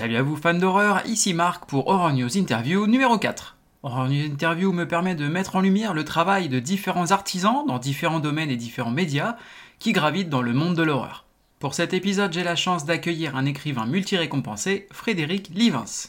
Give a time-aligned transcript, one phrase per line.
[0.00, 3.58] Salut à vous fans d'horreur, ici Marc pour Horror News Interview numéro 4.
[3.82, 7.78] Horror News Interview me permet de mettre en lumière le travail de différents artisans dans
[7.78, 9.36] différents domaines et différents médias
[9.78, 11.26] qui gravitent dans le monde de l'horreur.
[11.58, 16.08] Pour cet épisode, j'ai la chance d'accueillir un écrivain multi-récompensé, Frédéric Livens.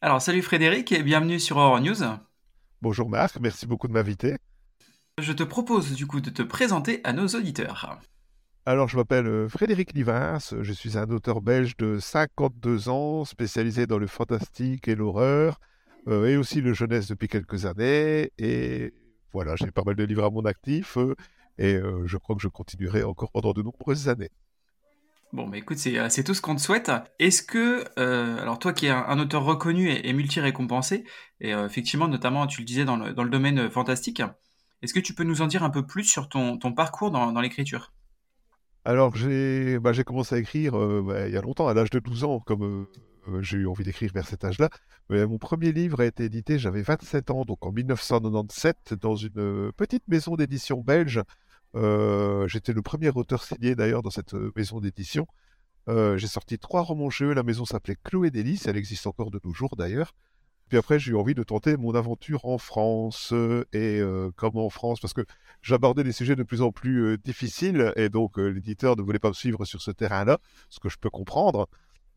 [0.00, 2.02] Alors salut Frédéric et bienvenue sur Horror News.
[2.80, 4.36] Bonjour Marc, merci beaucoup de m'inviter.
[5.20, 7.98] Je te propose du coup de te présenter à nos auditeurs.
[8.66, 13.86] Alors, je m'appelle euh, Frédéric Livins, je suis un auteur belge de 52 ans, spécialisé
[13.86, 15.58] dans le fantastique et l'horreur,
[16.08, 18.32] euh, et aussi le jeunesse depuis quelques années.
[18.36, 18.92] Et
[19.32, 21.14] voilà, j'ai pas mal de livres à mon actif, euh,
[21.56, 24.30] et je crois que je continuerai encore pendant de nombreuses années.
[25.32, 26.90] Bon, mais écoute, c'est tout ce qu'on te souhaite.
[27.18, 31.04] Est-ce que, alors toi qui es un, auteur reconnu et, multi-récompensé,
[31.40, 34.22] et effectivement, notamment, tu le disais dans le, domaine fantastique,
[34.80, 37.92] est-ce que tu peux nous en dire un peu plus sur ton, parcours dans l'écriture?
[38.84, 41.98] Alors, j'ai bah, commencé à écrire euh, bah, il y a longtemps, à l'âge de
[41.98, 42.86] 12 ans, comme euh,
[43.28, 44.70] euh, j'ai eu envie d'écrire vers cet âge-là.
[45.10, 50.08] mon premier livre a été édité, j'avais 27 ans, donc en 1997, dans une petite
[50.08, 51.22] maison d'édition belge.
[51.74, 55.26] J'étais le premier auteur signé d'ailleurs dans cette maison d'édition.
[55.88, 57.34] j'ai sorti trois romans jeux.
[57.34, 60.14] La maison s'appelait Chloé Délice, elle existe encore de nos jours d'ailleurs.
[60.70, 63.32] Puis après, j'ai eu envie de tenter mon aventure en France.
[63.32, 65.22] Euh, et euh, comme en France, parce que
[65.62, 69.30] j'abordais des sujets de plus en plus euh, difficiles, et donc l'éditeur ne voulait pas
[69.30, 71.68] me suivre sur ce terrain-là, ce que je peux comprendre.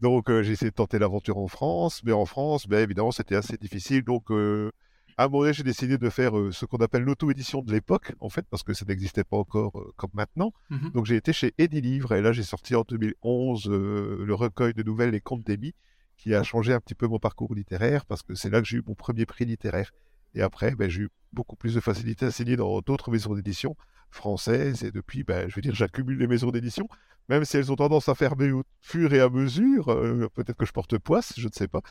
[0.01, 3.57] Donc j'ai essayé de tenter l'aventure en France, mais en France, bien évidemment, c'était assez
[3.57, 4.03] difficile.
[4.03, 8.13] Donc à un moment donné, j'ai décidé de faire ce qu'on appelle l'auto-édition de l'époque,
[8.19, 10.53] en fait, parce que ça n'existait pas encore comme maintenant.
[10.69, 14.83] Mmh donc j'ai été chez Livre, et là j'ai sorti en 2011 le recueil de
[14.83, 15.73] nouvelles Les Contes d'Amy,
[16.17, 18.77] qui a changé un petit peu mon parcours littéraire parce que c'est là que j'ai
[18.77, 19.91] eu mon premier prix littéraire.
[20.35, 23.75] Et après, ben, j'ai eu beaucoup plus de facilité à signer dans d'autres maisons d'édition
[24.09, 24.83] françaises.
[24.83, 26.87] Et depuis, ben, je veux dire, j'accumule les maisons d'édition,
[27.29, 29.89] même si elles ont tendance à fermer au fur et à mesure.
[29.89, 31.81] Euh, peut-être que je porte poisse, je ne sais pas.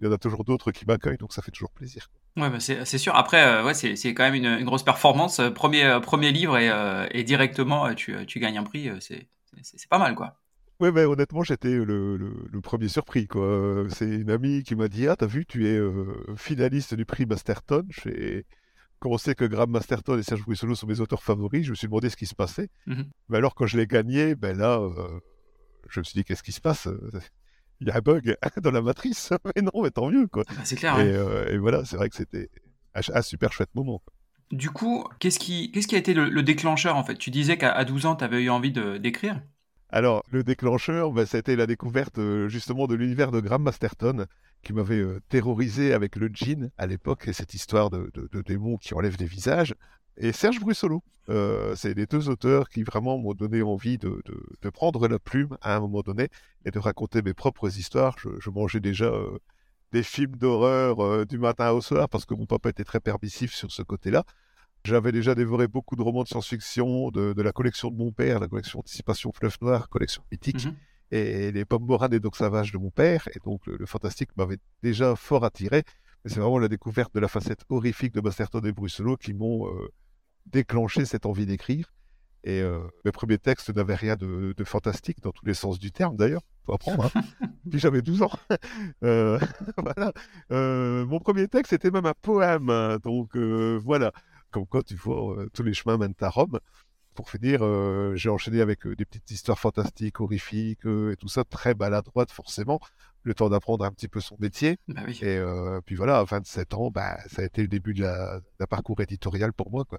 [0.00, 2.10] Il y en a toujours d'autres qui m'accueillent, donc ça fait toujours plaisir.
[2.36, 3.14] Ouais, bah, c'est sûr.
[3.14, 5.40] Après, euh, c'est quand même une, grosse performance.
[5.54, 8.90] Premier, premier livre et, euh, et directement, tu, tu, gagnes un prix.
[9.00, 10.36] c'est pas mal, quoi.
[10.78, 13.84] Oui, mais honnêtement, j'étais le, premier surpris, quoi.
[13.88, 16.04] C'est une amie qui m'a dit, ah, t'as vu, tu es euh,
[16.36, 17.84] finaliste du prix Masterton.
[17.88, 18.44] J'ai
[18.98, 21.64] commencé que Graham Masterton et Serge Brissolo sont mes auteurs favoris.
[21.64, 22.68] Je me suis demandé ce qui se passait.
[22.86, 25.20] Mmh mais alors, quand je l'ai gagné, ben là, euh,
[25.88, 26.88] je me suis dit, qu'est-ce qui se passe?
[27.80, 29.32] Il y a un bug dans la matrice.
[29.56, 30.44] mais non, mais tant mieux, quoi.
[30.48, 30.96] Ah, c'est clair.
[30.98, 32.50] Euh, et, voilà, c'est vrai que c'était
[32.94, 34.02] un, super chouette moment.
[34.52, 37.16] Du coup, qu'est-ce qui, qu'est-ce qui a été le, le, déclencheur, en fait?
[37.16, 39.40] Tu disais qu'à 12 ans, tu avais eu envie d'écrire?
[39.90, 43.62] Alors, le déclencheur, bah, ça a été la découverte euh, justement de l'univers de Graham
[43.62, 44.26] Masterton,
[44.62, 48.10] qui m'avait euh, terrorisé avec le djinn à l'époque, et cette histoire de,
[48.44, 49.74] démons qui enlèvent des visages.
[50.16, 54.22] Et Serge Brussolo, euh, c'est les deux auteurs qui vraiment m'ont donné envie de,
[54.72, 56.28] prendre la plume à un moment donné
[56.64, 58.16] et de raconter mes propres histoires.
[58.18, 59.12] Je, mangeais déjà
[59.92, 63.70] des films d'horreur du matin au soir parce que mon papa était très permissif sur
[63.70, 64.24] ce côté-là.
[64.86, 68.46] J'avais déjà dévoré beaucoup de romans de science-fiction, de, la collection de mon père, la
[68.46, 70.76] collection Anticipation Fleuve Noir, collection mythique, mhm.
[71.10, 73.28] et les pommes moranes et donc sauvages de mon père.
[73.34, 75.82] Et donc le, fantastique m'avait déjà fort attiré.
[76.24, 79.66] Mais c'est vraiment la découverte de la facette horrifique de Masterton et Brussolo qui m'ont
[79.66, 79.88] euh,
[80.46, 81.92] déclenché cette envie d'écrire.
[82.44, 86.16] Et euh, mes premiers textes n'avaient rien de, fantastique dans tous les sens du terme
[86.16, 87.10] d'ailleurs, faut apprendre.
[87.12, 87.22] Hein.
[87.70, 88.30] Puis j'avais 12 ans.
[89.02, 89.38] Euh,
[89.76, 90.12] voilà.
[90.48, 92.98] mon premier texte était même un poème.
[93.02, 94.12] Donc voilà
[94.56, 96.58] comme quoi tu vois, euh, tous les chemins mènent à Rome.
[97.14, 101.44] Pour finir, euh, j'ai enchaîné avec euh, des petites histoires fantastiques, horrifiques et tout ça,
[101.44, 102.80] très maladroite forcément,
[103.22, 104.78] le temps d'apprendre un petit peu son métier.
[104.88, 105.38] Bah et
[105.84, 109.70] puis voilà, à 27 ans, bah, ça a été le début d'un parcours éditorial pour
[109.70, 109.84] moi.
[109.84, 109.98] Quoi.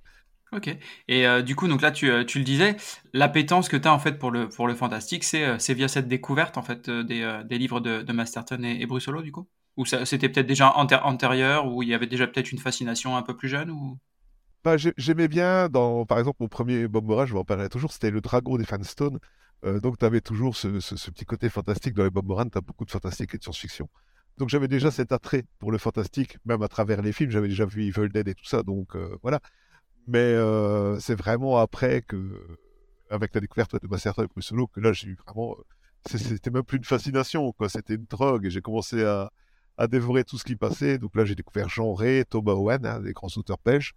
[0.51, 0.75] Ok.
[1.07, 2.77] Et du coup, donc là, tu, tu le disais,
[3.13, 6.57] l'appétence que tu as en fait pour le, pour le fantastique, c'est via cette découverte
[6.57, 9.47] en fait des, des livres de, de Masterton et, et Brussolo, du coup?
[9.75, 13.37] Ou c'était peut-être déjà antérieur, ou il y avait déjà peut-être une fascination un peu
[13.37, 13.99] plus jeune ou...
[14.63, 18.11] Bah, j'aimais bien, dans, par exemple, mon premier Bob Moran, je m'en parlerai toujours, c'était
[18.11, 19.19] le dragon des Fanstone.
[19.65, 20.67] Euh, donc, tu avais toujours ce,
[21.09, 23.89] petit côté fantastique dans les Bob Moran, tu as beaucoup de fantastique et de science-fiction.
[24.37, 27.65] Donc, j'avais déjà cet attrait pour le fantastique, même à travers les films, j'avais déjà
[27.65, 29.39] vu Evil Dead et tout ça, donc euh, voilà.
[30.07, 32.39] Mais euh, c'est vraiment après que,
[33.09, 35.55] avec la découverte de Master et Solo, que là, j'ai eu vraiment.
[36.05, 37.67] C'était même plus une fascination, quoi.
[37.67, 39.29] C'était une drogue, et j'ai commencé à,
[39.89, 40.97] dévorer tout ce qui passait.
[40.97, 43.93] Donc là, j'ai découvert Jean Ray, Thomas Owen, hein, des grands auteurs belges.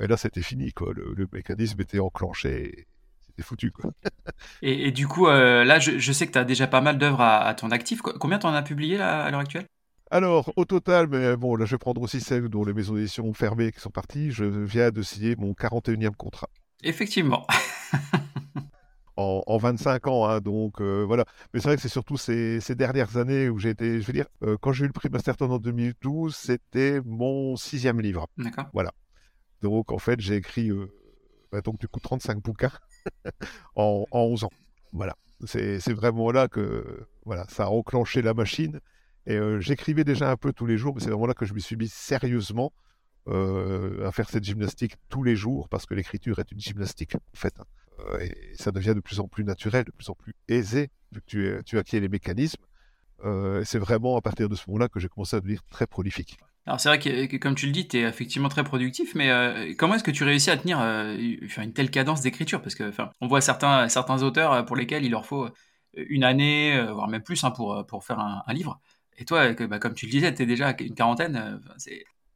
[0.00, 0.92] Et là, c'était fini, quoi.
[0.94, 2.86] Le, mécanisme était enclenché.
[3.26, 3.90] C'était foutu, quoi.
[4.62, 7.52] et, du coup, euh, là, je, sais que tu as déjà pas mal d'œuvres à,
[7.54, 8.00] ton actif.
[8.00, 9.66] Combien t'en as publié à l'heure actuelle?
[10.10, 13.26] Alors, au total, mais bon, là, je vais prendre aussi celles dont les maisons d'édition
[13.26, 14.30] ont fermé qui sont parties.
[14.30, 16.48] Je viens de signer mon 41e contrat.
[16.82, 17.44] Effectivement.
[19.16, 20.28] en, 25 ans.
[20.28, 21.24] Hein, donc voilà.
[21.52, 24.26] Mais c'est vrai que c'est surtout ces, dernières années où j'ai été, je veux dire,
[24.60, 28.28] quand j'ai eu le prix Masterton en 2012, c'était mon sixième livre.
[28.38, 28.66] D'accord.
[28.72, 28.92] Voilà.
[29.62, 30.70] Donc en fait, j'ai écrit
[31.64, 32.72] donc du coup 35 bouquins
[33.76, 34.50] en, en 11 ans.
[34.92, 35.16] Voilà.
[35.46, 38.80] C'est vraiment là que voilà, ça a enclenché la machine.
[39.26, 41.58] Et j'écrivais déjà un peu tous les jours, mais c'est vraiment là que je me
[41.58, 42.72] suis mis sérieusement
[43.26, 47.60] à faire cette gymnastique tous les jours, parce que l'écriture est une gymnastique, en fait.
[47.60, 48.18] Hein.
[48.20, 51.26] et ça devient de plus en plus naturel, de plus en plus aisé, vu que
[51.26, 52.64] tu, tu acquiers les mécanismes.
[53.64, 56.38] c'est vraiment à partir de ce moment-là que j'ai commencé à devenir très prolifique.
[56.68, 59.72] Alors c'est vrai que, comme tu le dis, tu es effectivement très productif, mais euh,
[59.78, 62.60] comment est-ce que tu réussis à tenir euh, une telle cadence d'écriture?
[62.60, 62.92] Parce que
[63.22, 65.48] on voit certains, auteurs euh, pour lesquels il leur faut
[65.94, 68.78] une année, voire même plus, hein, pour, faire un, livre.
[69.16, 71.58] Et toi, bah, comme tu le disais, tu es déjà une quarantaine.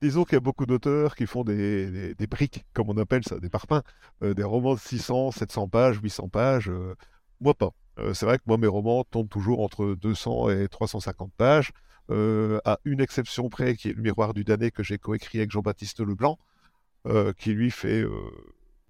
[0.01, 3.39] Disons qu'il y a beaucoup d'auteurs qui font des, des, briques, comme on appelle ça,
[3.39, 3.83] des parpaings,
[4.23, 6.73] des romans de 600, 700 pages, 800 pages.
[7.39, 7.73] moi pas.
[8.15, 11.71] c'est vrai que moi, mes romans tombent toujours entre 200 et 350 pages.
[12.11, 15.51] Euh, à une exception près, qui est le miroir du damné que j'ai coécrit avec
[15.51, 16.39] Jean-Baptiste Leblanc,
[17.07, 18.05] euh, qui lui fait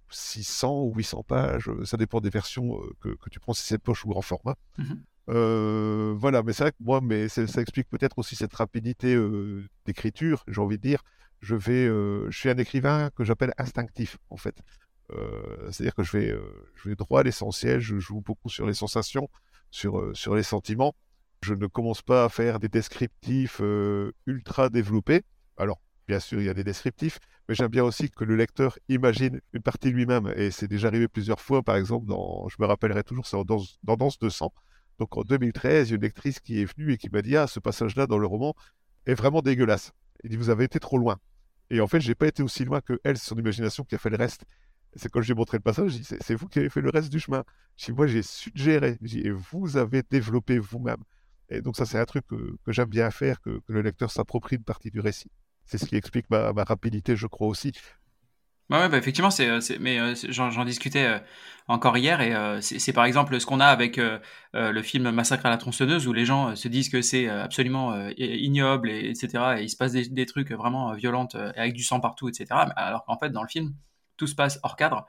[0.09, 4.05] 600 euh, ou 800 pages, ça dépend des versions que, tu prends, si c'est poche
[4.05, 4.57] ou grand format.
[4.79, 4.95] Mmh
[5.29, 9.17] voilà, mais c'est vrai que moi, mais ça, explique peut-être aussi cette rapidité
[9.87, 11.03] d'écriture, j'ai envie de dire.
[11.41, 14.57] Je vais, je suis un écrivain que j'appelle instinctif, en fait.
[15.71, 16.37] C'est-à-dire que je vais,
[16.75, 19.31] je vais droit à l'essentiel, je joue beaucoup sur les sensations,
[19.71, 20.95] sur, sur les sentiments.
[21.43, 25.23] Je ne commence pas à faire des descriptifs euh, ultra développés.
[25.57, 27.19] Alors, bien sûr, il y a des descriptifs,
[27.49, 30.33] mais j'aime bien aussi que le lecteur imagine une partie lui-même.
[30.37, 33.61] Et c'est déjà arrivé plusieurs fois, par exemple, dans, je me rappellerai toujours, c'est dans,
[33.83, 34.53] dans Danse de sang.
[35.01, 37.37] Donc en 2013, il y a une lectrice qui est venue et qui m'a dit
[37.37, 38.55] Ah, ce passage-là dans le roman
[39.07, 39.93] est vraiment dégueulasse.
[40.23, 41.19] Il dit Vous avez été trop loin.
[41.71, 43.99] Et en fait, je n'ai pas été aussi loin que elle, son imagination qui a
[43.99, 44.45] fait le reste.
[44.95, 47.43] C'est quand j'ai montré le passage, C'est vous qui avez fait le reste du chemin.
[47.77, 48.99] Je Moi, j'ai suggéré.
[49.03, 51.03] Et vous avez développé vous-même.
[51.49, 54.65] Et donc ça, c'est un truc que, j'aime bien faire, que, le lecteur s'approprie une
[54.65, 55.31] partie du récit.
[55.65, 57.73] C'est ce qui explique ma, rapidité, je crois aussi.
[58.71, 61.19] Ouais, bah effectivement, c'est, euh, mais euh, j'en, discutais euh,
[61.69, 63.99] encore hier et c'est, par exemple ce qu'on a avec
[64.55, 68.91] le film Massacre à la tronçonneuse où les gens se disent que c'est absolument ignoble
[68.91, 69.57] et etc.
[69.59, 72.47] Et il se passe des, trucs vraiment violents avec du sang partout, etc.
[72.77, 73.75] Alors qu'en fait, dans le film,
[74.17, 75.07] tout se passe hors cadre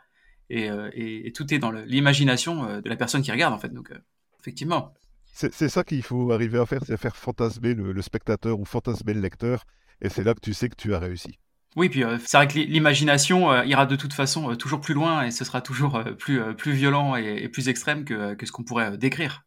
[0.49, 3.73] et tout est dans l'imagination de la personne qui regarde en fait.
[3.73, 3.91] Donc
[4.39, 4.93] effectivement.
[5.33, 9.21] C'est ça qu'il faut arriver à faire, c'est faire fantasmer le, spectateur ou fantasmer le
[9.21, 9.63] lecteur,
[9.99, 11.39] et c'est là que tu sais que tu as réussi.
[11.75, 14.93] Oui, puis euh, c'est vrai que l'imagination euh, ira de toute façon euh, toujours plus
[14.93, 18.63] loin et ce sera toujours plus, plus violent et, plus extrême que, que ce qu'on
[18.63, 19.43] pourrait décrire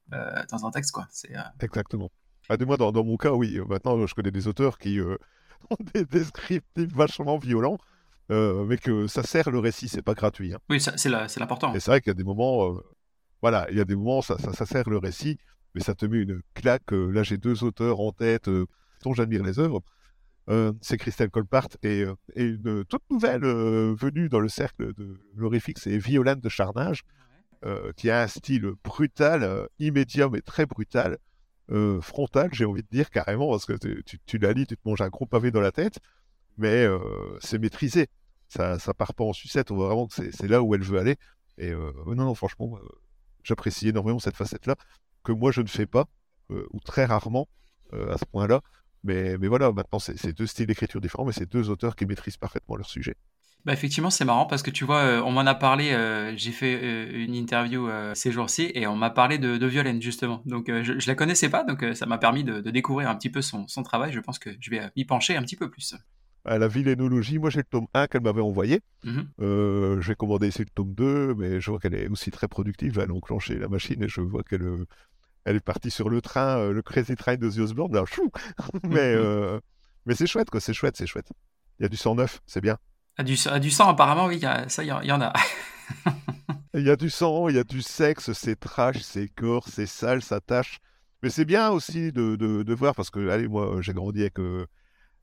[0.50, 0.90] dans un texte.
[0.90, 1.06] Quoi.
[1.60, 2.10] Exactement.
[2.48, 3.60] Ah, moi, dans, dans, mon cas, oui.
[3.68, 5.00] Maintenant, je connais des auteurs qui
[5.70, 7.78] ont des descriptifs vachement violents,
[8.28, 10.52] mais que ça sert le récit, c'est pas gratuit.
[10.52, 10.58] Hein.
[10.68, 11.72] Oui, c'est l'important.
[11.74, 12.76] Et c'est vrai qu'il y a des moments,
[13.40, 15.38] voilà, il y a des moments, ça, ça, ça sert le récit
[15.76, 16.90] mais ça te met une claque.
[16.94, 18.64] Euh, là, j'ai deux auteurs en tête euh,
[19.04, 19.82] dont j'admire les œuvres.
[20.48, 25.98] Euh, c'est Christelle Colpart et, une toute nouvelle venue dans le cercle de l'horrifique, c'est
[25.98, 27.02] Violaine de Charnage,
[27.96, 31.18] qui a un style brutal, immédiat mais très brutal,
[32.00, 35.00] frontal, j'ai envie de dire carrément, parce que tu, tu la lis, tu te manges
[35.00, 35.98] un gros pavé dans la tête,
[36.58, 36.86] mais
[37.40, 38.06] c'est maîtrisé.
[38.48, 41.00] Ça, ça part pas en sucette, on voit vraiment que c'est là où elle veut
[41.00, 41.16] aller.
[41.58, 42.78] Et non, non, franchement,
[43.42, 44.76] j'apprécie énormément cette facette-là
[45.26, 46.06] que moi je ne fais pas,
[46.52, 47.48] euh, ou très rarement
[47.92, 48.60] euh, à ce point-là.
[49.02, 52.36] Mais, mais voilà, maintenant c'est deux styles d'écriture différents, mais c'est deux auteurs qui maîtrisent
[52.36, 53.14] parfaitement leur sujet.
[53.64, 55.90] Bah effectivement, c'est marrant parce que tu vois, euh, on m'en a parlé,
[56.36, 56.72] j'ai fait
[57.12, 60.40] une interview ces jours-ci et on m'a parlé de, de, Violaine justement.
[60.46, 63.42] Donc je, ne la connaissais pas, donc ça m'a permis de, découvrir un petit peu
[63.42, 64.12] son, son, travail.
[64.12, 65.96] Je pense que je vais m'y pencher un petit peu plus.
[66.44, 68.80] À la villénologie, moi j'ai le tome 1 qu'elle m'avait envoyé.
[69.04, 72.46] Mmh je vais commander ici le tome 2, mais je vois qu'elle est aussi très
[72.46, 73.00] productive.
[73.00, 74.86] Elle a enclenché la machine et je vois qu'elle
[75.46, 78.30] elle est partie sur le train, euh, le Crazy Train de The Osborne, là, chou
[78.82, 79.60] mais, euh,
[80.04, 81.30] mais c'est chouette, quoi, c'est chouette, c'est chouette.
[81.78, 82.76] Il y a du sang neuf, c'est bien.
[83.16, 85.32] Ah, du, du sang, apparemment, oui, ça, il y, en a.
[86.74, 89.86] Il y a du sang, il y a du sexe, c'est trash, c'est corps, c'est
[89.86, 90.78] sale, ça tâche.
[91.22, 94.66] Mais c'est bien aussi de, de, voir, parce que, allez, moi, j'ai grandi avec, euh,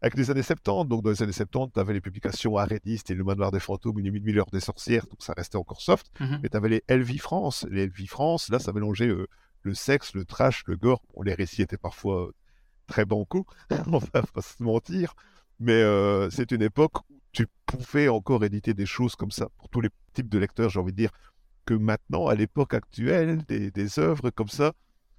[0.01, 3.13] avec les années 70, donc dans les années 70, tu avais les publications Arrêtiste et
[3.13, 6.07] Le Manoir des Fantômes, Une Miller des Sorcières, donc ça restait encore soft.
[6.19, 6.39] Mhm.
[6.41, 7.67] Mais tu avais les Elvie France.
[7.69, 9.13] Les Elvie France, là, ça mélangeait
[9.63, 11.01] le sexe, le trash, le gore.
[11.23, 12.33] les récits étaient parfois euh,
[12.87, 13.45] très bancaux,
[13.87, 15.13] on va pas se mentir,
[15.59, 19.69] mais euh, c'est une époque où tu pouvais encore éditer des choses comme ça pour
[19.69, 21.11] tous les types de lecteurs, j'ai envie de dire,
[21.65, 24.73] que maintenant, à l'époque actuelle, des, œuvres comme ça,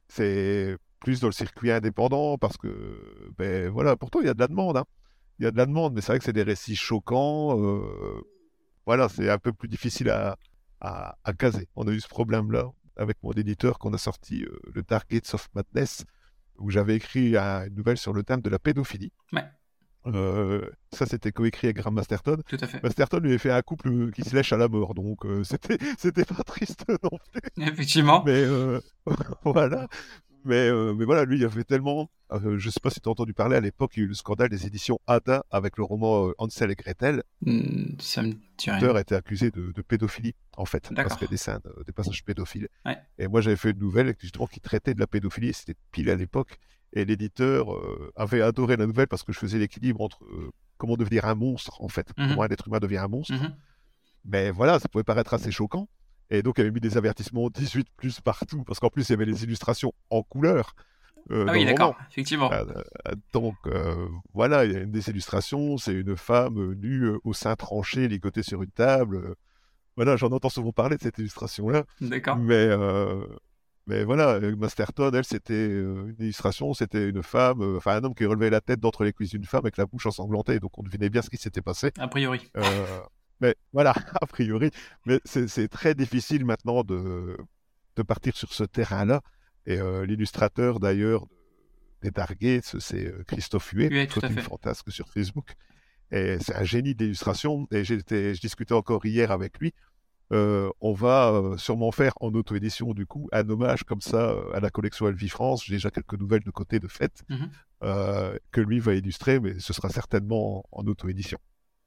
[0.08, 4.40] c'est plus dans le circuit indépendant parce que, ben voilà, pourtant il y a de
[4.40, 4.84] la demande, hein.
[5.38, 8.22] il y a de la demande, mais c'est vrai que c'est des récits choquants, euh,
[8.86, 10.36] voilà, c'est un peu plus difficile à,
[10.80, 11.68] à, à caser.
[11.76, 15.48] On a eu ce problème-là avec mon éditeur qu'on a sorti le Dark Gates of
[15.54, 16.04] Madness,
[16.58, 19.12] où j'avais écrit une nouvelle sur le thème de la pédophilie.
[19.32, 19.44] Ouais.
[20.06, 22.38] Euh, ça, c'était coécrit avec Graham Masterton.
[22.46, 22.82] Tout à fait.
[22.82, 25.78] Masterton lui avait fait un couple qui se lèche à la mort, donc euh, c'était
[25.98, 27.66] c'était pas triste non plus.
[27.66, 28.22] Effectivement.
[28.24, 28.80] Mais euh,
[29.44, 29.88] voilà.
[30.44, 32.10] Mais, mais voilà, lui, il a fait tellement.
[32.30, 34.14] je sais pas si tu as entendu parler à l'époque, il y a eu le
[34.14, 37.22] scandale des éditions Ada avec le roman Hansel et Gretel.
[37.40, 41.30] Hmm, ça me dit L'auteur était accusé de, pédophilie, en fait, parce qu'il y a
[41.30, 42.68] des scènes, des passages pédophiles.
[42.84, 42.98] Ouais.
[43.18, 46.14] Et moi, j'avais fait une nouvelle justement qui traitait de la pédophilie, c'était pile à
[46.14, 46.58] l'époque.
[46.94, 50.96] Et l'éditeur euh, avait adoré la nouvelle parce que je faisais l'équilibre entre euh, comment
[50.96, 53.34] devenir un monstre, en fait, comment un être humain devient un monstre.
[53.34, 53.54] Mhm.
[54.24, 55.88] Mais voilà, ça pouvait paraître assez choquant.
[56.30, 59.14] Et donc, il avait mis des avertissements 18 plus partout, parce qu'en plus, il y
[59.14, 60.74] avait les illustrations en couleur.
[61.30, 62.50] Euh, ah oui, d'accord, effectivement.
[63.32, 63.56] donc,
[64.32, 68.42] voilà, il y a une des illustrations, c'est une femme nue au sein tranché, ligotée
[68.42, 69.34] sur une table.
[69.96, 71.84] Voilà, j'en entends souvent parler de cette illustration-là.
[72.00, 72.36] D'accord.
[72.36, 72.68] Mais
[73.86, 78.14] mais voilà, Masterton, elle, c'était euh, une illustration, c'était une femme, euh, enfin un homme
[78.14, 80.82] qui relevait la tête d'entre les cuisses d'une femme avec la bouche ensanglantée, donc on
[80.82, 81.92] devinait bien ce qui s'était passé.
[81.98, 82.50] A priori.
[83.42, 84.70] Euh, mais voilà, a priori.
[85.06, 87.36] Mais c'est très difficile maintenant de,
[87.96, 89.22] de partir sur ce terrain-là.
[89.66, 91.26] Et l'illustrateur d'ailleurs
[92.02, 95.54] des Dark Gates, c'est Christophe Huet, tout fantasque sur Facebook.
[96.10, 97.66] Et c'est un génie d'illustration.
[97.70, 99.72] Et je discutais encore hier avec lui.
[100.32, 104.54] Euh, on va euh, sûrement faire en auto-édition du coup un hommage comme ça euh,
[104.54, 105.64] à la collection Elvie France.
[105.64, 107.50] J'ai déjà quelques nouvelles de côté de fête mhm.
[108.50, 111.38] que lui va illustrer, mais ce sera certainement en, auto-édition.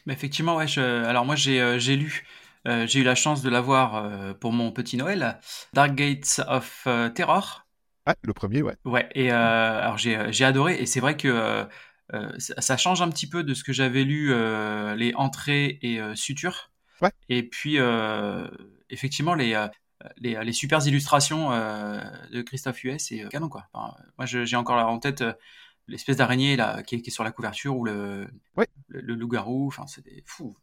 [0.09, 0.65] Effectivement, ouais.
[0.77, 2.25] Alors moi j'ai lu,
[2.65, 5.39] j'ai eu la chance de l'avoir pour mon petit Noël,
[5.73, 7.65] Dark Gates of Terror.
[8.05, 8.75] Ah, le premier, ouais.
[8.85, 9.09] Ouais.
[9.15, 11.67] Et alors j'ai adoré et c'est vrai que
[12.37, 14.33] ça change un petit peu de ce que j'avais lu
[14.95, 16.69] les entrées et sutures.
[17.29, 18.47] Et puis, euh,
[18.89, 19.67] effectivement, les, euh,
[20.17, 21.99] les, les, super illustrations euh,
[22.31, 23.67] de Christophe Huet, c'est canon, quoi.
[23.73, 25.23] moi, j'ai encore en tête
[25.87, 28.27] l'espèce d'araignée là qui est, sur la couverture ou le,
[28.87, 29.67] le, loup-garou.
[29.67, 30.55] Enfin, c'est fou.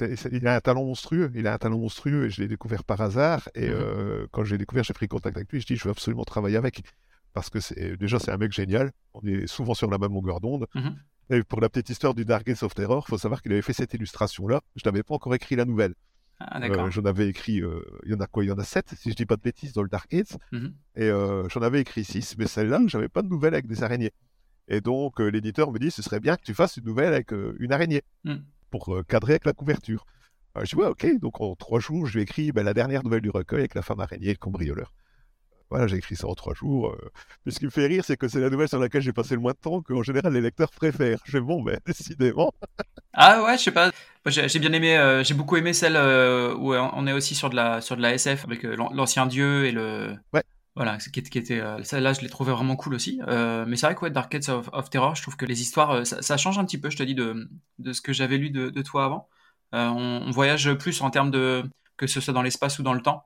[0.00, 1.30] il a un talent monstrueux.
[1.34, 3.48] Il a un talent monstrueux et je l'ai découvert par hasard.
[3.54, 5.60] Et mmh quand je l'ai découvert, j'ai pris contact avec lui.
[5.60, 6.82] Je dis, je veux absolument travailler avec
[7.32, 8.92] parce que c'est déjà c'est un mec génial.
[9.14, 10.66] On est souvent sur la même longueur d'onde.
[10.74, 10.90] Mmh
[11.30, 13.62] et pour la petite histoire du Dark Gates of Terror, il faut savoir qu'il avait
[13.62, 14.60] fait cette illustration-là.
[14.76, 15.94] Je n'avais pas encore écrit la nouvelle.
[16.38, 16.60] Ah.
[16.60, 18.94] Euh, j'en avais écrit, euh, il y en a quoi Il y en a sept,
[18.96, 20.36] si je dis pas de bêtises, dans le Dark Gates.
[20.52, 20.74] Mhm.
[20.96, 24.12] Et euh, j'en avais écrit six, mais celle-là, j'avais pas de nouvelle avec des araignées.
[24.68, 27.72] Et donc, l'éditeur me dit, ce serait bien que tu fasses une nouvelle avec une
[27.72, 28.44] araignée, mhm.
[28.70, 30.06] pour cadrer avec la couverture.
[30.60, 31.20] je dis, ouais, ok.
[31.20, 33.74] Donc, en trois jours, je lui ai écrit ben, la dernière nouvelle du recueil avec
[33.74, 34.92] la femme araignée et le cambrioleur.
[35.70, 36.90] Voilà, j'ai écrit ça en trois jours.
[36.90, 37.10] Euh.
[37.44, 39.34] Mais ce qui me fait rire, c'est que c'est la nouvelle sur laquelle j'ai passé
[39.34, 41.18] le moins de temps qu'en général les lecteurs préfèrent.
[41.24, 42.52] Je bon, mais décidément.
[43.12, 43.90] ah ouais, je sais pas.
[44.26, 47.56] J'ai bien aimé, euh, j'ai beaucoup aimé celle euh, où on est aussi sur de
[47.56, 50.14] la, sur de la SF avec l'ancien dieu et le.
[50.32, 50.42] Ouais.
[50.76, 53.18] Voilà, qui, qui était, celle-là, je l'ai trouvé vraiment cool aussi.
[53.26, 56.36] mais c'est vrai que ouais, Dark Age of, Terror, je trouve que les histoires, ça,
[56.36, 58.82] change un petit peu, je te dis, de, de ce que j'avais lu de, de,
[58.82, 59.28] toi avant.
[59.72, 61.64] On, on, voyage plus en termes de
[61.96, 63.24] que ce soit dans l'espace ou dans le temps.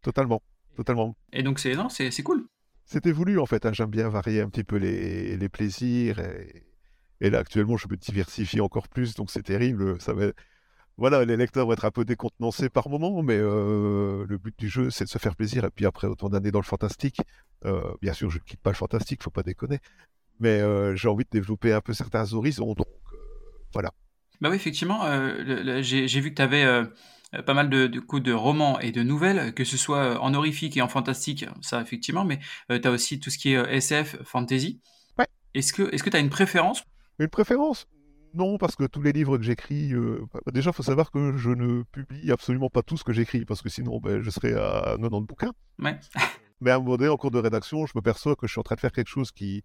[0.00, 0.42] Totalement
[0.74, 1.16] totalement.
[1.32, 2.46] Et donc c'est c'est cool.
[2.84, 3.64] C'était voulu en fait.
[3.66, 3.72] Hein.
[3.72, 6.18] J'aime bien varier un petit peu les, les plaisirs.
[6.18, 6.64] Et,
[7.20, 10.00] et, là actuellement, je me diversifie encore plus, donc c'est terrible.
[10.00, 10.26] Ça va...
[10.98, 14.68] Voilà, les lecteurs vont être un peu décontenancés par moment, mais euh, le but du
[14.68, 15.64] jeu, c'est de se faire plaisir.
[15.64, 17.20] Et puis après autant d'années dans le fantastique,
[17.64, 19.78] euh, bien sûr, je ne quitte pas le fantastique, faut pas déconner.
[20.38, 22.88] Mais euh, j'ai envie de développer un peu certains horizons, donc
[23.72, 23.90] voilà.
[24.40, 25.00] Bah oui, effectivement,
[25.80, 26.84] j'ai vu que tu avais
[27.46, 30.82] pas mal de, de, de romans et de nouvelles, que ce soit en horrifique et
[30.82, 34.80] en fantastique, ça effectivement, mais tu as aussi tout ce qui est SF, fantasy.
[35.18, 35.26] Ouais.
[35.54, 36.84] Est-ce que tu as une préférence?
[37.18, 37.86] Une préférence?
[38.34, 39.92] Non, parce que tous les livres que j'écris,
[40.32, 43.44] bah, déjà, il faut savoir que je ne publie absolument pas tout ce que j'écris,
[43.44, 45.52] parce que sinon, ben, je serais à 90 bouquins.
[45.78, 45.98] Ouais.
[46.60, 48.60] Mais à un moment donné, en cours de rédaction, je me perçois que je suis
[48.60, 49.64] en train de faire quelque chose qui,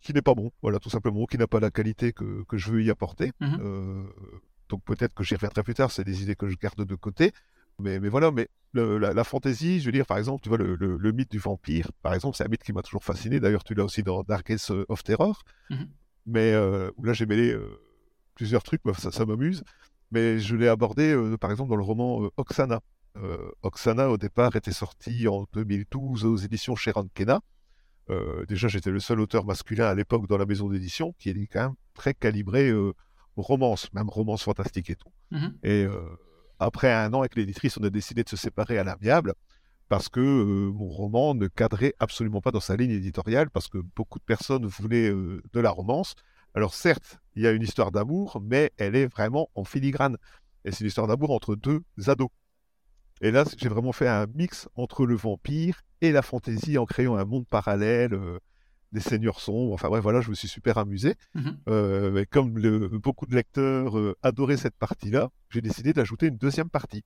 [0.00, 2.70] qui n'est pas bon, voilà, tout simplement, qui n'a pas la qualité que, que je
[2.70, 3.32] veux y apporter.
[3.40, 4.06] Mmh
[4.68, 7.32] donc peut-être que j'y reviendrai plus tard, c'est des idées que je garde de côté.
[7.78, 11.30] Mais, mais voilà, mais la, fantaisie, je veux dire, par exemple, tu vois, le, mythe
[11.30, 13.38] du vampire, par exemple, c'est un mythe qui m'a toujours fasciné.
[13.38, 15.42] D'ailleurs, tu l'as aussi dans Darkest of Terror.
[15.70, 15.88] Mhm.
[16.26, 17.80] Mais euh, là, j'ai mêlé euh,
[18.34, 19.62] plusieurs trucs, ça, ça m'amuse.
[20.10, 22.80] Mais je l'ai abordé, euh, par exemple, dans le roman Oksana.
[23.62, 27.40] Oksana, au départ, était sorti en 2012 aux éditions Sharon Kena.
[28.46, 31.62] déjà, j'étais le seul auteur masculin à l'époque dans la maison d'édition, qui est quand
[31.62, 32.70] même très calibré
[33.42, 35.10] romance, même romance fantastique et tout.
[35.30, 35.58] Mhm.
[35.62, 36.00] Et euh,
[36.58, 39.34] après un an avec l'éditrice, on a décidé de se séparer à l'amiable
[39.88, 43.78] parce que euh, mon roman ne cadrait absolument pas dans sa ligne éditoriale, parce que
[43.78, 46.14] beaucoup de personnes voulaient euh, de la romance.
[46.54, 50.16] Alors certes, il y a une histoire d'amour, mais elle est vraiment en filigrane.
[50.64, 52.28] Et c'est une histoire d'amour entre deux ados.
[53.20, 57.16] Et là, j'ai vraiment fait un mix entre le vampire et la fantaisie en créant
[57.16, 58.38] un monde parallèle, euh,
[58.92, 59.72] des seigneurs sombres.
[59.72, 61.14] Enfin bref, voilà, je me suis super amusé.
[61.68, 66.70] Euh, et comme le- beaucoup de lecteurs adoraient cette partie-là, j'ai décidé d'ajouter une deuxième
[66.70, 67.04] partie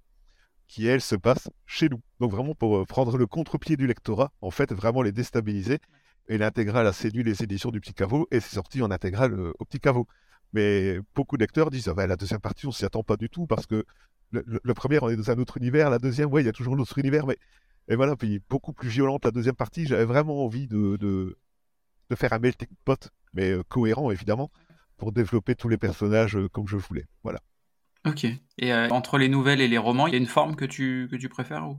[0.71, 2.01] qui, elle, se passe chez nous.
[2.21, 5.81] Donc vraiment pour euh, prendre le contre-pied du lectorat, en fait, vraiment les déstabiliser.
[6.29, 9.53] Et l'intégrale a séduit les éditions du Petit Caveau et c'est sorti en intégrale euh,
[9.59, 10.07] au Petit Caveau.
[10.53, 13.29] Mais beaucoup de lecteurs disent, ah ben, la deuxième partie, on s'y attend pas du
[13.29, 13.85] tout parce que
[14.31, 16.77] le, premier, on est dans un autre univers, la deuxième, ouais, il y a toujours
[16.77, 17.37] l'autre univers, mais
[17.89, 19.87] et voilà, puis beaucoup plus violente la deuxième partie.
[19.87, 21.37] J'avais vraiment envie de, de,
[22.15, 24.53] faire un melting pot, mais euh, cohérent évidemment,
[24.99, 27.07] pour développer tous les personnages comme je voulais.
[27.25, 27.41] Voilà.
[28.07, 28.25] Ok.
[28.25, 31.09] Et euh, entre les nouvelles et les romans, il y a une forme que tu,
[31.11, 31.79] que tu préfères ou...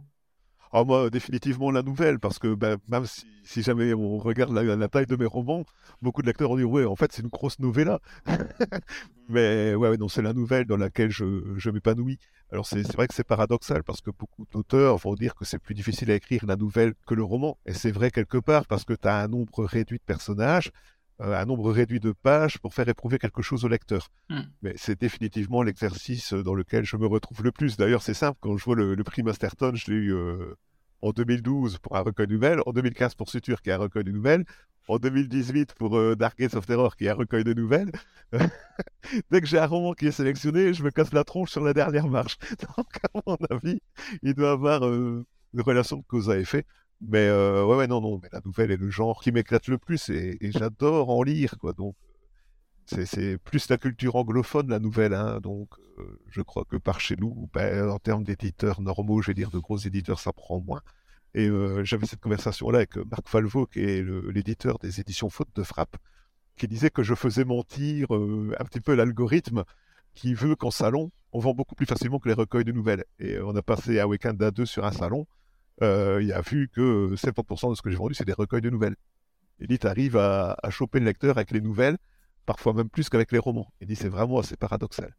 [0.73, 3.03] Ah, moi, définitivement la nouvelle, parce que ben, même
[3.43, 5.65] si, jamais on regarde la, taille de mes romans,
[6.01, 7.99] beaucoup de lecteurs ont dit ouais, en fait, c'est une grosse novella.
[9.27, 11.25] Mais ouais, non, c'est la nouvelle dans laquelle je,
[11.57, 12.19] je m'épanouis.
[12.53, 15.73] Alors, c'est vrai que c'est paradoxal, parce que beaucoup d'auteurs vont dire que c'est plus
[15.73, 17.57] difficile à écrire la nouvelle que le roman.
[17.65, 20.71] Et c'est vrai quelque part, parce que tu as un nombre réduit de personnages,
[21.21, 24.09] un nombre réduit de pages pour faire éprouver quelque chose au lecteur.
[24.29, 24.41] Hmm.
[24.61, 27.77] Mais c'est définitivement l'exercice dans lequel je me retrouve le plus.
[27.77, 30.55] D'ailleurs, c'est simple, quand je vois le, le prix Masterton, je l'ai eu euh,
[31.01, 34.03] en 2012 pour un recueil de nouvelles, en 2015 pour Suture, qui est un recueil
[34.03, 34.45] de nouvelles,
[34.87, 37.91] en 2018 pour euh, Dark Gates of Terror, qui est un recueil de nouvelles.
[39.31, 41.73] Dès que j'ai un roman qui est sélectionné, je me casse la tronche sur la
[41.73, 42.37] dernière marche.
[42.77, 43.81] Donc, à mon avis,
[44.23, 46.65] il doit avoir euh, une relation de cause à effet.
[47.01, 50.09] Mais euh, ouais, non, non, mais la nouvelle est le genre qui m'éclate le plus
[50.09, 51.73] et, j'adore en lire, quoi.
[51.73, 51.95] Donc,
[52.85, 55.13] c'est- c'est plus la culture anglophone, la nouvelle.
[55.13, 55.39] hein.
[55.41, 59.33] Donc, euh, je crois que par chez nous, ben, en termes d'éditeurs normaux, je vais
[59.35, 60.81] dire de gros éditeurs, ça prend moins.
[61.35, 65.49] Et euh, j'avais cette conversation-là avec euh, Marc Falvo, qui est l'éditeur des éditions Faute
[65.55, 65.97] de Frappe,
[66.57, 69.63] qui disait que je faisais mentir euh, un petit peu l'algorithme
[70.15, 73.05] qui veut qu'en salon, on vend beaucoup plus facilement que les recueils de nouvelles.
[73.19, 75.27] Et euh, on a passé un week-end à deux sur un salon.
[75.81, 78.69] Euh, il a vu que 70% de ce que j'ai vendu, c'est des recueils de
[78.69, 78.95] nouvelles.
[79.59, 81.97] Il dit, tu arrives à, à choper le lecteur avec les nouvelles,
[82.45, 83.71] parfois même plus qu'avec les romans.
[83.81, 85.15] Il dit, c'est vraiment assez paradoxal.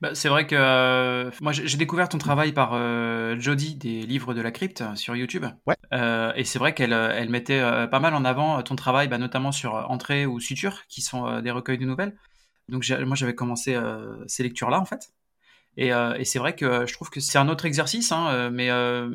[0.00, 4.32] Bah, c'est vrai que euh, moi j'ai découvert ton travail par euh, Jodie des livres
[4.32, 5.44] de la crypte sur YouTube.
[5.66, 5.76] Ouais.
[5.92, 9.52] Euh, et c'est vrai qu'elle elle mettait pas mal en avant ton travail, bah, notamment
[9.52, 12.16] sur Entrée ou Suture, qui sont des recueils de nouvelles.
[12.68, 13.78] Donc moi j'avais commencé
[14.26, 15.12] ces lectures-là en fait.
[15.76, 18.28] Et, euh, et c'est vrai que euh, je trouve que c'est un autre exercice, hein,
[18.30, 19.08] euh, mais euh,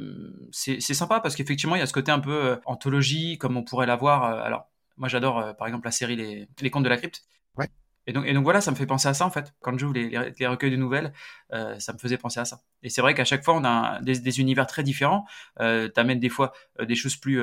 [0.51, 3.85] c'est sympa parce qu'effectivement il y a ce côté un peu anthologie comme on pourrait
[3.87, 4.23] l'avoir.
[4.23, 7.21] alors moi j'adore par exemple la série Les, Les Contes de la Crypte.
[7.57, 7.69] Ouais.
[8.07, 9.53] Et donc, et donc voilà, ça me fait penser à ça en fait.
[9.61, 11.11] Quand j'ouvre les, les, les recueils de nouvelles,
[11.53, 12.61] euh, ça me faisait penser à ça.
[12.83, 15.25] Et c'est vrai qu'à chaque fois, on a un- des, des univers très différents.
[15.59, 17.41] Euh, T'amènes des fois euh, des choses plus,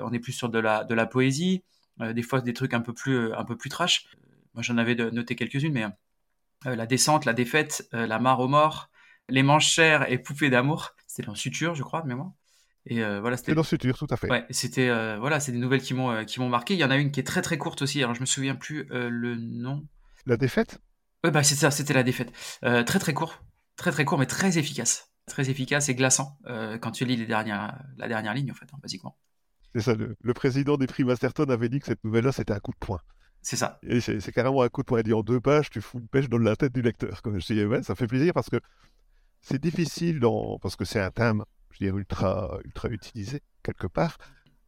[0.00, 1.64] on est plus sur de la, de la poésie,
[2.00, 4.06] des fois des trucs un peu plus, un peu plus trash.
[4.54, 5.84] Moi, j'en avais de- noté quelques-unes, mais
[6.64, 8.90] la descente, la défaite, euh, la mare aux morts,
[9.28, 10.92] les manchères et poupées d'amour.
[11.06, 12.32] C'était dans Suture, je crois, de mémoire.
[12.86, 13.54] Et euh, voilà, c'était.
[13.54, 14.30] dans Suture, tout à fait.
[14.30, 16.74] Ouais, c'était euh, voilà, c'est des nouvelles qui m'ont euh, qui m'ont marqué.
[16.74, 18.02] Il y en a une qui est très très courte aussi.
[18.02, 19.86] Alors je me souviens plus euh, le nom.
[20.26, 20.80] La défaite?
[21.24, 22.32] Ouais, bah c'est ça, c'était la défaite.
[22.64, 23.42] Euh, très très court,
[23.76, 27.26] très très court, mais très efficace, très efficace et glaçant euh, quand tu lis les
[27.26, 29.16] dernières, la dernière ligne en fait, hein, basiquement.
[29.74, 32.60] C'est ça, le, le président des prix Masterton avait dit que cette nouvelle-là, c'était un
[32.60, 33.00] coup de poing.
[33.44, 33.78] C'est ça.
[33.86, 35.02] Et c'est carrément un coup de poing.
[35.02, 37.20] Dit en deux pages, tu fous une pêche dans la tête du lecteur.
[37.20, 38.56] Comme je dis, ouais, ça fait plaisir parce que
[39.42, 40.58] c'est difficile, dans...
[40.58, 44.16] parce que c'est un thème, je dirais, ultra, ultra utilisé, quelque part.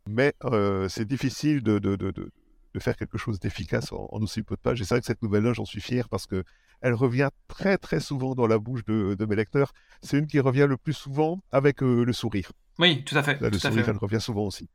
[0.07, 2.31] Mais euh, c'est difficile de, de, de, de,
[2.79, 4.79] faire quelque chose d'efficace en, en aussi peu de pages.
[4.83, 6.45] Et c'est vrai que cette nouvelle-là, j'en suis fier parce que
[6.83, 9.73] elle revient très très souvent dans la bouche de, mes lecteurs.
[10.03, 12.53] C'est une qui revient le plus souvent avec euh, le sourire.
[12.79, 13.41] Oui, tout à fait.
[13.41, 14.69] Là, le tout sourire, fait, elle revient souvent aussi.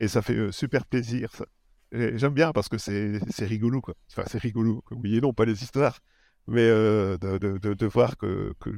[0.00, 1.32] Et ça fait euh, super plaisir.
[1.32, 1.46] ça.
[2.16, 3.94] J'aime bien parce que c'est rigolo, quoi.
[4.10, 4.82] Enfin, c'est rigolo.
[4.90, 5.98] Oui et non, pas les histoires.
[6.46, 8.70] Mais euh, de, de, de, de voir que, que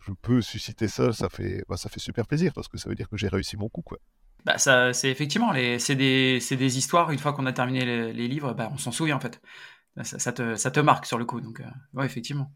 [0.00, 2.94] je peux susciter ça, ça fait, bah, ça fait super plaisir parce que ça veut
[2.94, 3.98] dire que j'ai réussi mon coup, quoi.
[4.44, 7.10] Bah, ça, c'est effectivement, c'est des, des histoires.
[7.10, 9.40] Une fois qu'on a terminé les, les livres, bah, on s'en souvient en fait.
[10.02, 11.40] Ça, ça te, ça te marque sur le coup.
[11.40, 12.52] Donc, euh, ouais, effectivement.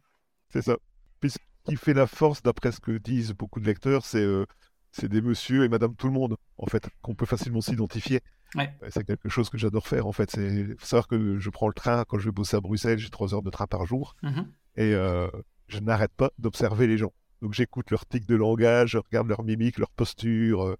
[0.52, 0.76] C'est ça.
[1.20, 4.46] Puis ce qui fait la force, d'après ce que disent beaucoup de lecteurs, c'est euh,
[4.92, 8.20] c'est des monsieur et madame tout le monde, en fait, qu'on peut facilement s'identifier.
[8.54, 8.72] Ouais.
[8.82, 10.30] Euh, C'est quelque chose que j'adore faire, en fait.
[10.30, 13.34] C'est savoir que je prends le train quand je vais bosser à Bruxelles, j'ai trois
[13.34, 14.14] heures de train par jour.
[14.22, 14.46] Mhm.
[14.76, 15.28] et euh,
[15.68, 17.12] je n'arrête pas d'observer les gens.
[17.42, 20.62] Donc j'écoute leurs tics de langage, je regarde leur mimique, leur posture.
[20.62, 20.76] euh,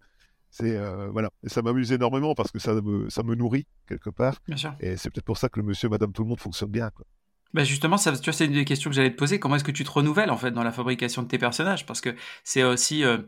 [0.51, 4.11] c'est euh, voilà, et ça m'amuse énormément parce que ça me ça me nourrit quelque
[4.11, 4.37] part.
[4.49, 4.75] Bien sûr.
[4.81, 6.91] Et c'est peut-être pour ça que le Monsieur, Madame, tout le monde fonctionne bien.
[6.91, 7.07] Quoi.
[7.53, 9.41] Bah justement, ça, tu vois, c'est une des questions que j'allais te poser.
[9.41, 11.85] Comment est-ce que tu te renouvelles en fait dans la fabrication de tes personnages?
[11.85, 13.19] Parce que c'est aussi euh,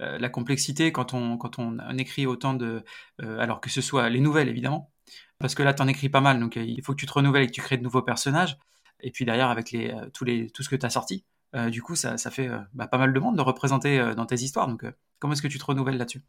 [0.00, 2.84] euh, la complexité quand on quand on, écrit autant de,
[3.22, 4.92] euh, alors que ce soit les nouvelles évidemment,
[5.38, 7.46] parce que là t'en écris pas mal, donc il faut que tu te renouvelles et
[7.48, 8.56] que tu crées de nouveaux personnages.
[9.00, 11.24] Et puis derrière avec les tous les tout ce que tu as sorti,
[11.70, 14.68] du coup, ça, fait bah, pas mal de monde de représenter dans tes histoires.
[14.68, 14.86] Donc,
[15.18, 16.22] comment est-ce que tu te renouvelles là-dessus?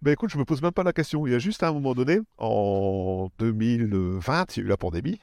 [0.00, 1.26] Ben écoute, je me pose même pas la question.
[1.26, 5.20] Il y a juste un moment donné, en 2020, il y a eu la pandémie,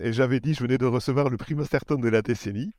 [0.00, 2.72] et j'avais dit, je venais de recevoir le prix Masterton de la décennie,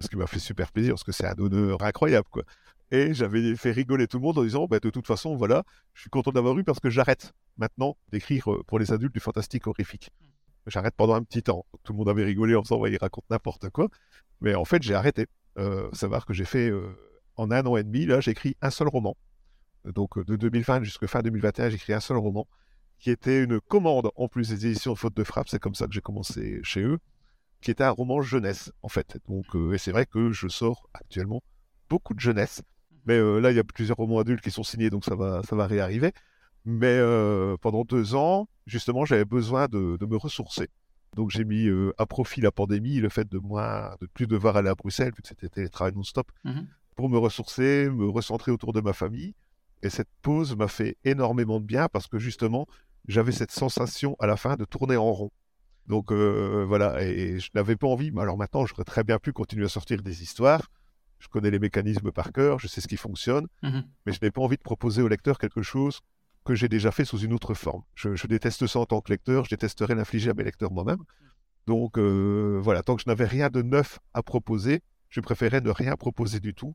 [0.00, 2.42] ce qui m'a fait super plaisir, parce que c'est un honneur incroyable, quoi.
[2.90, 6.02] Et j'avais fait rigoler tout le monde en disant, ben, de toute façon, voilà, je
[6.02, 9.66] suis content d'avoir eu parce que j'arrête maintenant d'écrire euh, pour les adultes du fantastique
[9.66, 10.10] horrifique.
[10.66, 11.64] J'arrête pendant un petit temps.
[11.82, 13.88] Tout le monde avait rigolé en disant, il raconte n'importe quoi.
[14.40, 15.26] Mais en fait, j'ai arrêté.
[15.58, 16.96] Euh, savoir que j'ai fait, euh,
[17.36, 19.16] en un an et demi, là, j'ai écrit un seul roman.
[19.84, 22.46] Donc, de 2020 jusqu'à fin 2021, j'ai écrit un seul roman
[22.98, 25.48] qui était une commande en plus des éditions Faute de Frappe.
[25.48, 26.98] C'est comme ça que j'ai commencé chez eux,
[27.60, 29.18] qui était un roman jeunesse, en fait.
[29.28, 31.42] Donc, et c'est vrai que je sors actuellement
[31.88, 32.62] beaucoup de jeunesse.
[33.06, 35.54] Mais là, il y a plusieurs romans adultes qui sont signés, donc ça va, ça
[35.54, 36.12] va réarriver.
[36.64, 40.68] Mais euh, pendant deux ans, justement, j'avais besoin de, me ressourcer.
[41.14, 44.56] Donc j'ai mis euh, à profit la pandémie, le fait de moi de plus devoir
[44.56, 46.62] aller à Bruxelles, vu que c'était télétravail non-stop, mmh
[46.94, 49.34] pour me ressourcer, me recentrer autour de ma famille.
[49.84, 52.66] Et cette pause m'a fait énormément de bien parce que justement,
[53.06, 55.30] j'avais cette sensation à la fin de tourner en rond.
[55.86, 59.32] Donc euh, voilà, et, je n'avais pas envie, mais alors maintenant, j'aurais très bien pu
[59.32, 60.70] continuer à sortir des histoires.
[61.18, 64.30] Je connais les mécanismes par cœur, je sais ce qui fonctionne, mmh mais je n'ai
[64.30, 66.00] pas envie de proposer au lecteur quelque chose
[66.44, 67.82] que j'ai déjà fait sous une autre forme.
[67.94, 71.02] Je, déteste ça en tant que lecteur, je détesterais l'infliger à mes lecteurs moi-même.
[71.66, 75.70] Donc euh, voilà, tant que je n'avais rien de neuf à proposer, je préférais ne
[75.70, 76.74] rien proposer du tout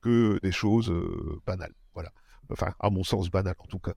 [0.00, 1.74] que des choses euh, banales.
[1.94, 2.12] Voilà.
[2.50, 3.94] Enfin, à mon sens, banales en tout cas.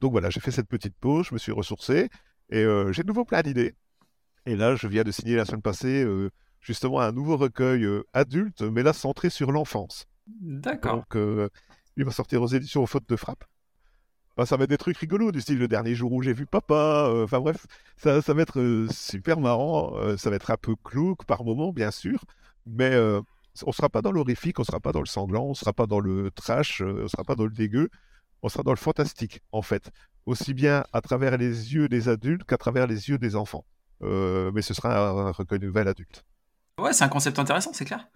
[0.00, 2.08] Donc voilà, j'ai fait cette petite pause, je me suis ressourcé
[2.50, 3.74] et euh, j'ai de nouveau plein d'idées.
[4.46, 6.06] Et là, je viens de signer la semaine passée
[6.60, 10.06] justement un nouveau recueil adulte, mais là centré sur l'enfance.
[10.26, 11.04] D'accord.
[11.14, 11.50] Donc,
[11.96, 13.44] il va sortir aux éditions Faute de Frappe.
[14.36, 16.44] Bah, ça va être des trucs rigolos, du style le dernier jour où j'ai vu
[16.46, 17.08] papa.
[17.08, 19.96] Euh, enfin bref, ça, ça, va être euh, super marrant.
[19.96, 22.24] Euh, ça va être un peu clouque par moment, bien sûr.
[22.66, 22.96] Mais
[23.62, 25.54] on ne sera pas dans l'horrifique, on ne sera pas dans le sanglant, on ne
[25.54, 27.88] sera pas dans le trash, on ne sera pas dans le dégueu.
[28.42, 29.90] On sera dans le fantastique, en fait.
[30.26, 33.64] Aussi bien à travers les yeux des adultes qu'à travers les yeux des enfants.
[34.00, 36.24] mais ce sera un, un recueil de nouvelles adultes.
[36.78, 38.06] Ouais, c'est un concept intéressant, c'est clair.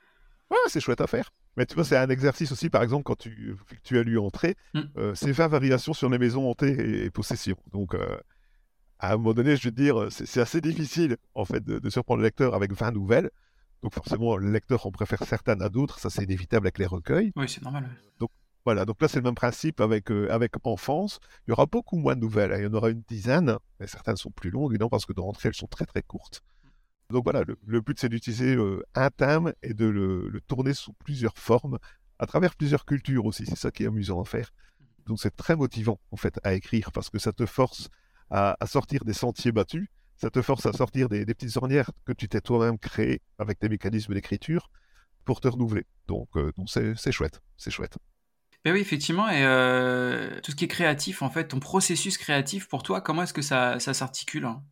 [0.50, 1.30] Ouais, c'est chouette à faire.
[1.56, 4.56] Mais tu vois, c'est un exercice aussi, par exemple, quand tu, tu as lu Entrée,
[4.74, 4.80] mm.
[4.96, 7.56] euh, c'est 20 variations sur les maisons hantées et, possessions.
[7.72, 8.16] Donc, euh,
[8.98, 12.26] à un moment donné, je veux dire, c'est assez difficile, en fait, de, surprendre le
[12.26, 13.30] lecteur avec 20 nouvelles.
[13.82, 15.98] Donc, forcément, le lecteur en préfère certaines à d'autres.
[15.98, 17.32] Ça, c'est inévitable avec les recueils.
[17.36, 17.88] Oui, c'est normal.
[18.18, 18.30] Donc,
[18.64, 18.84] voilà.
[18.84, 21.20] Donc là, c'est le même principe avec, euh, avec Enfance.
[21.46, 22.52] Il y aura beaucoup moins de nouvelles.
[22.52, 22.58] Hein.
[22.58, 25.26] Il y en aura une dizaine, mais certaines sont plus longues, évidemment, parce que dans
[25.26, 26.42] Entrée, elles sont très, très courtes.
[27.10, 31.38] Donc voilà, le, but c'est d'utiliser euh, un thème et de le, tourner sous plusieurs
[31.38, 31.78] formes,
[32.18, 33.46] à travers plusieurs cultures aussi.
[33.46, 34.52] C'est ça qui est amusant à faire.
[35.06, 37.88] Donc c'est très motivant en fait à écrire parce que ça te force
[38.30, 42.28] à, sortir des sentiers battus, ça te force à sortir des, petites ornières que tu
[42.28, 44.70] t'es toi-même créées avec tes mécanismes d'écriture
[45.24, 45.86] pour te renouveler.
[46.08, 47.96] Donc euh, c'est chouette, c'est chouette.
[48.64, 52.66] Ben oui, effectivement, et euh, tout ce qui est créatif, en fait, ton processus créatif
[52.68, 54.62] pour toi, comment est-ce que ça, s'articule hein?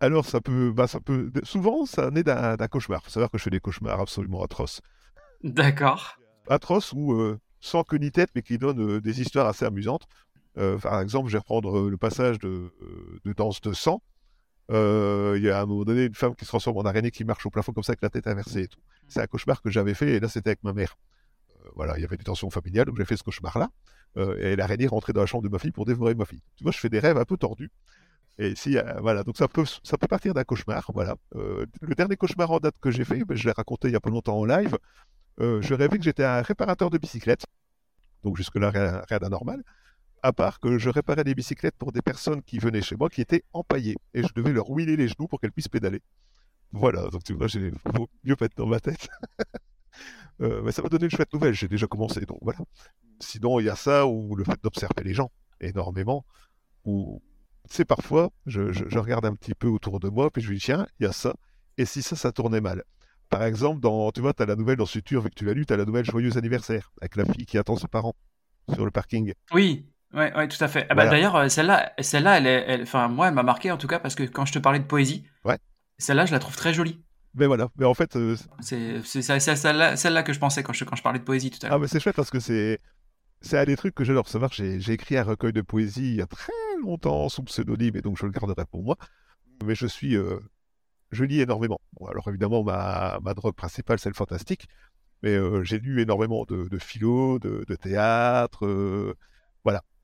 [0.00, 1.30] Alors, ça peut, bah, ça peut.
[1.44, 3.00] Souvent, ça naît d'un cauchemar.
[3.02, 4.80] Il faut savoir que je fais des cauchemars absolument atroces.
[5.44, 6.18] D'accord.
[6.48, 10.08] Atroces ou euh, sans queue ni tête, mais qui donnent des histoires assez amusantes.
[10.56, 12.72] Par exemple, je vais reprendre le passage de,
[13.36, 14.02] Danse de sang.
[14.72, 17.24] Il y a à un moment donné une femme qui se transforme en araignée qui
[17.24, 18.80] marche au plafond comme ça avec la tête inversée et tout.
[19.08, 20.96] C'est un cauchemar que j'avais fait et là, c'était avec ma mère.
[21.76, 23.70] voilà, il y avait des tensions familiales, donc j'ai fait ce cauchemar-là.
[24.38, 26.42] et l'araignée rentrait dans la chambre de ma fille pour dévorer ma fille.
[26.56, 27.70] Tu vois, je fais des rêves un peu tordus.
[28.38, 30.90] Et si, euh, voilà, donc ça peut, ça peut partir d'un cauchemar.
[30.94, 31.16] Voilà.
[31.36, 33.96] Euh, le dernier cauchemar en date que j'ai fait, ben, je l'ai raconté il y
[33.96, 34.78] a pas longtemps en live.
[35.40, 37.44] Euh, je rêvais que j'étais un réparateur de bicyclettes.
[38.24, 39.62] Donc jusque-là, rien, rien d'anormal.
[40.22, 43.20] À part que je réparais des bicyclettes pour des personnes qui venaient chez moi qui
[43.20, 43.96] étaient empaillées.
[44.14, 46.00] Et je devais leur huiler les genoux pour qu'elles puissent pédaler.
[46.72, 47.70] Voilà, donc tu vois, j'ai
[48.24, 49.08] mieux pas être dans ma tête.
[50.38, 52.60] mais ça m'a donné une chouette nouvelle, j'ai déjà commencé, donc voilà.
[53.20, 55.30] Sinon, il y a ça, ou le fait d'observer les gens
[55.60, 56.24] énormément,
[56.84, 57.22] ou
[57.68, 60.86] c'est parfois, je, regarde un petit peu autour de moi, puis je me dis, tiens,
[60.98, 61.34] il y a ça,
[61.78, 62.84] et si ça, ça tournait mal?
[63.28, 65.54] Par exemple, dans, tu vois, tu as la nouvelle dans Futur, vu que tu l'as
[65.54, 68.14] lu, tu as la nouvelle Joyeux anniversaire, avec la fille qui attend ses parents
[68.72, 69.32] sur le parking.
[69.52, 70.86] Oui, ouais, ouais, tout à fait.
[70.90, 73.86] Ah bah, D'ailleurs, euh, celle-là, celle-là, elle, elle, enfin, moi, elle m'a marqué en tout
[73.86, 75.58] cas parce que quand je te parlais de poésie, ouais.
[75.98, 77.02] celle-là, je la trouve très jolie.
[77.34, 78.16] Mais voilà, mais en fait.
[78.16, 81.58] Euh, c'est celle-là celle que je pensais quand je, quand je parlais de poésie tout
[81.62, 81.76] à l'heure.
[81.76, 82.80] Ah, mais c'est chouette parce que c'est.
[83.44, 84.52] C'est un des trucs que j'adore savoir.
[84.52, 88.16] J'ai écrit un recueil de poésie il y a très longtemps sous pseudonyme et donc
[88.16, 88.96] je le garderai pour moi.
[89.64, 90.38] Mais je suis, euh,
[91.10, 91.80] je lis énormément.
[92.08, 94.68] alors évidemment, ma, ma drogue principale, c'est le fantastique,
[95.22, 98.64] mais euh, j'ai lu énormément de, de philo, de, de théâtre,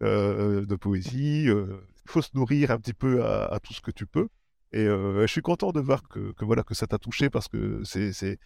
[0.01, 1.45] de poésie.
[1.45, 4.29] Il faut se nourrir un petit peu à, tout ce que tu peux.
[4.73, 8.39] Et je suis content de voir que, voilà que ça t'a touché parce que c'est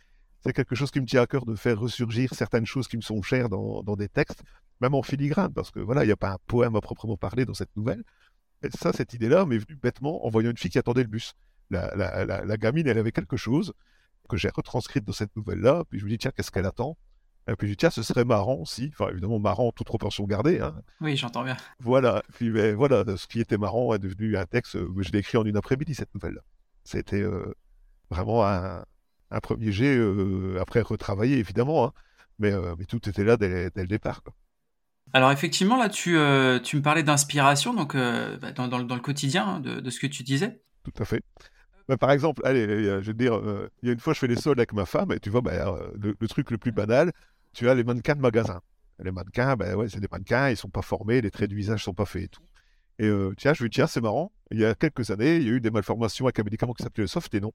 [0.54, 3.22] quelque chose qui me tient à cœur de faire ressurgir certaines choses qui me sont
[3.22, 4.42] chères dans, des textes,
[4.80, 7.44] même en filigrane, parce que voilà, il n'y a pas un poème à proprement parler
[7.44, 8.02] dans cette nouvelle.
[8.62, 11.34] Et ça, cette idée-là m'est venue bêtement en voyant une fille qui attendait le bus.
[11.70, 13.72] La, la gamine, elle avait quelque chose
[14.28, 16.96] que j'ai retranscrite dans cette nouvelle-là, puis je me dis, tiens, qu'est-ce qu'elle attend?
[17.46, 18.90] Puis je dis, tiens, ce serait marrant aussi.
[18.92, 20.60] Enfin, évidemment, marrant, toute proportion gardée.
[20.60, 20.74] Hein.
[21.00, 21.56] Oui, j'entends bien.
[21.80, 22.22] Voilà.
[22.34, 24.76] Puis ben, voilà, ce qui était marrant est devenu un texte.
[24.76, 26.42] Euh, je l'ai écrit en une après-midi, cette nouvelle-là.
[26.84, 27.54] C'était euh,
[28.10, 28.84] vraiment un,
[29.42, 31.86] premier jet, euh, après retravailler, évidemment.
[31.86, 31.92] Hein.
[32.38, 34.22] Mais, mais, tout était là dès, le départ.
[35.12, 36.16] Alors effectivement, là, tu,
[36.64, 40.06] tu me parlais d'inspiration donc bah, dans, dans, le quotidien hein, de, de, ce que
[40.06, 40.62] tu disais.
[40.82, 41.22] Tout à fait.
[41.88, 43.40] Bah, par exemple, allez, je vais te dire,
[43.82, 45.40] il y a une fois, je fais les soldes avec ma femme, et tu vois,
[45.40, 45.52] bah,
[46.00, 47.12] le, truc le plus banal,
[47.52, 48.60] tu as les mannequins de magasin.
[48.98, 51.82] Les mannequins, ben ouais, c'est des mannequins, ils sont pas formés, les traits du visage
[51.82, 52.46] sont pas faits et tout.
[52.98, 55.42] Et euh, tiens, je lui dis, tiens, c'est marrant, il y a quelques années, il
[55.42, 57.52] y a eu des malformations avec un médicament qui s'appelait le Softenon.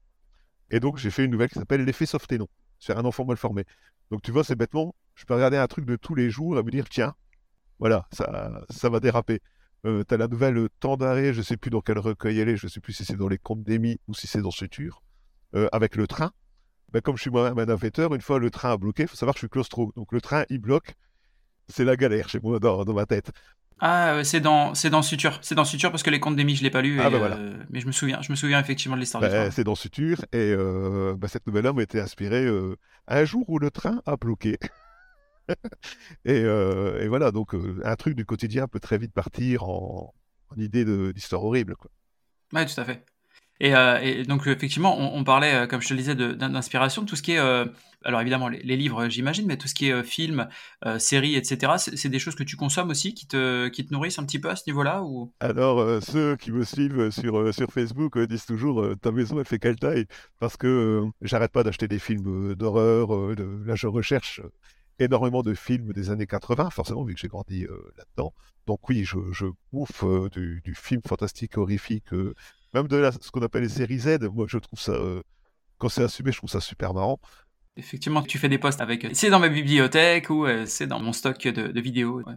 [0.70, 3.64] Et donc, j'ai fait une nouvelle qui s'appelle l'effet Softenon, sur un enfant mal formé.
[4.10, 6.62] Donc, tu vois, c'est bêtement, je peux regarder un truc de tous les jours et
[6.62, 7.14] me dire, tiens,
[7.78, 9.40] voilà, ça, ça va déraper.
[9.86, 12.56] Euh, tu as la nouvelle Temps d'arrêt, je sais plus dans quel recueil elle est,
[12.56, 15.02] je sais plus si c'est dans les contes d'Émy ou si c'est dans Suture,
[15.54, 16.32] euh, avec le train.
[16.92, 19.16] Ben, comme je suis moi-même un navetteur, une fois le train a bloqué, il faut
[19.16, 19.92] savoir que je suis claustro.
[19.96, 20.94] Donc le train, il bloque.
[21.68, 23.30] C'est la galère chez moi dans, ma tête.
[23.78, 25.38] Ah, c'est dans, c'est dans Suture.
[25.42, 26.98] C'est dans Suture parce que les contes d'Emmy, je l'ai pas lu.
[27.00, 29.64] Ah, ben euh, mais je me souviens, je me souviens effectivement de l'histoire ben, C'est
[29.64, 34.00] dans Suture et euh, cette nouvelle-là m'a été inspirée euh, un jour où le train
[34.06, 34.58] a bloqué.
[36.24, 40.14] et, voilà, donc un truc du quotidien peut très vite partir en,
[40.48, 41.76] en idée d'histoire horrible.
[41.76, 41.90] Quoi.
[42.54, 43.04] Ouais, tout à fait.
[43.62, 47.22] Euh, et, donc effectivement, on, parlait, euh, comme je te le disais, d'inspiration, tout ce
[47.22, 47.64] qui est, euh,
[48.04, 50.48] alors évidemment les, livres, j'imagine, mais tout ce qui est film,
[50.98, 51.72] séries, etc.
[51.76, 54.48] C'est des choses que tu consommes aussi, qui te, qui te nourrissent un petit peu
[54.50, 55.02] à ce niveau-là
[55.40, 59.76] Alors ceux qui me suivent sur sur Facebook disent toujours ta maison elle fait quelle
[59.76, 60.06] taille?
[60.38, 63.08] Parce que j'arrête pas d'acheter des films d'horreur.
[63.66, 64.40] là, je recherche
[64.98, 68.32] énormément de films des années 80, forcément, vu que j'ai grandi là-dedans.
[68.66, 72.12] Donc oui, je, je bouffe du, du, film fantastique, horrifique,
[72.74, 75.22] même de ce qu'on appelle les séries Z, moi je trouve ça, euh,
[75.78, 77.18] quand c'est assumé, je trouve ça super marrant.
[77.76, 81.00] Effectivement, tu fais des posts avec euh, c'est dans ma bibliothèque ou euh, c'est dans
[81.00, 82.22] mon stock de, vidéos.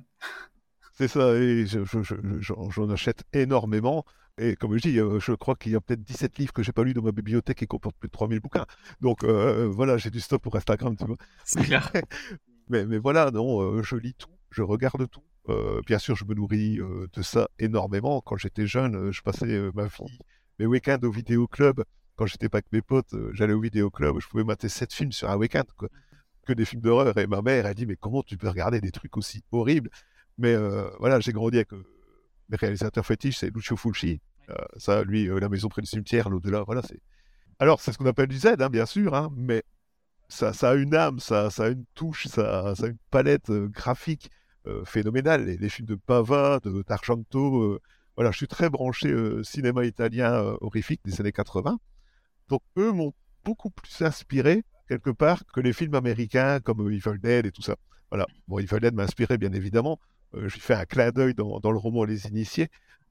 [0.94, 4.06] C'est ça, et j'en achète énormément.
[4.38, 6.84] Et comme je dis, je crois qu'il y a peut-être 17 livres que j'ai pas
[6.84, 8.68] lus dans ma bibliothèque et comportent plus de 3000 bouquins.
[9.00, 11.18] Donc voilà, j'ai du stock pour Instagram, tu vois.
[11.44, 11.92] C'est clair.
[12.72, 15.24] mais, mais voilà, non, je lis tout, je regarde tout.
[15.50, 18.22] Euh, bien sûr, je me nourris euh, de ça énormément.
[18.22, 20.20] Quand j'étais jeune, euh, je passais ma vie,
[20.60, 21.84] mes week-ends au vidéoclub.
[22.16, 25.30] Quand j'étais pas avec mes potes, j'allais au vidéoclub, je pouvais mater 7 films sur
[25.30, 25.90] un week-end, quoi.
[26.46, 27.18] Que des films d'horreur.
[27.18, 29.90] Et ma mère, elle dit, mais comment tu peux regarder des trucs aussi horribles?
[30.38, 30.56] Mais
[31.00, 34.22] voilà, j'ai grandi avec mes réalisateurs fétiches, c'est Lucio Fulci.
[34.78, 37.00] ça, lui, La maison près du cimetière, l'au-delà, voilà, c'est...
[37.60, 39.64] Alors, c'est ce qu'on appelle du Z, hein, bien sûr, hein, mais
[40.32, 44.30] ça, a une âme, ça, a une touche, ça, a une palette graphique
[44.68, 45.46] euh, phénoménal.
[45.46, 47.82] Les, films de Pava, de d'Argento, euh,
[48.16, 51.80] voilà, je suis très branché euh, cinéma italien horrifique des années 80.
[52.50, 53.14] Donc eux m'ont
[53.44, 57.76] beaucoup plus inspiré quelque part que les films américains comme Evil Dead et tout ça.
[58.10, 58.26] Voilà.
[58.48, 60.00] Bon, Evil Dead m'a inspiré bien évidemment.
[60.34, 62.70] je lui fais un clin d'œil dans, le roman Les Initiés.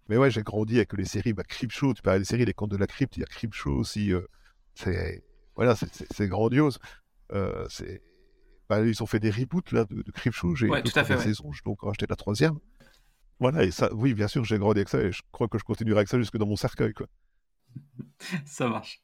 [0.09, 1.94] Mais ouais, j'ai grandi avec les séries bah, Creepshow.
[1.94, 3.16] Tu parlais des séries Les Contes de la Crypte.
[3.16, 4.12] Il y a Creepshow aussi.
[4.74, 5.22] c'est
[5.56, 6.78] voilà, c'est grandiose.
[7.68, 8.02] C'est
[8.68, 10.54] bah, ils ont fait des reboots là, de, de Creepshow.
[10.54, 12.58] J'ai ouais, tout à fait, saison, je dois encore acheter la troisième.
[13.40, 15.64] Voilà, et ça, oui, bien sûr, j'ai grandi avec ça et je crois que je
[15.64, 16.92] continuerai avec ça jusque dans mon cercueil.
[16.92, 17.06] Quoi.
[18.46, 19.00] ça marche.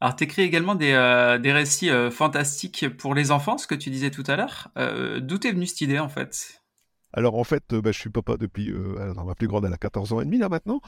[0.00, 3.74] Alors, tu écris également des, euh, des récits euh, fantastiques pour les enfants, ce que
[3.74, 4.68] tu disais tout à l'heure.
[4.78, 6.62] Euh, d'où t'es venue cette idée, en fait?
[7.12, 8.72] Alors, en fait, bah, je suis papa depuis.
[8.98, 10.80] alors, ma plus grande, elle a 14 ans et demi, là, maintenant.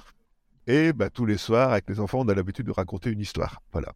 [0.66, 3.62] Et bah, tous les soirs, avec les enfants, on a l'habitude de raconter une histoire.
[3.72, 3.94] Voilà.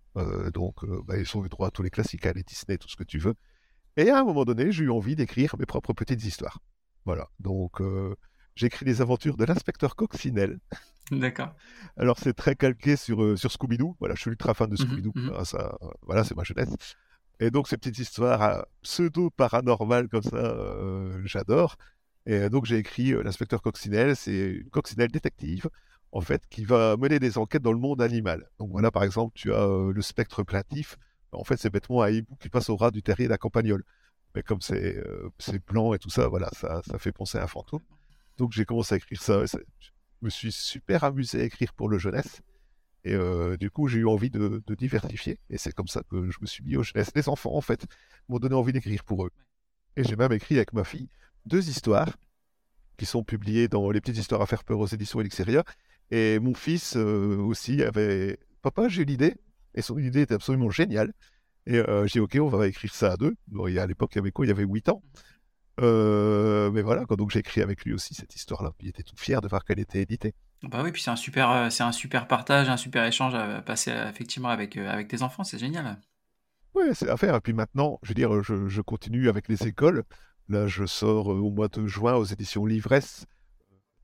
[0.53, 2.97] donc, bah, ils sont eu droit à tous les classiques, à les Disney, tout ce
[2.97, 3.35] que tu veux.
[3.97, 6.59] Et à un moment donné, j'ai eu envie d'écrire mes propres petites histoires.
[7.07, 7.29] Voilà.
[7.41, 8.15] Donc, euh,
[8.55, 10.59] j'écris les aventures de l'inspecteur Coccinelle.
[11.11, 11.55] D'accord.
[11.97, 13.97] Alors, c'est très calqué sur, euh, sur Scooby-Doo.
[14.01, 15.13] Voilà, je suis ultra fan de mhm, Scooby-Doo.
[15.15, 15.33] Mhm.
[15.35, 16.75] Ah, ça, voilà, c'est ma jeunesse.
[17.41, 20.57] Et donc, ces petites histoires euh, pseudo-paranormales comme ça,
[21.25, 21.77] j'adore.
[22.27, 24.17] Et donc, j'ai écrit l'inspecteur Coccinelle.
[24.17, 25.71] C'est une coccinelle détective,
[26.17, 28.49] en fait, qui va mener des enquêtes dans le monde animal.
[28.59, 30.97] Donc, voilà, par exemple, tu as le spectre plaintif
[31.37, 33.85] en fait, c'est bêtement un hibou qui passe au ras du terrier d'un campagnol.
[34.35, 35.31] Mais comme c'est euh,
[35.67, 37.83] blanc et tout ça, voilà, ça, fait penser à un fantôme.
[38.39, 39.45] Donc j'ai commencé à écrire ça.
[39.47, 39.59] je
[40.23, 42.43] me suis super amusé à écrire pour le jeunesse.
[43.05, 45.39] Et euh, du coup, j'ai eu envie de, diversifier.
[45.49, 47.13] Et c'est comme ça que je me suis mis aux jeunesse.
[47.15, 47.87] Les enfants, en fait,
[48.29, 49.31] m'ont donné envie d'écrire pour eux.
[49.97, 51.09] Et j'ai même écrit avec ma fille
[51.47, 52.17] deux histoires
[52.97, 55.65] qui sont publiées dans Les petites histoires à faire peur aux éditions Elixeria.
[56.11, 59.35] Et mon fils euh, aussi avait Papa, j'ai l'idée,
[59.75, 61.13] et son idée était absolument géniale.
[61.67, 63.35] Et j'ai dit, ok, on va écrire ça à deux.
[63.49, 64.47] Bon, à l'époque, il y avait quoi?
[64.47, 65.03] Il y avait 8 ans.
[65.79, 68.71] mais voilà, donc j'ai écrit avec lui aussi cette histoire-là.
[68.81, 70.33] Il était tout fier de voir qu'elle était éditée.
[70.63, 73.91] Bah oui, puis c'est un super, c'est un super partage, un super échange à passer
[74.09, 75.99] effectivement avec, avec tes enfants, c'est génial.
[76.77, 77.35] Oui, c'est à faire.
[77.35, 80.05] Et puis maintenant, je veux dire, je, continue avec les écoles.
[80.51, 83.25] Là, je sors au mois de juin aux éditions Livresse.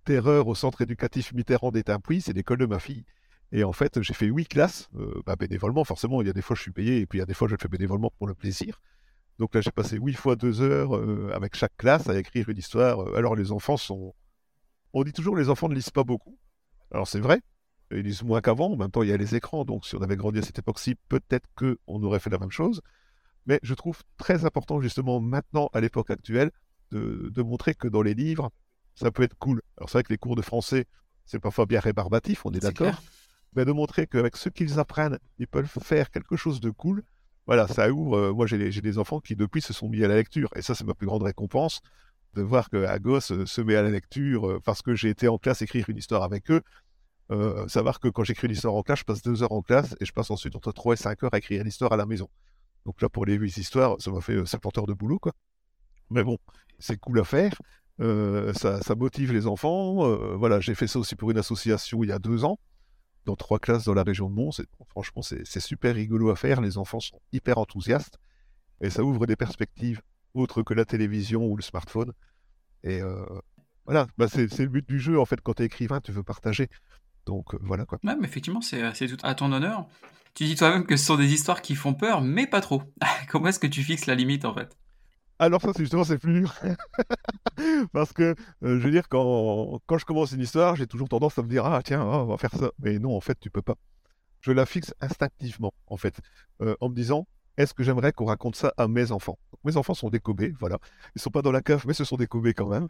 [0.04, 3.04] Terreur au centre éducatif Mitterrand d'Étain-Puy, c'est l'école de ma fille.
[3.52, 4.88] Et en fait, j'ai fait huit classes,
[5.26, 6.22] bah, bénévolement, forcément.
[6.22, 7.48] Il y a des fois, je suis payé, et puis il y a des fois,
[7.48, 8.80] je le fais bénévolement pour le plaisir.
[9.38, 10.94] Donc là, j'ai passé huit fois deux heures
[11.34, 13.14] avec chaque classe à écrire une histoire.
[13.14, 14.14] Alors, les enfants sont.
[14.94, 16.38] On dit toujours les enfants ne lisent pas beaucoup.
[16.90, 17.40] Alors, c'est vrai,
[17.90, 18.72] ils lisent moins qu'avant.
[18.72, 19.64] En même temps, il y a les écrans.
[19.64, 22.80] Donc, si on avait grandi à cette époque-ci, peut-être qu'on aurait fait la même chose.
[23.46, 26.50] Mais je trouve très important, justement, maintenant, à l'époque actuelle,
[26.90, 28.50] de, montrer que dans les livres,
[28.94, 29.62] ça peut être cool.
[29.76, 30.86] Alors, c'est vrai que les cours de français,
[31.24, 33.02] c'est parfois bien rébarbatif, on est, d'accord.
[33.54, 37.02] Mais de montrer qu'avec ce qu'ils apprennent, ils peuvent faire quelque chose de cool.
[37.46, 38.16] Voilà, ça ouvre.
[38.16, 40.48] Euh, moi, j'ai des enfants qui, depuis, se sont mis à la lecture.
[40.56, 41.80] Et ça, c'est ma plus grande récompense
[42.34, 45.28] de voir qu'un gosse euh, se met à la lecture euh, parce que j'ai été
[45.28, 46.62] en classe écrire une histoire avec eux.
[47.68, 50.04] savoir que quand j'écris une histoire en classe, je passe deux heures en classe et
[50.04, 52.28] je passe ensuite entre trois et cinq heures à écrire une histoire à la maison.
[52.84, 55.32] Donc là, pour les huit histoires, ça m'a fait 50 heures de boulot, quoi.
[56.10, 56.36] Mais bon,
[56.78, 57.52] c'est cool à faire.
[57.98, 60.36] Ça, ça, motive les enfants.
[60.36, 62.58] voilà, j'ai fait ça aussi pour une association il y a deux ans
[63.24, 64.62] dans trois classes dans la région de Mons.
[64.88, 66.60] Franchement, c'est super rigolo à faire.
[66.60, 68.18] Les enfants sont hyper enthousiastes
[68.80, 70.02] et ça ouvre des perspectives
[70.34, 72.12] autres que la télévision ou le smartphone.
[72.82, 73.24] Et euh,
[73.84, 75.40] voilà, bah, c'est le but du jeu en fait.
[75.40, 76.68] Quand tu es écrivain, tu veux partager.
[77.26, 77.98] Donc euh, voilà quoi.
[78.02, 79.86] Ouais, mais effectivement, c'est tout à ton honneur.
[80.34, 82.82] Tu dis toi-même que ce sont des histoires qui font peur, mais pas trop.
[83.28, 84.76] Comment est-ce que tu fixes la limite en fait?
[85.42, 86.54] Alors ça, c'est justement, c'est plus dur.
[87.92, 91.42] Parce que, euh, je veux dire, quand, je commence une histoire, j'ai toujours tendance à
[91.42, 92.70] me dire, ah tiens, ah, on va faire ça.
[92.78, 93.74] Mais non, en fait, tu peux pas.
[94.40, 96.20] Je la fixe instinctivement, en fait,
[96.60, 97.26] euh, en me disant,
[97.56, 99.36] est-ce que j'aimerais qu'on raconte ça à mes enfants?
[99.64, 100.78] Mes enfants sont décobés, voilà.
[101.16, 102.86] Ils sont pas dans la cave, mais ce sont décobés quand même.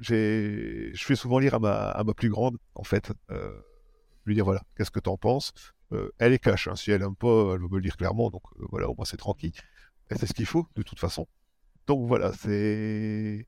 [0.00, 3.60] Je fais souvent lire à ma, plus grande, en fait, euh,
[4.24, 5.52] lui dire, voilà, qu'est-ce que tu en penses
[6.18, 6.76] Elle est cache, hein.
[6.76, 9.18] si elle aime pas, elle veut me le dire clairement, donc voilà, au moins c'est
[9.18, 9.52] tranquille.
[10.10, 11.26] Et c'est ce qu'il faut, de toute façon.
[11.86, 13.46] Donc voilà, c'est.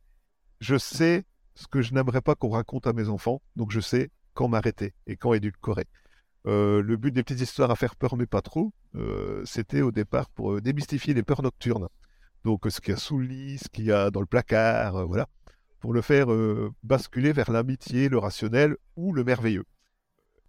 [0.61, 4.11] Je sais ce que je n'aimerais pas qu'on raconte à mes enfants, donc je sais
[4.35, 5.87] quand m'arrêter et quand édulcorer.
[6.47, 9.92] Euh, le but des petites histoires à faire peur, mais pas trop, euh, c'était au
[9.92, 11.88] départ pour euh, démystifier les peurs nocturnes.
[12.45, 15.07] Donc ce qu'il y a sous le lit, ce qu'il y a dans le placard,
[15.07, 15.29] voilà,
[15.79, 16.27] pour le faire
[16.83, 19.64] basculer vers l'amitié, le rationnel ou le merveilleux.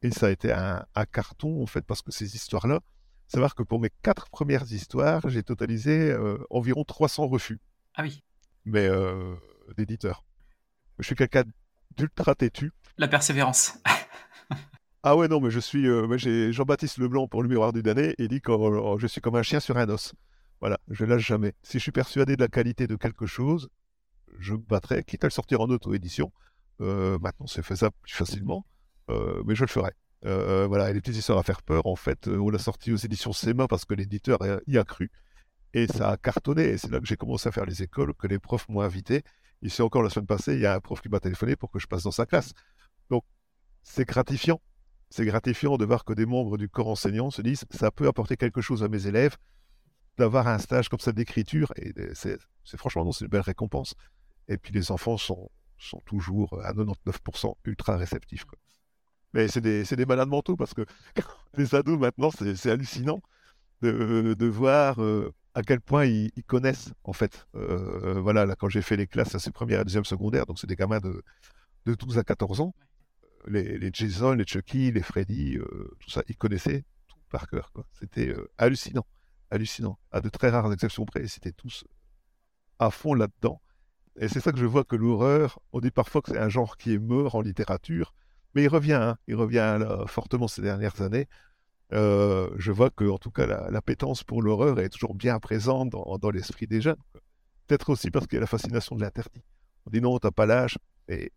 [0.01, 2.79] Et ça a été un, un carton, en fait, parce que ces histoires-là,
[3.27, 6.17] savoir que pour mes quatre premières histoires, j'ai totalisé
[6.49, 7.59] environ 300 refus.
[7.95, 8.23] Ah oui.
[8.65, 9.35] Mais euh,
[9.77, 10.25] d'éditeur.
[10.99, 11.43] Je suis quelqu'un
[11.95, 12.71] d'ultra têtu.
[12.97, 13.77] La persévérance.
[15.03, 15.87] ah ouais, non, mais je suis.
[15.87, 19.21] Euh, j'ai Jean-Baptiste Leblanc pour le miroir du damné et dit que oh, je suis
[19.21, 20.13] comme un chien sur un os.
[20.59, 21.53] Voilà, je lâche jamais.
[21.61, 23.69] Si je suis persuadé de la qualité de quelque chose,
[24.39, 26.31] je me battrai, quitte à le sortir en auto-édition.
[26.81, 28.65] Euh, maintenant, c'est faisable plus facilement,
[29.09, 29.91] euh, mais je le ferai.
[30.23, 33.33] voilà, et les petites histoires à faire peur, en fait, on l'a sorti aux éditions
[33.33, 35.11] SEMA parce que l'éditeur y a cru.
[35.73, 36.63] Et ça a cartonné.
[36.69, 39.23] Et c'est là que j'ai commencé à faire les écoles, que les profs m'ont invité.
[39.61, 41.79] Ici encore, la semaine passée, il y a un prof qui m'a téléphoné pour que
[41.79, 42.53] je passe dans sa classe.
[43.09, 43.23] Donc,
[43.81, 44.61] c'est gratifiant.
[45.09, 48.35] C'est gratifiant de voir que des membres du corps enseignant se disent ça peut apporter
[48.35, 49.37] quelque chose à mes élèves
[50.17, 51.71] d'avoir un stage comme ça d'écriture.
[51.77, 52.39] Et c'est
[52.77, 53.95] franchement, c'est une belle récompense.
[54.47, 58.45] Et puis les enfants sont, sont toujours à 99% ultra réceptifs.
[59.33, 60.85] Mais c'est des, des, malades mentaux parce que
[61.57, 63.21] les ados maintenant, c'est hallucinant
[63.81, 67.47] de, de voir euh, à quel point ils, connaissent, en fait.
[67.55, 70.59] Euh, voilà, là, quand j'ai fait les classes à ces premières et deuxième secondaire, donc
[70.59, 71.23] c'est des gamins de,
[71.85, 72.73] de 12 à 14 ans,
[73.47, 77.71] les, les Jason, les Chucky, les Freddy, euh, tout ça, ils connaissaient tout par cœur.
[77.99, 79.05] C'était euh, hallucinant,
[79.51, 79.99] hallucinant.
[80.11, 81.85] À de très rares exceptions près, c'était tous
[82.79, 83.61] à fond là-dedans.
[84.15, 86.77] Et c'est ça que je vois que l'horreur, on dit parfois que c'est un genre
[86.77, 88.13] qui est mort en littérature,
[88.55, 91.27] mais il revient, hein, il revient fortement ces dernières années.
[91.93, 95.89] Euh, je vois que, en tout cas, la, pétence pour l'horreur est toujours bien présente
[95.89, 96.97] dans, l'esprit des jeunes.
[97.67, 99.43] Peut-être aussi parce qu'il y a la fascination de l'interdit.
[99.85, 100.77] On dit non, t'as pas l'âge.
[101.07, 101.31] Et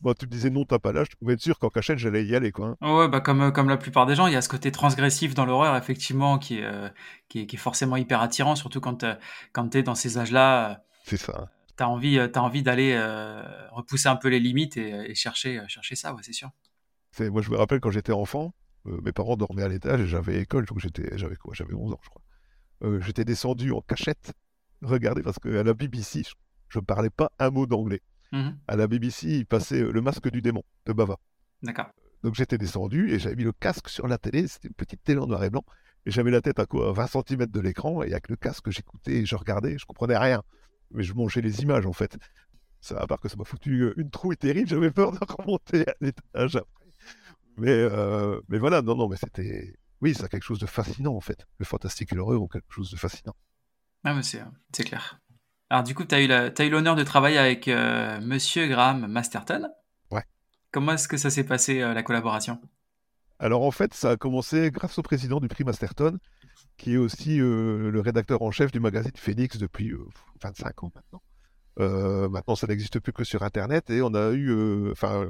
[0.00, 2.34] bon, tu disais non, t'as pas l'âge, tu pouvais être sûr qu'en cachette, j'allais y
[2.34, 2.50] aller.
[2.50, 2.94] Quoi, hein.
[2.94, 5.46] Ouais, bah comme, comme la plupart des gens, il y a ce côté transgressif dans
[5.46, 6.88] l'horreur, effectivement, qui est, euh,
[7.28, 9.14] qui, est, forcément hyper attirant, surtout quand, euh,
[9.52, 10.82] quand tu es dans ces âges-là.
[11.04, 11.48] C'est ça.
[11.76, 12.98] Tu as envie, as envie d'aller
[13.70, 16.50] repousser un peu les limites et, chercher, chercher ça, ouais, c'est sûr.
[17.20, 18.52] Moi, je me rappelle quand j'étais enfant,
[18.86, 21.54] euh, mes parents dormaient à l'étage et j'avais école, donc j'étais, j'avais quoi?
[21.54, 22.22] J'avais 11 ans, je crois.
[22.84, 24.32] Euh, j'étais descendu en cachette,
[24.82, 26.22] regardez, parce qu'à la BBC,
[26.68, 28.00] je ne parlais pas un mot d'anglais.
[28.32, 31.18] Mmh à la BBC, il passait euh, le masque du démon de Bava.
[31.62, 31.90] D'accord.
[32.22, 35.20] Donc j'étais descendu et j'avais mis le casque sur la télé, c'était une petite télé
[35.20, 35.64] en noir et blanc,
[36.06, 36.92] Et j'avais la tête à quoi?
[36.92, 40.42] 20 cm de l'écran, et avec le casque, j'écoutais et je regardais, je comprenais rien.
[40.92, 42.16] Mais je mangeais les images, en fait.
[42.80, 45.94] Ça, à part que ça m'a foutu une trouille terrible, j'avais peur de remonter à
[46.00, 46.81] l'étage après.
[47.56, 49.74] Mais, euh, mais voilà, non, non, mais c'était.
[50.00, 51.46] Oui, c'est quelque chose de fascinant, en fait.
[51.58, 53.34] Le fantastique et l'horreur ont quelque chose de fascinant.
[54.04, 55.20] Ah, mais c'est clair.
[55.70, 59.68] Alors, du coup, tu as eu l'honneur de travailler avec euh, Monsieur Graham Masterton.
[60.10, 60.24] Ouais.
[60.72, 62.60] Comment est-ce que ça s'est passé, la collaboration?
[63.42, 66.16] Alors en fait, ça a commencé grâce au président du prix Masterton,
[66.76, 69.92] qui est aussi euh, le rédacteur en chef du magazine Phoenix depuis
[70.40, 71.22] 25 euh, ans maintenant.
[71.80, 75.26] Euh, maintenant, ça n'existe plus que sur Internet et on a eu, enfin,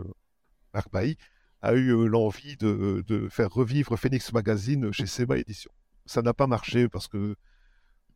[0.92, 1.16] Bailly
[1.62, 5.70] a eu l'envie de, faire revivre Phoenix Magazine chez Seba Édition.
[6.06, 7.36] Ça n'a pas marché parce que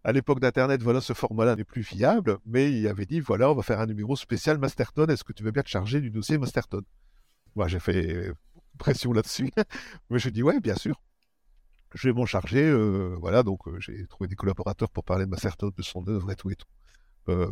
[0.03, 3.55] à l'époque d'Internet, voilà, ce format-là n'est plus viable, mais il avait dit, voilà, on
[3.55, 6.39] va faire un numéro spécial Masterton, est-ce que tu veux bien te charger du dossier
[6.39, 6.83] Masterton?
[7.57, 8.31] Moi, j'ai fait
[8.77, 9.51] pression là-dessus.
[10.11, 11.01] Mais je dis ouais, bien sûr.
[11.95, 12.73] Je vais m'en charger.
[13.19, 16.37] Voilà, donc j'ai trouvé des collaborateurs pour parler de ma certaine de son œuvre et
[16.37, 16.69] tout et tout.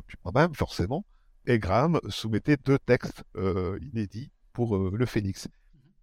[0.07, 1.05] Puis moi-même, forcément.
[1.47, 3.24] Et Graham soumettait deux textes
[3.80, 5.49] inédits pour le Phoenix.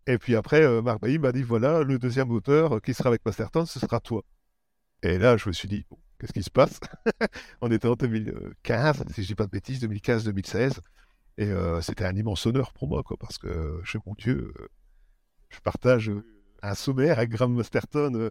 [0.08, 3.66] Et puis après, Marc Bailly m'a dit voilà, le deuxième auteur qui sera avec Masterton,
[3.66, 4.24] ce sera toi.
[5.04, 5.86] Et là, je me suis dit,
[6.20, 6.80] qu'est-ce qui se passe?
[7.62, 10.80] On était en 2015, si je dis pas de bêtises, 2015-2016.
[11.38, 14.54] Et c'était un immense honneur pour moi, quoi, parce que, je mon Dieu,
[15.52, 16.24] je partage euh,
[16.64, 18.14] un sommaire avec Graham Masterton.
[18.16, 18.30] Euh.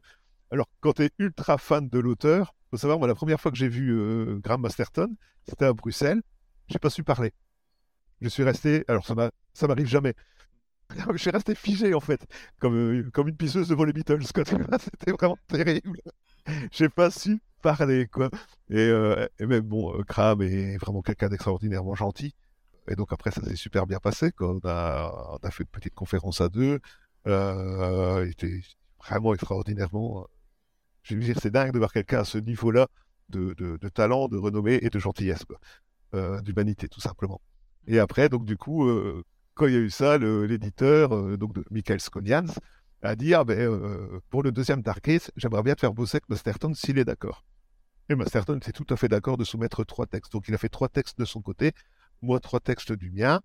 [0.50, 3.56] Alors, quand tu es ultra fan de l'auteur, faut savoir, moi, la première fois que
[3.56, 5.14] j'ai vu euh, Graham Masterton,
[5.48, 6.22] c'était à Bruxelles.
[6.68, 7.32] J'ai pas su parler.
[8.20, 8.84] Je suis resté.
[8.88, 10.14] Alors, ça m'arrive jamais.
[11.12, 12.26] Je suis resté figé, en fait,
[12.58, 14.22] comme, comme une pisseuse devant les Beatles.
[14.24, 16.00] C'était vraiment terrible.
[16.70, 18.30] J'ai pas su parler, quoi.
[18.70, 18.90] Et,
[19.38, 22.34] et même, bon, Graham est vraiment quelqu'un d'extraordinairement gentil.
[22.90, 24.32] Et donc, après, ça s'est super bien passé.
[24.40, 26.80] On, a, fait une petite conférence à deux.
[27.26, 28.60] Euh, il était
[28.98, 30.22] vraiment extraordinairement.
[30.22, 30.24] Euh,
[31.02, 32.88] je veux dire, c'est dingue de voir quelqu'un à ce niveau-là
[33.28, 35.44] de, talent, de renommée et de gentillesse,
[36.14, 37.40] euh, d'humanité, tout simplement.
[37.86, 38.88] Et après, donc du coup,
[39.54, 42.46] quand il y a eu ça, l'éditeur, donc de Michael Sconians,
[43.02, 46.74] a dit ah, ben, pour le deuxième Dark j'aimerais bien te faire bosser avec Masterton
[46.74, 47.44] s'il est d'accord.
[48.08, 50.32] Et Masterton était tout à fait d'accord de soumettre trois textes.
[50.32, 51.72] Donc il a fait trois textes de son côté,
[52.22, 53.40] moi trois textes du mien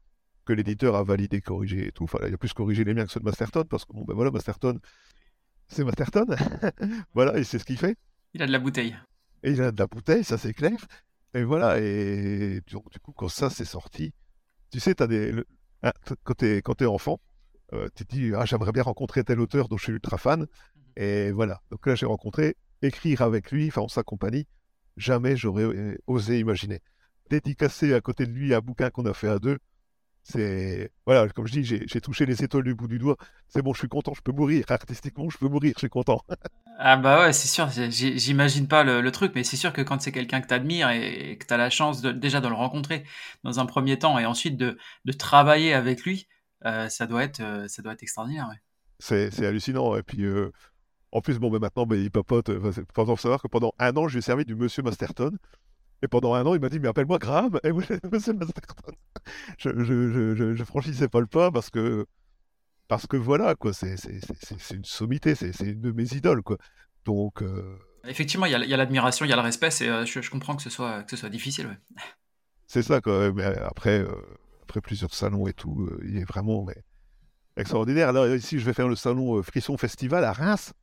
[0.45, 2.05] que l'éditeur a validé, corrigé et tout.
[2.05, 4.13] Enfin, il a plus corrigé les miens que ceux de Masterton, parce que bon, ben
[4.13, 4.79] voilà, Masterton,
[5.67, 6.25] c'est Masterton.
[7.13, 7.97] voilà, et c'est ce qu'il fait.
[8.33, 8.95] Il a de la bouteille.
[9.43, 10.77] Et il a de la bouteille, ça c'est clair.
[11.33, 14.13] Et voilà, et du, coup, quand ça s'est sorti,
[14.71, 15.33] tu sais, as des,
[15.83, 15.91] hein,
[16.23, 17.19] quand tu es, enfant,
[17.73, 20.41] euh, tu te dis, ah, j'aimerais bien rencontrer tel auteur dont je suis ultra fan.
[20.41, 20.47] Mhm.
[20.97, 24.47] Et voilà, donc là j'ai rencontré, écrire avec lui, enfin en sa compagnie,
[24.97, 26.81] jamais j'aurais euh, osé imaginer.
[27.29, 29.57] Dédicacer à côté de lui un bouquin qu'on a fait à deux,
[30.27, 33.15] c'est voilà, comme je dis, j'ai touché les étoiles du bout du doigt.
[33.47, 34.65] C'est bon, je suis content, je peux mourir.
[34.69, 36.19] Artistiquement, je peux mourir, je suis content.
[36.79, 37.69] ah bah ouais, c'est sûr.
[37.69, 41.37] J'imagine pas le, truc, mais c'est sûr que quand c'est quelqu'un que tu admires et
[41.37, 43.03] que tu as la chance de, déjà de le rencontrer
[43.43, 46.27] dans un premier temps et ensuite de, de travailler avec lui,
[46.65, 48.49] euh, ça doit être euh, ça doit être extraordinaire.
[48.49, 49.29] Ouais.
[49.29, 49.95] C'est hallucinant.
[49.95, 50.51] Et puis euh,
[51.11, 52.49] en plus, bon, mais maintenant, bah, il papote.
[52.95, 55.37] Faut savoir que pendant un an, je lui ai servi du Monsieur Masterton.
[56.01, 57.59] Et pendant un an, il m'a dit, mais appelle-moi Graham.
[57.63, 57.71] Et
[58.11, 58.93] Monsieur Masterton
[59.57, 62.05] je, je, je, je, franchissais pas le pas parce que,
[62.87, 63.95] parce que voilà, quoi, c'est
[64.71, 66.57] une sommité, c'est une de mes idoles, quoi.
[67.05, 67.41] Donc.
[67.41, 67.77] Euh,
[68.07, 70.69] Effectivement, il y a l'admiration, il y a le respect, euh, je, comprends que ce
[70.69, 71.77] soit, que ce soit difficile, ouais.
[72.67, 73.31] C'est ça, quoi.
[73.31, 74.11] Mais après, euh,
[74.63, 76.77] après plusieurs salons et tout, il est vraiment mais,
[77.57, 78.13] extraordinaire.
[78.13, 80.73] Là, ici, je vais faire le salon Frisson Festival à Reims.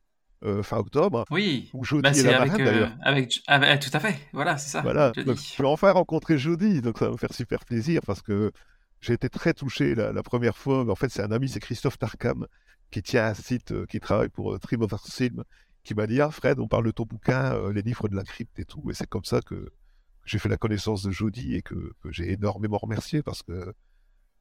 [0.61, 1.25] Fin octobre.
[1.31, 1.69] Oui.
[1.73, 2.91] Où Jody bah, est, la avec, d'ailleurs.
[3.01, 4.15] Avec, avec, tout à fait.
[4.33, 4.81] Voilà, c'est ça.
[4.81, 5.11] Voilà.
[5.11, 8.51] Donc, je vais enfin rencontrer Jody, donc ça va me faire super plaisir parce que
[9.03, 10.89] j'ai été très touché la, première fois.
[10.89, 12.47] En fait, c'est un ami, c'est Christophe Tarkam,
[12.89, 15.43] qui tient un site euh, qui travaille pour euh, Trim of Film,
[15.83, 18.23] qui m'a dit Ah, Fred, on parle de ton bouquin, euh, les livres de la
[18.23, 18.89] crypte et tout.
[18.89, 19.71] Et c'est comme ça que
[20.23, 23.73] j'ai fait la connaissance de Jodie et que, j'ai énormément remercié parce que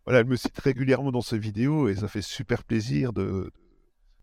[0.05, 3.50] voilà, elle me cite régulièrement dans ses vidéos et ça fait super plaisir de,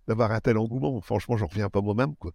[0.10, 1.00] d'avoir un tel engouement.
[1.02, 2.16] Franchement, j'en reviens pas moi-même.
[2.18, 2.34] Quoi.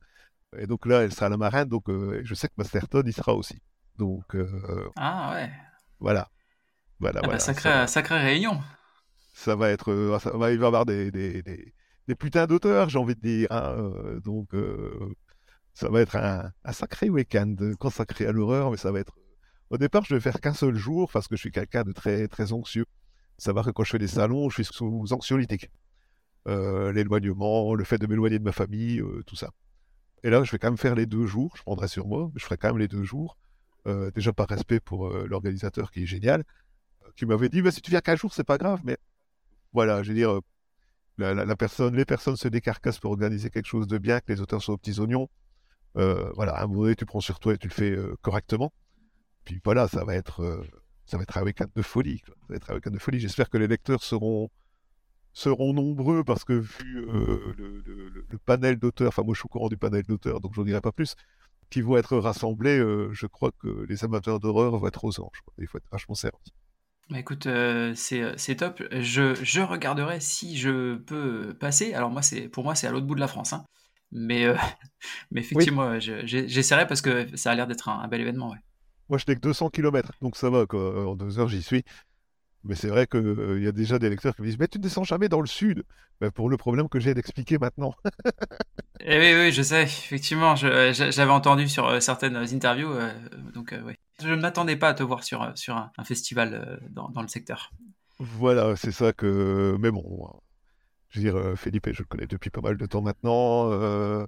[0.57, 3.61] Et donc là, elle sera la marraine, donc je sais que Masterton y sera aussi.
[3.99, 4.37] Donc,
[4.97, 5.51] ah ouais.
[6.01, 6.29] Voilà.
[7.01, 8.61] Voilà, ah bah, sacrée, réunion.
[9.35, 12.89] Ça va être, euh, ça va, il va y avoir des, des, des, putains d'auteurs,
[12.89, 13.49] j'ai envie de dire.
[13.51, 15.15] Hein, euh, donc, euh,
[15.75, 19.13] ça va être un, un sacré week-end consacré à l'horreur, mais ça va être.
[19.71, 22.29] Au départ, je vais faire qu'un seul jour parce que je suis quelqu'un de très,
[22.29, 22.87] très anxieux.
[23.39, 25.71] Savoir que quand je fais des salons, je suis sous anxiolytique.
[26.47, 29.51] L'éloignement, le fait de m'éloigner de ma famille, tout ça.
[30.23, 31.55] Et là, je vais quand même faire les deux jours.
[31.57, 33.39] Je prendrai sur moi, mais je ferai quand même les deux jours.
[34.15, 36.45] déjà par respect pour l'organisateur qui est génial,
[37.17, 38.81] qui m'avait dit bah, si tu viens qu'un jour, c'est pas grave.
[38.85, 38.99] Mais
[39.73, 40.41] voilà, je veux dire, euh,
[41.19, 44.63] la, personne, les personnes se décarcassent pour organiser quelque chose de bien, que les auteurs
[44.63, 45.29] soient aux petits oignons.
[45.95, 48.73] voilà, à un moment donné, tu prends sur toi et tu le fais correctement.
[49.45, 50.65] Puis voilà, ça va être,
[51.07, 52.23] ça va être un de folie.
[52.27, 53.21] Ça va être un week-end de folie.
[53.21, 54.51] J'espère que les lecteurs seront,
[55.35, 59.77] seront nombreux parce que vu le, panel d'auteurs, enfin moi je suis au courant du
[59.77, 61.15] panel d'auteurs, donc je n'en dirai pas plus,
[61.71, 62.79] qui vont être rassemblés,
[63.13, 65.43] je crois que les amateurs d'horreur vont être aux anges.
[65.59, 66.53] Il faut être vachement servis.
[67.11, 68.83] Bah écoute, euh, euh, c'est top.
[68.91, 71.93] Je, je, regarderai si je peux passer.
[71.93, 73.53] Alors moi, c'est pour moi, c'est à l'autre bout de la France.
[73.53, 73.65] Hein.
[74.11, 74.55] Mais, euh,
[75.31, 78.51] mais effectivement, j'essaierai parce que ça a l'air d'être un, bel événement.
[78.51, 78.59] Ouais.
[79.11, 80.65] Moi, je n'ai que 200 km, donc ça va.
[80.65, 81.07] Quoi.
[81.07, 81.85] En deux heures, j'y suis.
[82.65, 84.83] Mais c'est vrai qu'il y a déjà des lecteurs qui me disent Mais tu ne
[84.83, 85.85] descends jamais dans le sud
[86.21, 87.95] ben, Pour le problème que j'ai d'expliquer maintenant.
[89.07, 90.57] Eh oui, oui, je sais, effectivement.
[90.57, 92.95] J'avais entendu sur certaines interviews.
[93.53, 93.95] donc, oui.
[94.23, 97.29] Je ne m'attendais pas à te voir sur, sur un, festival euh, dans, dans, le
[97.29, 97.73] secteur.
[98.19, 99.77] Voilà, c'est ça que.
[99.81, 100.31] Mais bon,
[101.11, 103.71] je veux dire, euh, Philippe, je le connais depuis pas mal de temps maintenant.
[103.73, 104.27] Euh,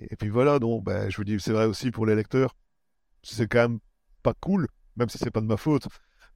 [0.00, 2.54] et puis voilà, donc, ben, je vous dis, c'est vrai aussi pour les lecteurs,
[3.22, 3.78] c'est quand même
[4.22, 5.88] pas cool, même si c'est pas de ma faute.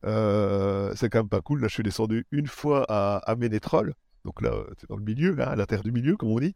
[0.04, 1.60] C'est quand même pas cool.
[1.60, 3.94] Là, je suis descendu une fois à, à Ménétrol,
[4.24, 6.54] donc là, c'est dans le milieu, hein, la terre du milieu, comme on dit.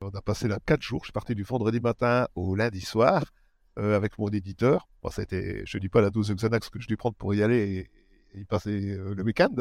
[0.00, 1.02] On a passé là quatre jours.
[1.02, 3.22] Je suis parti du vendredi matin au lundi soir.
[3.78, 4.86] Euh, avec mon éditeur.
[5.10, 7.88] Ça je dis pas la dose de Xanax que je dû prendre pour y aller
[8.34, 9.54] et, y passer euh, le week-end.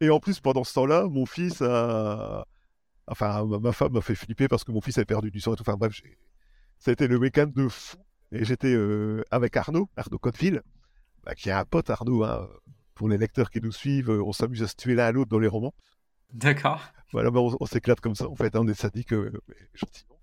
[0.00, 2.46] Et en plus, pendant ce temps-là, mon fils a.
[3.06, 5.56] Enfin, ma, femme m'a fait flipper parce que mon fils a perdu du sang et
[5.56, 5.62] tout.
[5.62, 6.00] Enfin, bref,
[6.78, 7.98] ça a été le week-end de fou.
[8.32, 10.62] Et j'étais euh, avec Arnaud, Arnaud Coteville,
[11.24, 12.24] bah, qui est un pote, Arnaud.
[12.24, 12.48] Hein.
[12.94, 15.40] Pour les lecteurs qui nous suivent, on s'amuse à se tuer l'un à l'autre dans
[15.40, 15.74] les romans.
[16.32, 16.80] D'accord.
[17.12, 18.28] Voilà, bah, on, s'éclate comme ça.
[18.28, 19.12] En fait, hein, on est sadique,
[19.74, 20.14] gentiment.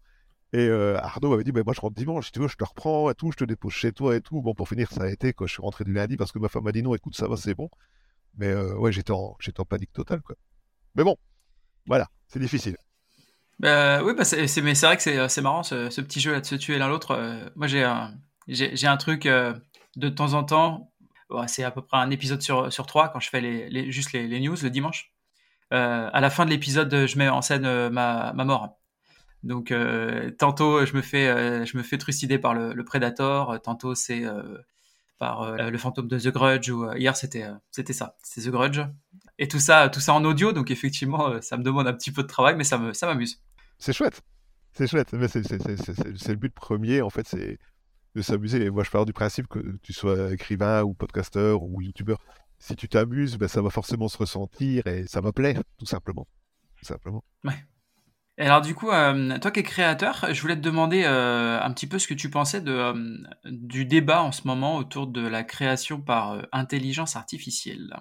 [0.54, 2.64] Et euh, Arnaud m'avait dit, bah, moi je rentre dimanche, si tu veux, je te
[2.64, 4.42] reprends et tout, je te dépose chez toi et tout.
[4.42, 5.48] Bon, pour finir, ça a été, quoi.
[5.48, 7.38] Je suis rentré du lundi parce que ma femme m'a dit non, écoute, ça va,
[7.38, 7.70] c'est bon.
[8.38, 10.36] Mais euh, ouais, j'étais en, j'étais en panique totale, quoi.
[10.96, 11.16] Mais bon,
[11.86, 12.76] voilà, c'est difficile.
[13.60, 16.34] Bah, oui, bah, c'est, mais c'est vrai que c'est, euh, c'est marrant ce, petit jeu
[16.34, 17.50] là de se tuer l'un l'autre.
[17.56, 18.14] moi, j'ai un,
[18.50, 20.91] j'ai, un truc de temps en temps.
[21.48, 24.40] C'est à peu près un épisode sur, sur trois quand je fais les, juste les,
[24.40, 25.12] news le dimanche.
[25.72, 28.78] à la fin de l'épisode, je mets en scène ma, ma mort.
[29.44, 33.96] Donc euh, tantôt je me fais euh, je me fais trucider par le, Predator, tantôt
[33.96, 34.58] c'est euh,
[35.18, 38.82] par le fantôme de The Grudge ou hier c'était c'était ça, c'est The Grudge.
[39.40, 42.22] Et tout ça tout ça en audio donc effectivement ça me demande un petit peu
[42.22, 43.42] de travail mais ça me ça m'amuse.
[43.80, 44.22] C'est chouette.
[44.74, 47.58] C'est chouette, mais c'est le but premier en fait, c'est
[48.16, 48.66] de s'amuser.
[48.66, 52.20] Et moi, je pars du principe que tu sois écrivain ou podcasteur ou youtubeur,
[52.60, 56.28] si tu t'amuses, ben, ça va forcément se ressentir et ça va plaire, tout simplement.
[56.78, 57.24] Tout simplement.
[57.44, 57.66] Ouais
[58.38, 61.88] alors du coup, euh, toi qui es créateur, je voulais te demander euh, un petit
[61.88, 65.44] peu ce que tu pensais de, euh, du débat en ce moment autour de la
[65.44, 67.94] création par intelligence artificielle.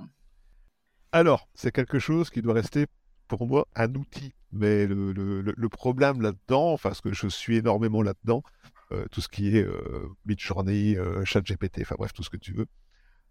[1.12, 2.86] Alors, c'est quelque chose qui doit rester
[3.28, 4.32] pour moi un outil.
[4.52, 8.42] Mais le, problème là-dedans, enfin, parce que je suis énormément là-dedans,
[9.12, 9.66] tout ce qui est
[10.26, 12.66] Midjourney, ChatGPT, enfin bref, tout ce que tu veux.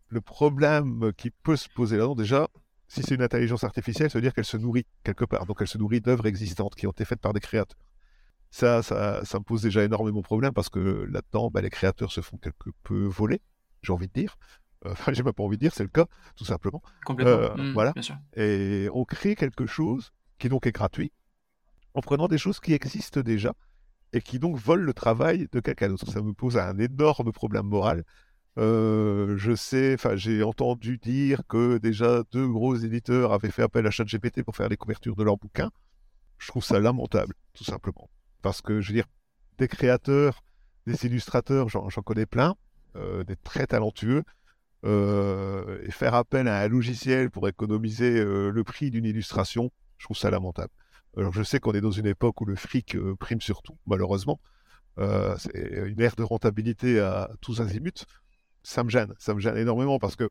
[0.08, 2.48] Le problème qui peut se poser là-dedans, déjà,
[2.88, 5.46] si c'est une intelligence artificielle, ça veut dire qu'elle se nourrit quelque part.
[5.46, 7.78] Donc elle se nourrit d'œuvres existantes qui ont été faites par des créateurs.
[8.52, 12.12] Ça, ça, ça me pose déjà énormément de problèmes parce que là-dedans, bah, les créateurs
[12.12, 13.42] se font quelque peu voler,
[13.84, 14.38] j'ai envie de dire.
[14.86, 16.06] Euh, enfin, j'ai même pas envie de dire, c'est le cas,
[16.36, 16.82] tout simplement.
[17.06, 17.34] Complètement.
[17.34, 17.94] Euh, mmh, voilà.
[18.36, 21.12] Et on crée quelque chose qui donc est gratuit
[21.94, 23.54] en prenant des choses qui existent déjà
[24.14, 26.12] et qui donc volent le travail de quelqu'un d'autre.
[26.12, 28.04] Ça me pose un énorme problème moral
[28.60, 33.88] euh, je sais, enfin, j'ai entendu dire que déjà deux gros éditeurs avaient fait appel
[33.88, 35.72] à ChatGPT pour faire les couvertures de leurs bouquins.
[36.38, 38.10] Je trouve ça lamentable, tout simplement.
[38.42, 39.08] Parce que, je veux dire,
[39.58, 40.44] des créateurs,
[40.88, 42.56] des illustrateurs, j'en connais plein,
[42.96, 44.24] euh, des très talentueux,
[44.86, 50.18] euh, et faire appel à un logiciel pour économiser le prix d'une illustration, je trouve
[50.18, 50.74] ça lamentable.
[51.16, 54.40] Alors, je sais qu'on est dans une époque où le fric prime surtout, malheureusement.
[54.98, 58.06] c'est une ère de rentabilité à tous azimuts
[58.64, 59.14] ça me gêne.
[59.18, 60.30] Ça me gêne énormément parce que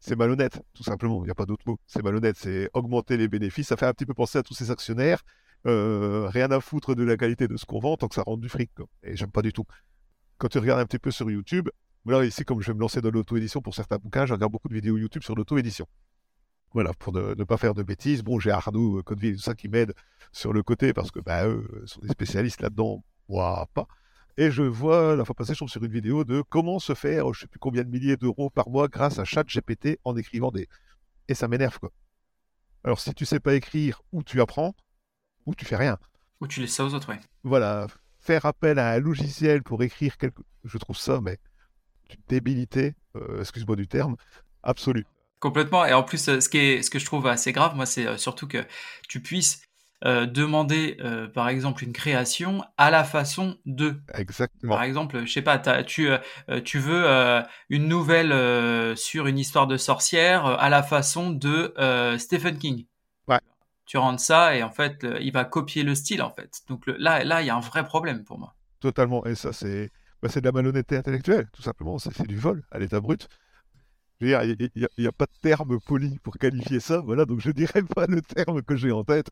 [0.00, 1.22] c'est malhonnête, tout simplement.
[1.22, 1.78] Il n'y a pas d'autre mot.
[1.86, 2.36] C'est malhonnête.
[2.36, 3.68] C'est augmenter les bénéfices.
[3.68, 5.22] Ça fait un petit peu penser à tous ces actionnaires.
[5.66, 8.40] Euh, rien à foutre de la qualité de ce qu'on vend tant que ça rentre
[8.40, 8.70] du fric.
[9.02, 9.64] Et j'aime pas du tout.
[10.38, 11.68] Quand tu regardes un petit peu sur YouTube,
[12.04, 14.68] voilà, ici, comme je vais me lancer dans l'auto-édition pour certains bouquins, je regarde beaucoup
[14.68, 15.86] de vidéos YouTube sur l'auto-édition.
[16.72, 18.22] Voilà, pour ne, pas faire de bêtises.
[18.22, 19.94] Bon, j'ai Arnaud, Codeville, tout ça qui m'aide
[20.32, 23.02] sur le côté parce que bah, eux sont des spécialistes là-dedans.
[23.28, 23.86] Moi, pas.
[24.36, 27.24] Et je vois, la fois passée, je tombe sur une vidéo de comment se faire,
[27.32, 30.52] je ne sais plus combien de milliers d'euros par mois grâce à ChatGPT en écrivant
[30.52, 30.68] des.
[31.26, 31.90] Et ça m'énerve, quoi.
[32.84, 34.76] Alors, si tu sais pas écrire, ou tu apprends,
[35.44, 35.98] ou tu fais rien.
[36.40, 37.16] Ou tu laisses ça aux autres, oui.
[37.42, 37.88] Voilà.
[38.20, 40.42] Faire appel à un logiciel pour écrire quelque.
[40.62, 41.38] Je trouve ça, mais.
[42.10, 44.16] Une débilité, euh, excuse-moi du terme,
[44.62, 45.04] absolue.
[45.40, 45.84] Complètement.
[45.84, 48.06] Et en plus, euh, ce, qui est, ce que je trouve assez grave, moi, c'est
[48.06, 48.64] euh, surtout que
[49.08, 49.62] tu puisses
[50.04, 54.00] euh, demander, euh, par exemple, une création à la façon de.
[54.14, 54.74] Exactement.
[54.74, 56.08] Par exemple, je sais pas, tu,
[56.64, 61.74] tu veux une nouvelle sur une histoire de sorcière à la façon de
[62.18, 62.86] Stephen King.
[63.26, 63.40] Ouais.
[63.86, 66.60] Tu rentres ça et en fait, il va copier le style en fait.
[66.68, 68.54] Donc là, là, il y a un vrai problème pour moi.
[68.78, 69.24] Totalement.
[69.26, 69.90] Et ça, c'est
[70.22, 71.98] bah, de la malhonnêteté intellectuelle, tout simplement.
[71.98, 73.28] C'est du vol à l'état brut
[74.20, 74.28] il
[74.98, 78.20] n'y a, pas de terme poli pour qualifier ça, voilà, donc je dirais pas le
[78.20, 79.30] terme que j'ai en tête,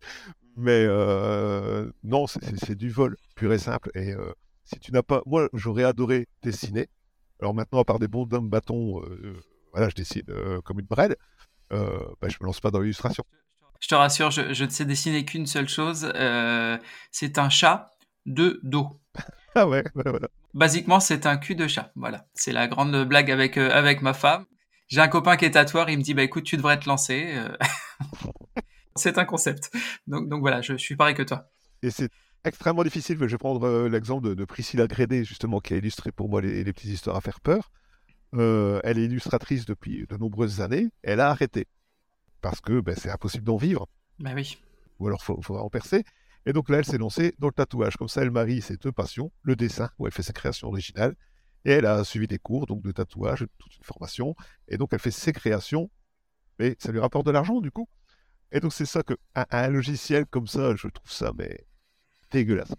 [0.56, 3.90] mais euh, non, c'est du vol pur et simple.
[3.94, 4.32] Et euh,
[4.64, 6.88] si tu n'as pas, moi, j'aurais adoré dessiner.
[7.40, 9.36] Alors maintenant, à part des bons d'hommes bâtons, euh,
[9.72, 10.24] voilà, je dessine
[10.64, 11.16] comme une brêle.
[11.70, 13.24] Bah, je me lance pas dans l'illustration.
[13.80, 16.10] Je te rassure, je, je ne sais dessiner qu'une seule chose.
[17.10, 17.90] c'est un chat
[18.24, 18.98] de dos.
[19.54, 20.28] ah ouais, voilà.
[20.54, 21.92] Basiquement, c'est un cul de chat.
[21.96, 24.46] Voilà, c'est la grande blague avec avec ma femme.
[24.88, 27.34] J'ai un copain qui est tatoueur, il me dit bah écoute, tu devrais te lancer.
[27.34, 27.56] Euh.
[28.96, 29.70] c'est un concept.
[30.06, 31.50] Donc, donc voilà, je, suis pareil que toi.
[31.82, 32.10] Et c'est
[32.44, 33.16] extrêmement difficile.
[33.18, 36.64] Je vais prendre euh, l'exemple de, Priscilla Grédé, justement, qui a illustré pour moi les,
[36.72, 37.72] petites histoires à faire peur.
[38.34, 40.88] Euh, elle est illustratrice depuis de nombreuses années.
[41.02, 41.66] Elle a arrêté
[42.40, 43.88] parce que ben, c'est impossible d'en vivre.
[44.20, 44.58] Bah oui.
[45.00, 46.04] Ou alors il faudra en percer.
[46.46, 47.96] Et donc là, elle s'est lancée dans le tatouage.
[47.96, 51.16] Comme ça, elle marie ses deux passions, le dessin, où elle fait sa création originale,
[51.66, 54.36] et elle a suivi des cours donc de tatouage, toute une formation.
[54.68, 55.90] Et donc elle fait ses créations.
[56.60, 57.88] Mais ça lui rapporte de l'argent du coup.
[58.52, 61.66] Et donc c'est ça que un, logiciel comme ça, je trouve ça mais
[62.30, 62.72] dégueulasse.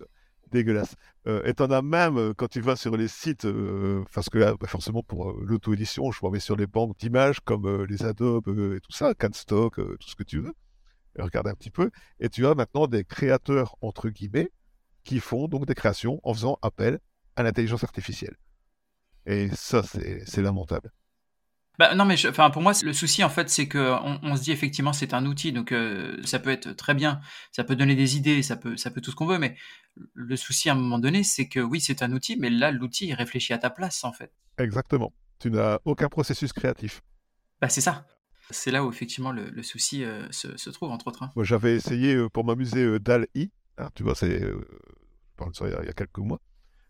[0.51, 0.95] Dégueulasse.
[1.27, 4.37] Euh, et t'en as même euh, quand tu vas sur les sites, euh, parce que
[4.37, 8.79] là, bah, forcément pour l'auto-édition, je vais sur les banques d'images comme les Adobe et
[8.79, 10.53] tout ça, Canstock, tout ce que tu veux.
[11.19, 11.91] regarde un petit peu.
[12.21, 14.49] Et tu as maintenant des créateurs, entre guillemets,
[15.03, 16.99] qui font donc des créations en faisant appel
[17.35, 18.37] à l'intelligence artificielle.
[19.27, 20.91] Et ça, c'est lamentable.
[21.77, 24.51] Bah, non, mais enfin, pour moi, le souci, en fait, c'est que on, se dit
[24.51, 27.19] effectivement, c'est un outil, donc euh, ça peut être très bien,
[27.51, 29.55] ça peut donner des idées, ça peut, ça peut tout ce qu'on veut, mais
[30.13, 33.07] le souci à un moment donné, c'est que oui, c'est un outil, mais là, l'outil,
[33.07, 34.31] il réfléchit à ta place, en fait.
[34.57, 35.13] Exactement.
[35.39, 37.03] Tu n'as aucun processus créatif.
[37.61, 38.07] Bah, c'est ça.
[38.49, 41.21] C'est là où effectivement le, souci euh, se, trouve, entre autres.
[41.21, 41.31] Hein.
[41.35, 44.41] Moi, j'avais essayé euh, pour m'amuser DAL-I, hein, tu vois, c'est.
[44.41, 46.39] il y a quelques mois.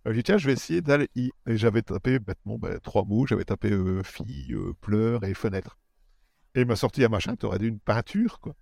[0.08, 3.26] J'ai dit, tiens, je vais essayer d'aller Et j'avais tapé bêtement ben, trois mots.
[3.28, 5.78] J'avais tapé euh, fille, euh, pleurs et fenêtre.
[6.56, 8.56] Et il m'a sorti un machin, tu aurais dit une peinture, quoi.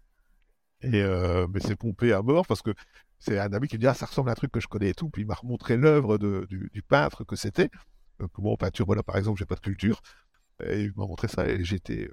[0.81, 2.71] Et euh, mais c'est pompé à mort parce que
[3.19, 4.89] c'est un ami qui me dit, ah, ça ressemble à un truc que je connais
[4.89, 5.09] et tout.
[5.09, 7.69] Puis il m'a remontré l'œuvre du, du, peintre que c'était.
[8.33, 10.01] Comment en peinture, voilà, par exemple, j'ai pas de culture.
[10.63, 12.09] Et il m'a montré ça et j'étais,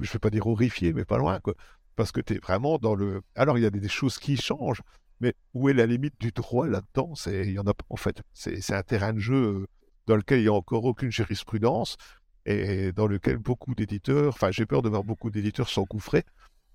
[0.00, 1.54] je vais pas dire horrifié, mais pas loin, quoi.
[1.96, 3.22] Parce que tu es vraiment dans le.
[3.34, 4.82] Alors, il y a des choses qui changent,
[5.20, 7.14] mais où est la limite du droit là-dedans?
[7.26, 8.22] Il en a en fait.
[8.32, 9.66] C'est un terrain de jeu euh,
[10.06, 11.96] dans lequel il n'y a encore aucune jurisprudence
[12.44, 16.24] et dans lequel beaucoup d'éditeurs, enfin j'ai peur de voir beaucoup d'éditeurs s'engouffrer,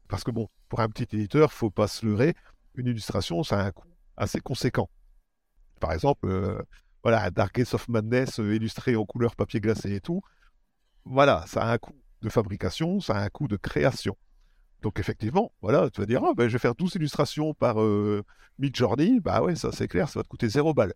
[0.09, 2.35] parce que bon, pour un petit éditeur, faut pas se leurrer,
[2.75, 3.87] une illustration, ça a un coût
[4.17, 4.89] assez conséquent.
[5.79, 6.61] Par exemple, euh,
[7.03, 10.21] voilà, Darkest of Madness euh, illustré en couleur papier glacé et tout,
[11.05, 14.17] voilà, ça a un coût de fabrication, ça a un coût de création.
[14.81, 18.23] Donc effectivement, voilà, tu vas dire, oh, ben, je vais faire 12 illustrations par euh,
[18.57, 20.93] Midjourney, bah ouais, ça c'est clair, ça va te coûter zéro balle.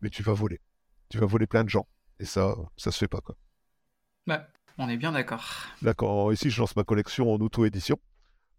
[0.00, 0.60] Mais tu vas voler.
[1.08, 1.86] Tu vas voler plein de gens.
[2.18, 3.36] Et ça, ça se fait pas, quoi.
[4.26, 4.46] Bah,
[4.78, 5.66] on est bien d'accord.
[5.82, 7.98] D'accord, ici je lance ma collection en auto-édition.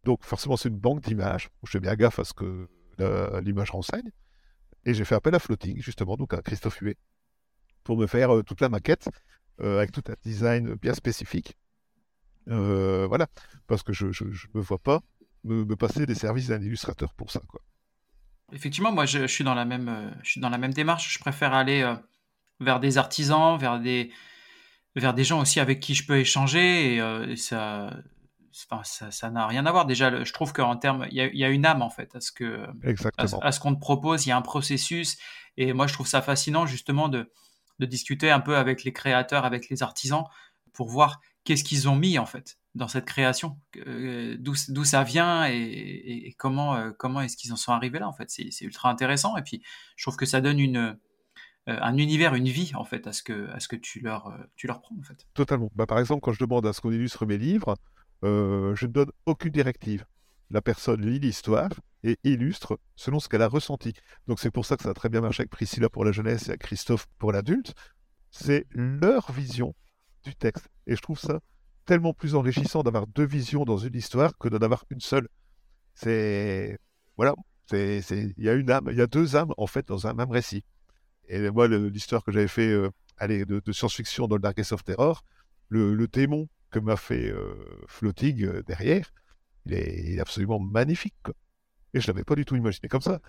[0.03, 1.49] Donc forcément c'est une banque d'images.
[1.63, 2.67] Je fais bien gaffe à ce que
[3.41, 4.11] l'image renseigne.
[4.85, 6.97] Et j'ai fait appel à Floating, justement, donc à Christophe Huet,
[7.83, 9.09] pour me faire euh, toute la maquette,
[9.61, 11.55] euh, avec tout un design bien spécifique.
[12.49, 13.27] Euh, voilà,
[13.67, 15.01] parce que je ne me vois pas
[15.43, 17.41] me, passer des services d'un illustrateur pour ça.
[17.47, 17.61] Quoi.
[18.53, 21.13] Effectivement, moi je, suis dans la même, euh, je suis dans la même démarche.
[21.13, 21.95] Je préfère aller euh,
[22.59, 24.11] vers des artisans, vers des,
[24.95, 26.95] vers des gens aussi avec qui je peux échanger.
[26.95, 27.91] Et, ça,
[28.83, 29.85] ça, n'a rien à voir.
[29.85, 32.67] Déjà, je trouve qu'en termes, il y, a une âme en fait à ce que,
[33.17, 34.25] à, ce qu'on te propose.
[34.25, 35.17] Il y a un processus.
[35.57, 37.31] Et moi, je trouve ça fascinant justement de,
[37.79, 40.25] de discuter un peu avec les créateurs, avec les artisans,
[40.73, 45.45] pour voir qu'est-ce qu'ils ont mis en fait dans cette création, euh, d'où ça vient
[45.45, 48.29] et, comment, euh, comment est-ce qu'ils en sont arrivés là en fait?
[48.29, 49.61] C'est ultra intéressant et puis
[49.97, 50.93] je trouve que ça donne euh,
[51.65, 54.23] un univers, une vie en fait à ce que, tu leur
[54.81, 55.27] prends en fait.
[55.33, 55.69] Totalement.
[55.75, 57.75] Bah, par exemple, quand je demande à ce qu'on illustre mes livres,
[58.23, 60.05] je ne donne aucune directive.
[60.49, 61.69] La personne lit l'histoire
[62.03, 63.93] et illustre selon ce qu'elle a ressenti.
[64.27, 66.47] Donc c'est pour ça que ça a très bien marché avec Priscilla pour la jeunesse
[66.47, 67.73] et avec Christophe pour l'adulte.
[68.31, 69.75] C'est leur vision
[70.23, 70.67] du texte.
[70.87, 71.39] Et je trouve ça
[71.85, 75.27] tellement plus enrichissant d'avoir deux visions dans une histoire que d'en avoir une seule.
[75.93, 76.77] C'est.
[77.17, 77.35] Voilà.
[77.73, 80.31] Il y a une âme, il y a deux âmes en fait dans un même
[80.31, 80.63] récit.
[81.29, 82.89] Et moi, l'histoire que j'avais fait euh,
[83.21, 85.23] allez, de, science-fiction dans le Darkest of Terror,
[85.69, 87.53] le, démon que m'a fait euh,
[87.87, 89.09] Floating euh, derrière,
[89.65, 91.15] il est, absolument magnifique.
[91.93, 93.19] Et je l'avais pas du tout imaginé comme ça.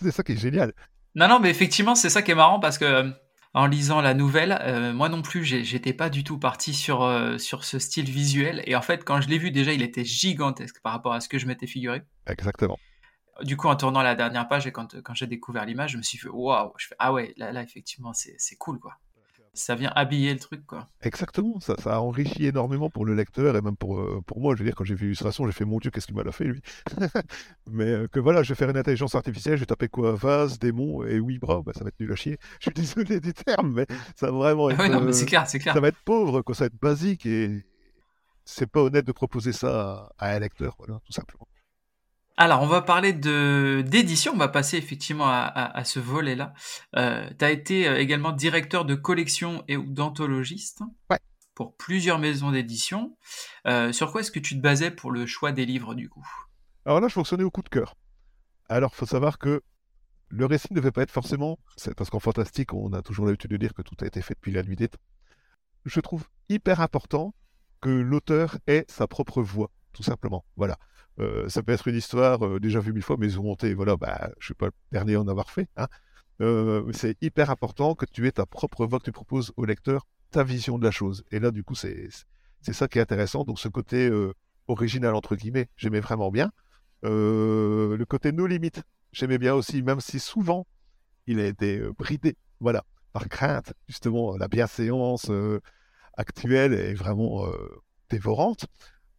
[0.00, 0.72] C'est ça qui est génial.
[1.14, 3.10] Non, non, mais effectivement, c'est ça qui est marrant parce que euh,
[3.54, 7.38] en lisant la nouvelle, euh, moi non plus, j'étais pas du tout parti sur, euh,
[7.38, 8.62] sur ce style visuel.
[8.66, 11.28] Et en fait, quand je l'ai vu, déjà, il était gigantesque par rapport à ce
[11.28, 12.02] que je m'étais figuré.
[12.26, 12.78] Exactement.
[13.42, 16.02] Du coup, en tournant la dernière page et quand, quand j'ai découvert l'image, je me
[16.02, 18.98] suis fait waouh, je fais ah ouais, là, là effectivement, c'est cool quoi
[19.54, 20.88] ça vient habiller le truc, quoi.
[21.02, 24.54] Exactement, ça, ça a enrichi énormément pour le lecteur et même pour, euh, pour moi.
[24.54, 26.44] Je veux dire, quand j'ai vu l'illustration, j'ai fait mon Dieu, qu'est-ce qu'il m'a fait,
[26.44, 26.60] lui?
[27.70, 30.14] Mais euh, que voilà, je vais faire une intelligence artificielle, je vais taper quoi?
[30.14, 32.38] Vase, démon, et oui, bras, bah, ça va être nul à chier.
[32.60, 33.86] Je suis désolé des termes, mais
[34.16, 34.88] ça va vraiment être.
[34.88, 35.74] non, mais c'est clair, c'est clair.
[35.74, 37.64] Ça va être pauvre, quoi, ça va être basique et
[38.44, 41.46] c'est pas honnête de proposer ça à, à un lecteur, voilà, tout simplement.
[42.36, 44.32] Alors, on va parler de d'édition.
[44.34, 46.52] On va passer effectivement à, ce volet-là.
[46.96, 50.82] Euh, tu as été euh, également directeur de collection et d'anthologiste
[51.54, 53.16] pour plusieurs maisons d'édition.
[53.66, 56.26] Euh, sur quoi est-ce que tu te basais pour le choix des livres du coup?
[56.84, 57.94] Alors là, je fonctionnais au coup de cœur.
[58.68, 59.62] Alors, faut savoir que
[60.28, 61.58] le récit ne devait pas être forcément,
[61.96, 64.50] parce qu'en fantastique, on a toujours l'habitude de dire que tout a été fait depuis
[64.50, 64.98] la nuit des temps.
[65.84, 67.34] Je trouve hyper important
[67.80, 70.44] que l'auteur ait sa propre voix, tout simplement.
[70.56, 70.78] Voilà.
[71.20, 74.30] Euh, ça peut être une histoire euh, déjà vue mille fois, mais ont voilà, bah,
[74.38, 75.68] je suis pas le dernier à en avoir fait.
[75.76, 75.86] Hein.
[76.40, 80.06] Euh, c'est hyper important que tu aies ta propre voix, que tu proposes au lecteur
[80.30, 81.24] ta vision de la chose.
[81.30, 82.08] Et là, du coup, c'est
[82.62, 83.44] ça qui est intéressant.
[83.44, 84.10] Donc, ce côté
[84.66, 86.50] original, entre guillemets, j'aimais vraiment bien.
[87.04, 90.66] le côté nos limites, j'aimais bien aussi, même si souvent,
[91.28, 93.72] il a été bridé, voilà, par crainte.
[93.88, 95.30] Justement, la bienséance
[96.16, 97.46] actuelle est vraiment
[98.10, 98.66] dévorante.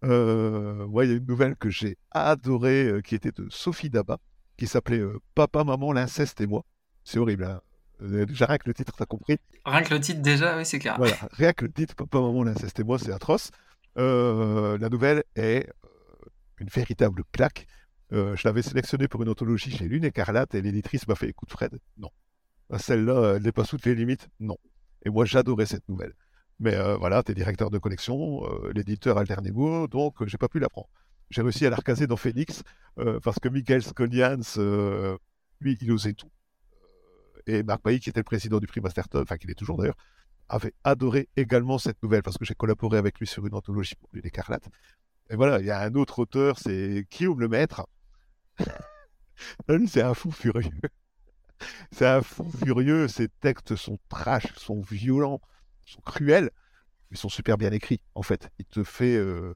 [0.06, 4.20] Euh, il y a une nouvelle que j'ai adorée euh, qui était de Sophie Daba,
[4.58, 6.64] qui s'appelait euh, Papa, Maman, l'inceste et moi.
[7.04, 7.62] C'est horrible, hein
[8.02, 10.96] déjà rien que le titre, t'as compris Rien que le titre déjà, oui, c'est clair.
[10.98, 13.52] Voilà, rien que le titre, Papa, Maman, l'inceste et moi, c'est atroce.
[13.96, 15.70] la nouvelle est
[16.60, 17.66] une véritable claque.
[18.12, 21.80] je l'avais sélectionnée pour une anthologie chez Lune Écarlate et l'éditrice m'a fait écoute Fred,
[21.98, 22.10] non.
[22.78, 24.58] Celle-là, elle dépasse toutes les limites, non.
[25.06, 26.14] Et moi, j'adorais cette nouvelle.
[26.60, 30.22] Mais euh, voilà, tu es directeur de collection, euh, l'éditeur a le dernier mot, donc
[30.22, 30.88] euh, j'ai pas pu l'apprendre.
[31.30, 32.64] J'ai réussi à la recaser dans Phoenix
[33.24, 34.40] parce que Michael Scolians,
[35.60, 36.30] lui, il osait tout.
[37.48, 39.98] Et Marc Bailly, qui était le président du prix Masterton, enfin qui est toujours d'ailleurs,
[40.50, 44.08] avait adoré également cette nouvelle parce que j'ai collaboré avec lui sur une anthologie pour
[44.14, 44.70] l'écarlate.
[45.32, 47.88] Et voilà, il y a un autre auteur, c'est Guillaume le Maître.
[49.68, 50.70] lui, c'est un fou furieux.
[51.92, 53.08] c'est un fou furieux.
[53.08, 55.42] Ses textes sont trash, sont violents
[55.86, 56.52] sont cruels,
[57.10, 58.50] mais sont super bien écrits, en fait.
[58.60, 59.16] Il te fait.
[59.16, 59.54] Euh,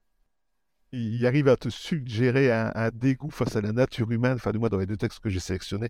[0.92, 4.34] il arrive à te suggérer un, dégoût face à la nature humaine.
[4.34, 5.90] Enfin, du moins, dans les deux textes que j'ai sélectionnés,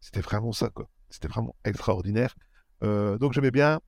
[0.00, 0.88] c'était vraiment ça, quoi.
[1.08, 2.34] C'était vraiment extraordinaire.
[2.82, 3.80] Euh, donc, j'aimais bien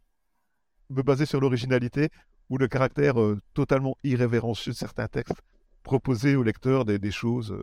[0.91, 2.11] me baser sur l'originalité
[2.49, 5.41] ou le caractère euh, totalement irrévérencieux de certains textes,
[5.83, 7.57] proposer au lecteur des, choses.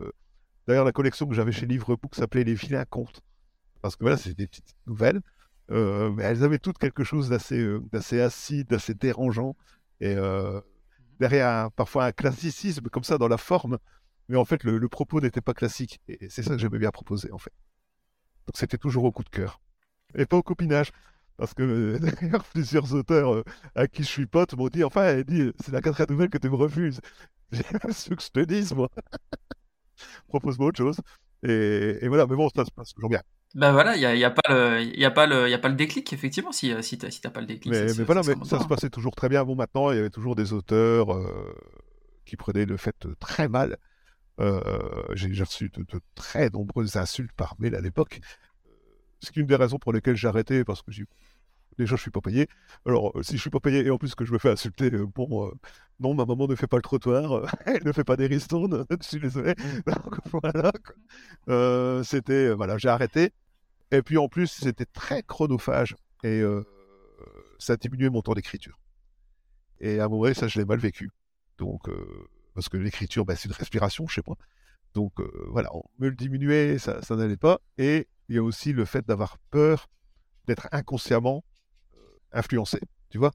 [0.66, 3.22] D'ailleurs, la collection que j'avais chez Livrebook s'appelait Les vilains contes.
[3.80, 5.22] Parce que voilà, c'est des petites nouvelles
[5.70, 9.56] euh, mais elles avaient toutes quelque chose d'assez euh, d'assez acide, d'assez dérangeant.
[10.00, 10.62] Et euh, mmh
[11.20, 13.78] derrière, parfois un classicisme comme ça dans la forme.
[14.30, 16.00] Mais en fait, le, propos n'était pas classique.
[16.08, 17.52] Et c'est ça que j'aimais bien proposer, en fait.
[18.46, 19.60] Donc c'était toujours au coup de cœur.
[20.14, 20.92] Et pas au copinage.
[21.36, 23.44] Parce que d'ailleurs, plusieurs auteurs
[23.74, 26.38] à qui je suis pote m'ont dit Enfin, elle dit, c'est la quatrième nouvelle que
[26.38, 27.00] tu me refuses.
[27.52, 28.88] J'ai ce que je te dise, moi.
[30.28, 31.00] Propose-moi autre chose.
[31.42, 33.22] Et, et, voilà, mais bon, ça se passe toujours bien.
[33.54, 35.58] Ben voilà, il n'y a, y a, pas le, y a, pas le, y a
[35.58, 37.72] pas le déclic, effectivement, si, si tu n'as pas le déclic.
[37.72, 39.44] Mais, mais voilà, mais ça se passait toujours très bien.
[39.44, 41.52] Bon, maintenant, il y avait toujours des auteurs euh,
[42.24, 43.76] qui prenaient le fait très mal.
[44.38, 44.60] Euh,
[45.14, 45.84] j'ai reçu de,
[46.14, 48.20] très nombreuses insultes par mail à l'époque.
[49.20, 50.92] C'est une des raisons pour lesquelles j'ai arrêté, parce que
[51.80, 52.48] déjà, je suis pas payé.
[52.86, 55.06] Alors, si je suis pas payé et en plus que je me fais insulter, euh,
[55.06, 55.52] bon,
[55.98, 59.06] non, ma maman ne fait pas le trottoir, elle ne fait pas des ristournes, je
[59.06, 59.54] suis désolé.
[59.86, 60.18] Donc,
[61.46, 62.02] voilà.
[62.04, 63.32] C'était, voilà, j'ai arrêté.
[63.92, 66.62] Et puis en plus, c'était très chronophage et euh,
[67.58, 68.78] ça diminuait mon temps d'écriture.
[69.80, 71.10] Et à un moment donné, ça, je l'ai mal vécu.
[71.58, 74.36] Donc, euh, parce que l'écriture, ben, c'est une respiration chez moi.
[74.94, 77.60] Donc euh, voilà, on me le diminuait, ça, ça n'allait pas.
[77.78, 79.88] Et il y a aussi le fait d'avoir peur
[80.46, 81.44] d'être inconsciemment
[82.32, 82.80] influencé.
[83.10, 83.32] Tu vois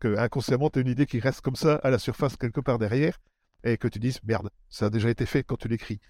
[0.00, 2.78] que inconsciemment, tu as une idée qui reste comme ça à la surface quelque part
[2.78, 3.18] derrière
[3.64, 6.00] et que tu dises merde, ça a déjà été fait quand tu l'écris.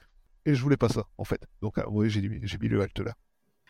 [0.47, 1.43] Et je voulais pas ça, en fait.
[1.61, 3.15] Donc, oui, j'ai mis le halte là.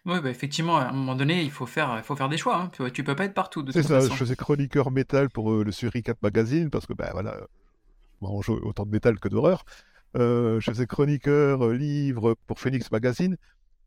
[0.07, 2.57] Oui, bah effectivement, à un moment donné, il faut faire, il faut faire des choix.
[2.57, 2.71] Hein.
[2.73, 3.65] Tu, tu peux pas être partout.
[3.71, 7.37] C'est ça, je faisais chroniqueur métal pour euh, le Suricat Magazine, parce que, ben voilà,
[7.39, 9.65] je mange autant de métal que d'horreur.
[10.17, 13.37] Euh, je faisais chroniqueur euh, livre pour Phoenix Magazine.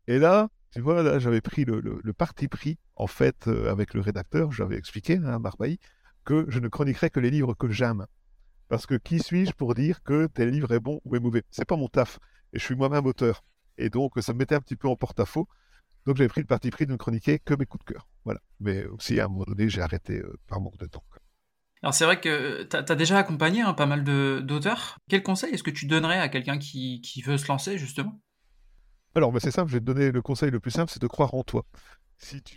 [0.06, 4.52] Et là, tu vois, là, j'avais pris le, parti pris, en fait, avec le rédacteur,
[4.52, 5.78] j'avais expliqué, hein, Marbaï,
[6.24, 8.06] que je ne chroniquerais que les livres que j'aime.
[8.68, 11.42] Parce que qui suis-je pour dire que tel livre est bon ou est mauvais?
[11.50, 12.18] C'est pas mon taf.
[12.52, 13.44] Et je suis moi-même auteur.
[13.78, 15.48] Et donc, ça me mettait un petit peu en porte-à-faux.
[16.06, 18.08] Donc, j'avais pris le parti pris de ne chroniquer que mes coups de cœur.
[18.24, 18.40] Voilà.
[18.60, 21.04] Mais aussi, à un moment donné, j'ai arrêté euh, par manque de temps.
[21.84, 24.96] Alors c'est vrai que tu as, déjà accompagné hein, pas mal d'auteurs.
[25.10, 28.18] Quel conseil est-ce que tu donnerais à quelqu'un qui, veut se lancer justement?
[29.14, 31.06] Alors bah, c'est simple, je vais te donner le conseil le plus simple, c'est de
[31.06, 31.64] croire en toi.
[32.18, 32.56] Si tu...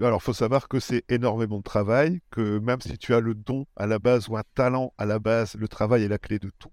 [0.00, 3.66] Alors faut savoir que c'est énormément de travail, que même si tu as le don
[3.76, 6.50] à la base ou un talent à la base, le travail est la clé de
[6.58, 6.72] tout.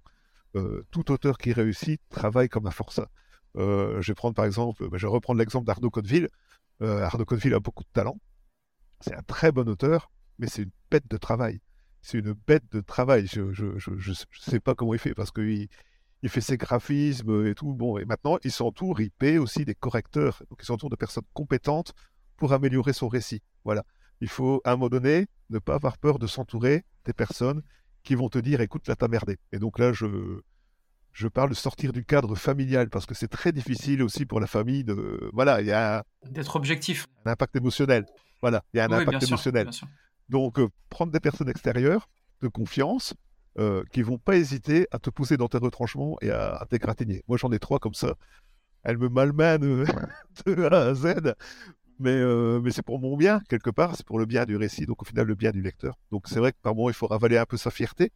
[0.56, 3.10] Euh, tout auteur qui réussit travaille comme un forçat.
[3.56, 6.28] Euh, je vais prendre par exemple, bah, je vais reprendre l'exemple d'Arnaud Codeville.
[6.82, 8.20] Euh, Arnaud a beaucoup de talent.
[9.00, 11.62] C'est un très bon auteur, mais c'est une bête de travail
[12.04, 13.26] c'est une bête de travail.
[13.28, 15.70] Je ne sais pas comment il fait parce qu'il
[16.24, 17.74] il fait ses graphismes et tout.
[17.74, 20.42] Bon, et maintenant, il s'entoure, il paie aussi des correcteurs.
[20.50, 21.94] Donc, il s'entoure de personnes compétentes
[22.38, 23.42] pour améliorer son récit.
[23.66, 23.84] Voilà.
[24.22, 27.62] Il faut, à un moment donné, ne pas avoir peur de s'entourer des personnes
[28.04, 29.38] qui vont te dire écoute, là, t'as merdé.
[29.52, 30.40] Et donc là, je,
[31.12, 34.48] je parle de sortir du cadre familial parce que c'est très difficile aussi pour la
[34.48, 35.30] famille de.
[35.34, 36.06] Voilà, il y a.
[36.26, 37.06] D'être objectif.
[37.26, 38.06] Un impact émotionnel.
[38.42, 39.70] Voilà, il y a un impact émotionnel.
[40.30, 42.10] Donc, euh, prendre des personnes extérieures
[42.42, 43.14] de confiance
[43.60, 47.24] euh, qui vont pas hésiter à te pousser dans tes retranchements et à, t'égratigner.
[47.28, 48.16] Moi, j'en ai trois comme ça.
[48.84, 49.86] Elles me malmènent euh,
[50.46, 51.36] de A à Z,
[52.00, 52.22] mais,
[52.62, 55.06] mais c'est pour mon bien, quelque part, c'est pour le bien du récit, donc au
[55.06, 55.98] final, le bien du lecteur.
[56.12, 58.12] Donc, c'est vrai que par moment, il faut ravaler un peu sa fierté.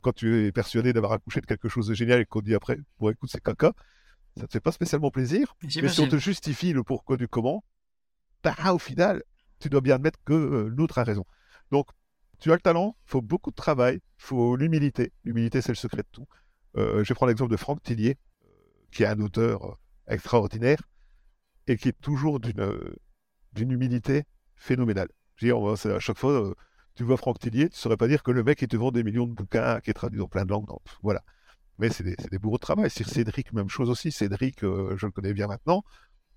[0.00, 2.78] Quand tu es persuadé d'avoir accouché de quelque chose de génial et qu'on dit après,
[2.98, 3.72] bon, écoute, c'est caca,
[4.36, 5.54] ça te fait pas spécialement plaisir.
[5.62, 7.64] Mais si on te justifie le pourquoi du comment,
[8.42, 9.22] bah, au final,
[9.58, 11.24] tu dois bien admettre que euh, l'autre a raison.
[11.70, 11.86] Donc,
[12.40, 15.12] tu as le talent, il faut beaucoup de travail, il faut l'humilité.
[15.24, 16.26] L'humilité, c'est le secret de tout.
[16.76, 18.48] Euh, je prendre l'exemple de Franck Tillier, euh,
[18.92, 20.78] qui est un auteur extraordinaire
[21.66, 24.24] et qui est toujours d'une humilité
[24.56, 25.08] phénoménale.
[25.36, 26.54] Je veux à chaque fois,
[26.94, 28.90] tu vois Franck Tillier, tu ne saurais pas dire que le mec, il te vend
[28.90, 30.68] des millions de bouquins, qui est traduit dans plein de langues.
[31.02, 31.22] voilà.
[31.78, 32.90] Mais c'est des, bourreaux de travail.
[32.90, 34.12] Cédric, même chose aussi.
[34.12, 35.82] Cédric, je le connais bien maintenant.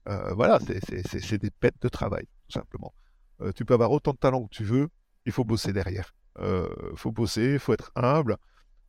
[0.05, 2.93] voilà, c'est des bêtes de travail, tout simplement.
[3.41, 4.89] Euh, tu peux avoir autant de talent que tu veux,
[5.25, 6.13] il faut bosser derrière.
[6.39, 8.37] Euh, faut bosser, il faut être humble,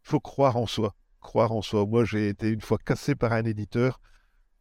[0.04, 0.94] il faut croire en soi.
[1.20, 1.86] Croire en soi.
[1.86, 4.00] Moi, j'ai été une fois cassé par un éditeur.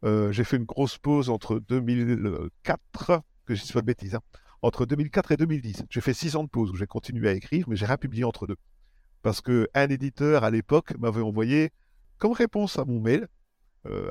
[0.04, 4.20] Euh, j'ai fait une grosse pause entre 2004, que je dis de bêtises, hein,
[4.62, 5.84] entre 2004 et 2010.
[5.90, 8.24] J'ai fait six ans de pause où j'ai continué à écrire, mais j'ai rien publié
[8.24, 8.56] entre deux.
[9.22, 11.70] Parce qu'un éditeur, à l'époque, m'avait envoyé
[12.18, 13.28] comme réponse à mon mail,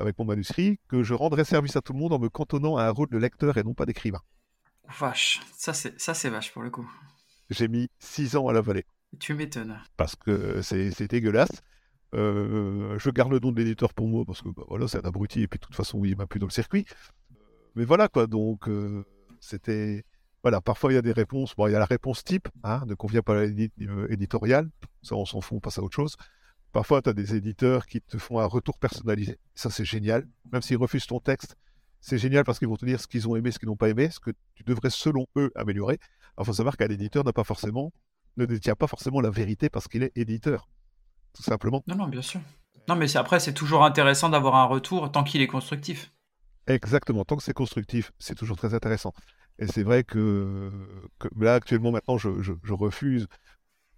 [0.00, 2.84] avec mon manuscrit, que je rendrais service à tout le monde en me cantonnant à
[2.84, 4.20] un rôle de lecteur et non pas d'écrivain.
[5.00, 6.88] Vache, ça c'est vache pour le coup.
[7.50, 8.84] J'ai mis six ans à la vallée.
[9.18, 9.78] Tu m'étonnes.
[9.96, 11.62] Parce que c'est dégueulasse.
[12.14, 15.08] Euh, je garde le nom de l'éditeur pour moi parce que bah, voilà, c'est un
[15.08, 16.84] abruti et puis de toute façon, il m'a plus dans le circuit.
[17.74, 19.04] Mais voilà quoi, donc euh,
[19.40, 20.04] c'était.
[20.42, 21.56] Voilà, parfois il y a des réponses.
[21.56, 24.68] Bon, il y a la réponse type, hein, ne convient pas à l'éditorial.
[25.02, 26.16] Ça, on s'en fout, on passe à autre chose.
[26.70, 29.38] Parfois, tu as des éditeurs qui te font un retour personnalisé.
[29.54, 30.28] Ça, c'est génial.
[30.52, 31.56] Même s'ils refusent ton texte,
[32.04, 33.88] c'est génial parce qu'ils vont te dire ce qu'ils ont aimé, ce qu'ils n'ont pas
[33.88, 35.98] aimé, ce que tu devrais selon eux améliorer.
[36.38, 37.94] Il faut savoir qu'un éditeur n'a pas forcément,
[38.36, 40.68] ne détient pas forcément la vérité parce qu'il est éditeur,
[41.32, 41.82] tout simplement.
[41.86, 42.40] Non, non, bien sûr.
[42.88, 46.12] Non, mais après, c'est toujours intéressant d'avoir un retour tant qu'il est constructif.
[46.66, 49.14] Exactement, tant que c'est constructif, c'est toujours très intéressant.
[49.58, 50.70] Et c'est vrai que,
[51.36, 52.28] là, actuellement, maintenant, je,
[52.74, 53.28] refuse,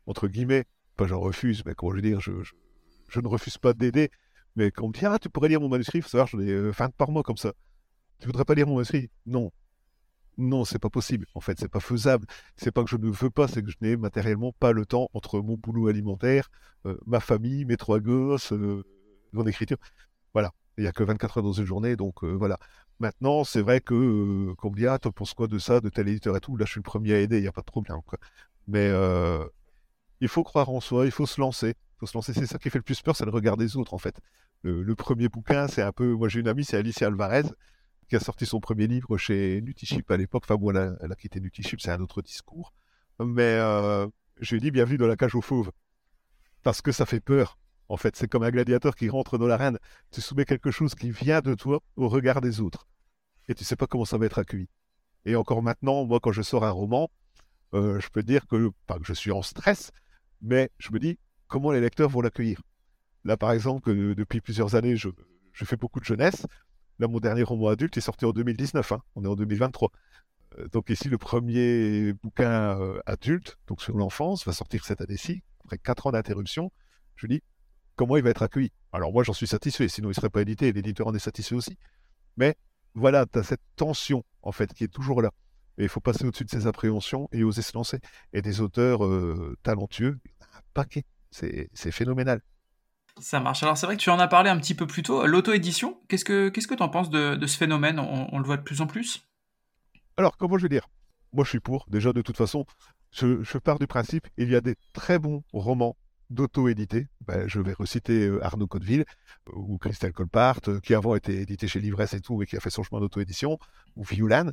[0.07, 0.65] entre guillemets,
[0.97, 4.13] pas je refuse, mais comment je veux dire, je, ne refuse pas d'aider,
[4.55, 6.39] mais quand on me dit, ah, tu pourrais lire mon manuscrit, il faut savoir, j'en
[6.39, 7.53] ai 20 par mois comme ça.
[8.19, 9.51] Tu voudrais pas lire mon manuscrit Non.
[10.39, 11.27] Non, c'est pas possible.
[11.35, 12.27] En fait, c'est pas faisable.
[12.57, 15.09] C'est pas que je ne veux pas, c'est que je n'ai matériellement pas le temps
[15.15, 16.51] entre mon boulot alimentaire,
[16.85, 18.85] euh, ma famille, mes trois gosses, euh,
[19.33, 19.79] mon écriture.
[20.35, 20.53] Voilà.
[20.77, 22.59] Il n'y a que 24 heures dans une journée, donc euh, voilà.
[23.01, 26.41] Maintenant, c'est vrai que, comme dit, ah, penses quoi de ça, de tel éditeur et
[26.41, 27.99] tout, là, je suis le premier à aider, il n'y a pas de problème.
[28.69, 28.91] Mais
[30.21, 31.71] il faut croire en soi, il faut se lancer.
[31.71, 33.77] Il faut se lancer, c'est ça qui fait le plus peur, c'est le regard des
[33.77, 34.19] autres, en fait.
[34.63, 36.15] Le premier bouquin, c'est un peu.
[36.15, 37.45] Moi, j'ai une amie, c'est Alicia Alvarez
[38.09, 40.45] qui a sorti son premier livre chez Nutiship à l'époque.
[40.45, 42.73] Enfin, bon, elle a, quitté Nutiship, c'est un autre discours.
[43.19, 44.07] Mais euh,
[44.41, 45.73] je lui ai dit bienvenue dans la cage aux fauves.
[46.63, 47.59] Parce que ça fait peur.
[47.89, 49.79] En fait, c'est comme un gladiateur qui rentre dans l'arène.
[50.11, 52.87] Tu soumets quelque chose qui vient de toi au regard des autres.
[53.49, 54.69] Et tu sais pas comment ça va être accueilli.
[55.25, 57.11] Et encore maintenant, moi, quand je sors un roman,
[57.75, 59.91] euh, je peux dire que, pas que je suis en stress,
[60.43, 62.61] mais je me dis comment les lecteurs vont l'accueillir?
[63.25, 65.09] Là, par exemple, depuis plusieurs années, je,
[65.53, 66.47] je fais beaucoup de jeunesse.
[66.99, 68.93] Là, mon dernier roman adulte est sorti en 2019.
[68.93, 69.03] Hein.
[69.15, 69.91] On est en 2023.
[70.59, 75.43] Euh, donc ici, le premier bouquin euh, adulte, donc sur l'enfance, va sortir cette année-ci,
[75.65, 76.73] après quatre ans d'interruption.
[77.17, 77.43] Je dis,
[77.97, 78.73] comment il va être accueilli?
[78.93, 81.19] Alors moi, j'en suis satisfait, sinon il ne serait pas édité, et l'éditeur en est
[81.19, 81.77] satisfait aussi.
[82.37, 82.57] Mais
[82.95, 85.31] voilà, tu as cette tension, en fait, qui est toujours là.
[85.79, 87.99] Et il faut passer au-dessus de ces appréhensions et oser se lancer.
[88.33, 91.05] Et des auteurs euh, talentueux, un paquet.
[91.31, 92.41] C'est phénoménal.
[93.19, 93.63] Ça marche.
[93.63, 95.27] Alors c'est vrai que tu en as parlé un petit peu plus tôt.
[95.27, 97.99] L'auto-édition, qu'est-ce que qu'est-ce que tu en penses de, ce phénomène?
[97.99, 99.27] On, le voit de plus en plus?
[100.17, 100.89] Alors comment je vais dire?
[101.33, 101.87] Moi je suis pour.
[101.89, 102.67] Déjà de toute façon,
[103.13, 105.97] je, pars du principe, il y a des très bons romans
[106.29, 107.07] d'auto-édités.
[107.27, 109.05] Ben, je vais reciter euh, Arnaud Codeville
[109.49, 112.57] euh, ou Christelle Colpart, euh, qui avant été édité chez Livresse et tout, et qui
[112.57, 113.59] a fait son chemin d'auto-édition,
[113.95, 114.51] ou Violan,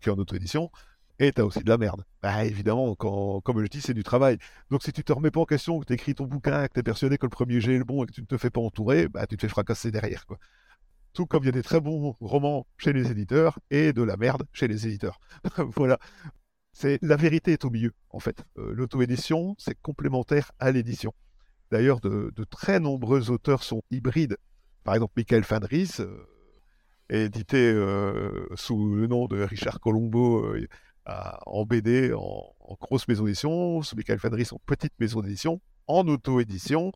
[0.00, 0.70] qui est en auto-édition.
[1.18, 2.04] Et tu as aussi de la merde.
[2.22, 4.38] Bah, évidemment, comme je dis, c'est du travail.
[4.70, 6.80] Donc si tu te remets pas en question, que tu écris ton bouquin, que tu
[6.80, 8.50] es persuadé que le premier jet est le bon et que tu ne te fais
[8.50, 10.26] pas entourer, bah, tu te fais fracasser derrière.
[10.26, 10.38] Quoi.
[11.14, 14.18] Tout comme il y a des très bons romans chez les éditeurs et de la
[14.18, 15.18] merde chez les éditeurs.
[15.76, 15.98] voilà.
[16.72, 18.44] C'est la vérité est au milieu, en fait.
[18.58, 21.14] Euh, l'auto-édition, c'est complémentaire à l'édition.
[21.70, 24.36] D'ailleurs, de, très nombreux auteurs sont hybrides.
[24.84, 26.26] Par exemple, Michael Fandris, euh,
[27.08, 30.54] édité euh, sous le nom de Richard Colombo
[31.06, 36.92] en BD, en, grosse maison d'édition, sous Michael Fandris en petite maison d'édition, en auto-édition.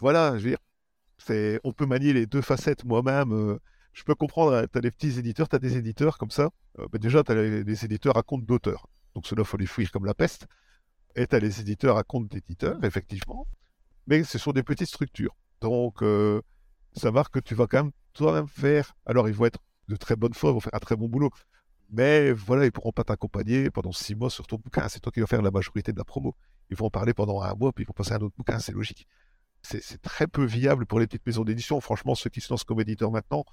[0.00, 3.58] Voilà, je veux dire, on peut manier les deux facettes moi-même.
[3.92, 6.50] je peux comprendre, tu as des petits éditeurs, tu as des éditeurs comme ça.
[6.76, 8.88] Ben déjà, tu as des éditeurs à compte d'auteur.
[9.14, 10.46] Donc cela, faut les fuir comme la peste.
[11.16, 13.46] Et tu as les éditeurs à compte d'éditeurs, effectivement.
[14.06, 15.36] Mais ce sont des petites structures.
[15.60, 16.42] Donc, euh,
[16.94, 18.96] ça marque que tu vas quand même toi-même faire.
[19.06, 21.30] Alors, ils vont être de très bonne foi, ils vont faire un très bon boulot.
[21.90, 24.88] Mais voilà, ils ne pourront pas t'accompagner pendant six mois sur ton bouquin.
[24.88, 26.34] C'est toi qui vas faire la majorité de la promo.
[26.70, 28.58] Ils vont en parler pendant un mois, puis ils vont passer à un autre bouquin.
[28.58, 29.06] C'est logique.
[29.62, 31.80] C'est très peu viable pour les petites maisons d'édition.
[31.80, 33.44] Franchement, ceux qui se lancent comme éditeurs maintenant,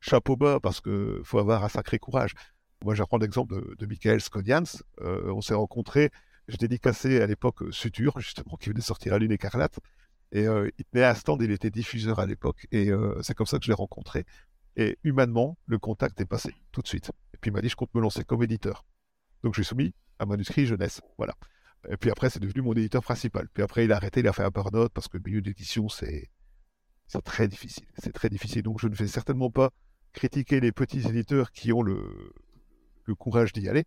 [0.00, 2.32] chapeau bas, parce qu'il faut avoir un sacré courage.
[2.82, 4.64] Moi, je reprends l'exemple de, de Michael Skodians.
[5.02, 6.10] Euh, on s'est rencontrés,
[6.48, 9.78] je dédicassé à l'époque euh, Suture, justement, qui venait sortir à Lune écarlate.
[10.32, 12.66] Et euh, il tenait un stand, il était diffuseur à l'époque.
[12.72, 12.90] Et
[13.22, 14.24] c'est comme ça que je l'ai rencontré.
[14.76, 17.10] Et humainement, le contact est passé tout de suite.
[17.40, 18.84] Puis il m'a dit, je compte me lancer comme éditeur.
[19.42, 21.00] Donc j'ai soumis un manuscrit jeunesse.
[21.16, 21.34] Voilà.
[21.88, 23.48] Et puis après, c'est devenu mon éditeur principal.
[23.52, 25.88] Puis après, il a arrêté, il a fait un burn-out parce que le milieu d'édition,
[25.88, 26.30] c'est
[27.24, 27.86] très difficile.
[27.98, 28.62] C'est très difficile.
[28.62, 29.70] Donc je ne vais certainement pas
[30.12, 32.32] critiquer les petits éditeurs qui ont le,
[33.04, 33.84] le courage d'y aller.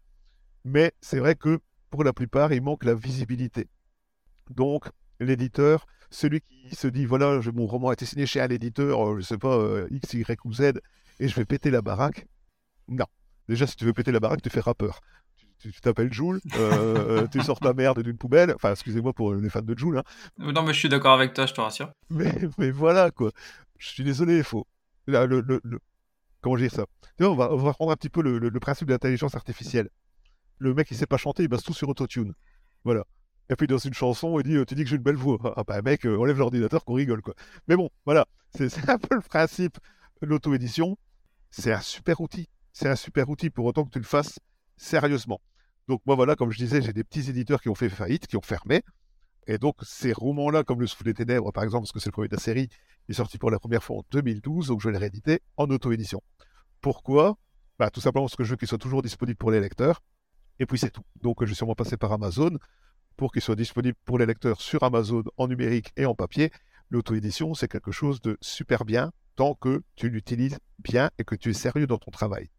[0.65, 3.67] Mais c'est vrai que pour la plupart, il manque la visibilité.
[4.49, 4.89] Donc,
[5.19, 9.19] l'éditeur, celui qui se dit voilà, mon roman a été signé chez un éditeur, euh,
[9.19, 10.73] je sais pas, euh, X, Y ou Z,
[11.19, 12.27] et je vais péter la baraque.
[12.87, 13.05] Non.
[13.49, 15.01] Déjà, si tu veux péter la baraque, tu fais rappeur.
[15.59, 18.53] Tu t'appelles Joule, euh, tu sors ta merde d'une poubelle.
[18.53, 19.97] Enfin, excusez-moi pour les fans de Joule.
[19.97, 20.03] Hein.
[20.37, 21.91] Non, mais je suis d'accord avec toi, je te rassure.
[22.09, 23.31] Mais, mais voilà, quoi.
[23.77, 24.67] Je suis désolé, il faut.
[25.07, 25.61] le, le,
[26.43, 26.85] Comment dire ça?
[27.21, 29.89] On va, on va reprendre un petit peu le, principe de l'intelligence artificielle.
[30.57, 32.33] Le mec, il sait pas chanter, il base tout sur autotune.
[32.83, 33.05] Voilà.
[33.49, 35.37] Et puis dans une chanson, il dit Tu dis que j'ai une belle voix.
[35.55, 37.33] Ah bah mec, euh, on lève l'ordinateur qu'on rigole quoi.
[37.67, 38.25] Mais bon, voilà.
[38.55, 39.77] C'est un peu le principe
[40.21, 40.97] l'auto-édition.
[41.49, 42.49] C'est un super outil.
[42.73, 44.39] C'est un super outil pour autant que tu le fasses
[44.77, 45.39] sérieusement.
[45.87, 48.35] Donc moi voilà, comme je disais, j'ai des petits éditeurs qui ont fait faillite, qui
[48.35, 48.81] ont fermé.
[49.45, 52.13] Et donc ces romans-là, comme Le Souffle des Ténèbres, par exemple, parce que c'est le
[52.13, 52.69] premier de la série,
[53.09, 56.21] est sorti pour la première fois en 2012, donc je l'ai réédité en auto-édition.
[56.81, 57.37] Pourquoi?
[57.77, 60.01] Bah, Tout simplement parce que je veux qu'il soit toujours disponible pour les lecteurs.
[60.59, 61.03] Et puis c'est tout.
[61.21, 62.57] Donc je suis sûrement passé par Amazon
[63.17, 66.51] pour qu'il soit disponible pour les lecteurs sur Amazon en numérique et en papier.
[66.89, 71.49] L'auto-édition, c'est quelque chose de super bien tant que tu l'utilises bien et que tu
[71.49, 72.49] es sérieux dans ton travail.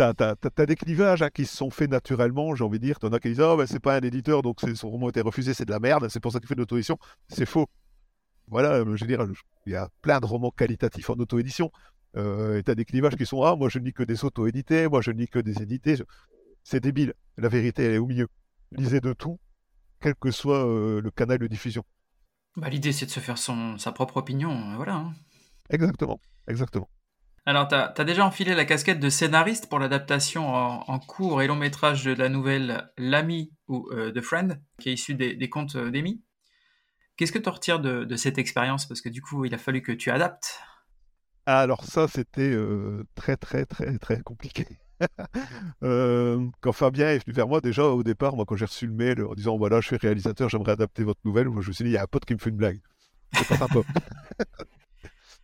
[0.00, 0.24] Tu
[0.62, 2.98] as, des clivages hein, qui se sont faits naturellement, j'ai envie de dire.
[2.98, 5.10] Tu en as qui disent Oh, ben, c'est pas un éditeur, donc son roman a
[5.10, 6.98] été refusé, c'est de la merde, c'est pour ça qu'il fait de l'auto-édition.
[7.28, 7.66] C'est faux
[8.50, 9.24] voilà, euh, je veux dire,
[9.66, 11.70] il y a plein de romans qualitatifs en auto-édition.
[12.16, 14.24] Euh, et tu as des clivages qui sont Ah, moi je ne lis que des
[14.24, 15.94] auto-édités, moi je ne lis que des édités.
[16.64, 17.14] C'est débile.
[17.38, 18.28] La vérité, elle est au milieu.
[18.72, 19.38] Lisez de tout,
[20.00, 21.84] quel que soit euh, le canal de diffusion.
[22.56, 24.74] Bah, L'idée, c'est de se faire son, sa propre opinion.
[24.76, 24.96] Voilà.
[24.96, 25.12] Hein.
[25.70, 26.20] Exactement.
[26.48, 26.90] Exactement.
[27.50, 31.56] Alors, tu as, déjà enfilé la casquette de scénariste pour l'adaptation en, court et long
[31.56, 36.22] métrage de la nouvelle L'ami ou The Friend, qui est issue des, des contes d'Amy.
[37.16, 38.86] Qu'est-ce que tu retires de, cette expérience?
[38.86, 40.60] Parce que du coup, il a fallu que tu adaptes.
[41.44, 44.66] Alors ça, c'était euh, très très très très compliqué.
[45.82, 48.92] Euh, quand Fabien est venu vers moi, déjà au départ, moi quand j'ai reçu le
[48.92, 51.84] mail en disant voilà, je suis réalisateur, j'aimerais adapter votre nouvelle, moi je me suis
[51.84, 52.80] dit il y a un pote qui me fait une blague.
[53.32, 53.80] C'est pas sympa.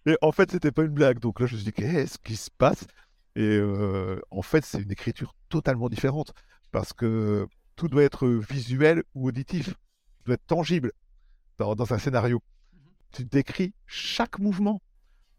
[0.06, 1.18] Et en fait, c'était pas une blague.
[1.18, 2.86] Donc là, je me suis dit qu'est-ce qui se passe?
[3.34, 6.32] Et euh, en fait, c'est une écriture totalement différente
[6.70, 9.74] parce que tout doit être visuel ou auditif,
[10.24, 10.92] doit être tangible
[11.58, 12.40] dans, un scénario.
[12.72, 12.80] Mhm.
[13.12, 14.80] Tu décris chaque mouvement.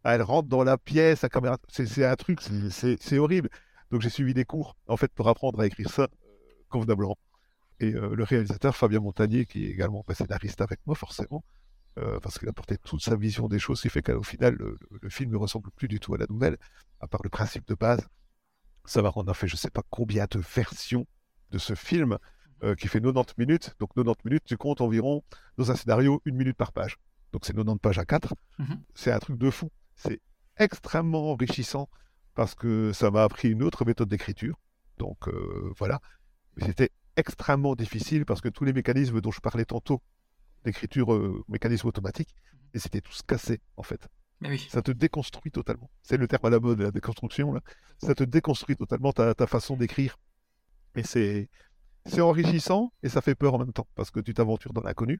[0.03, 1.57] Elle rentre dans la pièce, la caméra.
[1.70, 2.39] C'est un truc,
[2.70, 3.49] c'est horrible.
[3.89, 6.07] Donc j'ai suivi des cours, en fait, pour apprendre à écrire ça euh,
[6.70, 7.18] convenablement.
[7.80, 11.43] Et euh, le réalisateur Fabien Montagnier, qui est également scénariste avec moi, forcément,
[11.98, 14.56] euh, parce qu'il a porté toute sa vision des choses, ce qui fait qu'au final,
[14.56, 16.58] le, film ne ressemble plus du tout à la nouvelle,
[17.00, 18.08] à part le principe de base.
[18.86, 21.06] Ça va, on a fait je ne sais pas combien de versions
[21.52, 22.18] de ce film,
[22.64, 23.76] euh, qui fait 90 minutes.
[23.80, 25.24] Donc 90 minutes, tu comptes environ,
[25.58, 26.98] dans un scénario, une minute par page.
[27.32, 28.36] donc c'est 90 pages à 4.
[28.60, 28.82] Mhm.
[28.95, 29.70] C'est un truc de fou.
[29.95, 30.22] C'est
[30.58, 31.89] extrêmement enrichissant
[32.34, 34.60] parce que ça m'a appris une autre méthode d'écriture.
[34.98, 36.02] Donc euh, voilà.
[36.60, 40.02] C'était extrêmement difficile parce que tous les mécanismes dont je parlais tantôt,
[40.68, 42.36] d'écriture euh, mécanisme automatique,
[42.74, 44.07] et c'était tous cassé en fait.
[44.41, 44.68] Mais oui.
[44.70, 45.89] Ça te déconstruit totalement.
[46.03, 47.53] C'est le terme à la mode, la déconstruction.
[47.53, 47.61] Là.
[47.97, 50.18] Ça te déconstruit totalement ta, ta façon d'écrire.
[50.95, 51.49] Et c'est,
[52.05, 55.20] c'est enrichissant et ça fait peur en même temps parce que tu t'aventures dans l'inconnu.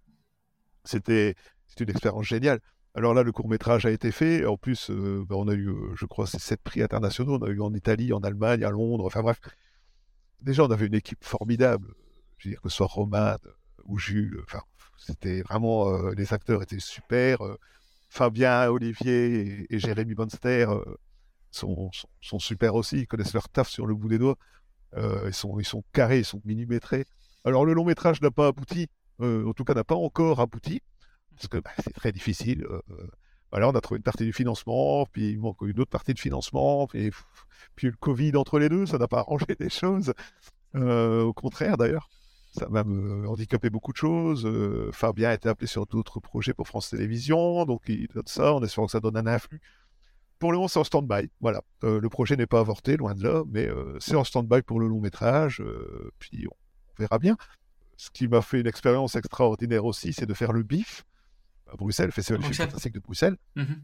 [0.84, 1.36] C'était,
[1.68, 2.60] c'est une expérience géniale.
[2.94, 4.46] Alors là, le court métrage a été fait.
[4.46, 7.38] En plus, euh, ben, on a eu, euh, je crois, ces sept prix internationaux.
[7.40, 9.06] On a eu en Italie, en Allemagne, à Londres.
[9.06, 9.40] Enfin bref,
[10.42, 11.94] déjà, on avait une équipe formidable.
[12.38, 13.36] Je veux dire que ce soit Roman
[13.86, 14.42] ou Jules.
[14.44, 14.62] Enfin,
[14.98, 17.46] c'était vraiment euh, les acteurs étaient super.
[17.46, 17.58] euh,
[18.10, 20.84] Fabien, Olivier et, Jérémy Bonster euh,
[21.52, 21.92] sont,
[22.40, 23.00] super aussi.
[23.00, 24.38] Ils connaissent leur taf sur le bout des doigts.
[24.96, 27.06] Ils, sont, carrés, ils sont millimétrés.
[27.44, 28.88] Alors le long métrage n'a pas abouti,
[29.20, 30.82] en tout cas n'a pas encore abouti,
[31.36, 32.66] parce que bah, c'est très difficile.
[33.52, 36.20] voilà, on a trouvé une partie du financement, puis il manque une autre partie de
[36.20, 37.12] financement, puis,
[37.76, 40.14] puis le Covid entre les deux, ça n'a pas arrangé les choses.
[40.74, 42.10] Au contraire d'ailleurs,
[42.58, 44.46] ça a même euh, handicapé beaucoup de choses.
[44.46, 48.54] Euh, Fabien a été appelé sur d'autres projets pour France Télévisions, donc il donne ça
[48.54, 49.62] en espérant que ça donne un influx.
[50.40, 51.30] Pour le moment, c'est en stand-by.
[51.42, 51.62] Voilà.
[51.84, 54.80] Euh, le projet n'est pas avorté, loin de là, mais euh, c'est en stand-by pour
[54.80, 55.64] le long métrage.
[56.20, 56.56] puis on,
[57.02, 57.38] verra bien.
[57.96, 61.04] Ce qui m'a fait une expérience extraordinaire aussi, c'est de faire le BIF
[61.72, 63.82] à Bruxelles, le Festival du fantastique de Bruxelles, Mhm.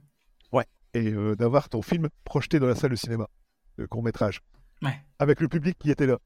[0.95, 3.27] et euh, d'avoir ton film projeté dans la salle de cinéma,
[3.77, 4.41] le court métrage,
[4.83, 4.95] Ouais.
[5.17, 6.19] avec le public qui était là.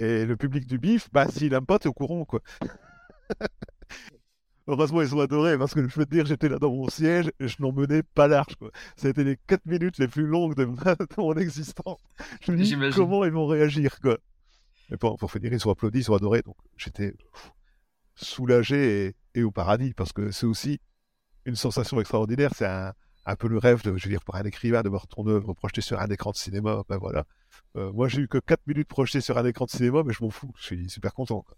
[0.00, 2.40] Et le public du BIF, bah s'il aime pas, t'es au courant, quoi.
[4.66, 7.30] Heureusement, ils ont adoré, parce que je peux te dire, j'étais là dans mon siège
[7.40, 8.70] et je n'en menais pas large, quoi.
[8.96, 11.98] C'était les 4 minutes les plus longues de, ma- de mon existence.
[12.40, 12.62] Je me dis,
[12.94, 14.18] comment ils vont réagir, quoi.
[14.90, 17.14] Mais bon, pour finir, ils ont applaudi, ils ont adoré, donc j'étais
[18.14, 20.78] soulagé et, et au paradis, parce que c'est aussi
[21.46, 22.92] une sensation extraordinaire, c'est un,
[23.30, 25.54] un peu le rêve, de, je veux dire, pour un écrivain, de voir ton œuvre
[25.54, 27.24] projetée sur un écran de cinéma, ben voilà.
[27.76, 30.22] Euh, moi, j'ai eu que 4 minutes projetées sur un écran de cinéma, mais je
[30.22, 31.56] m'en fous, je suis super content, quoi.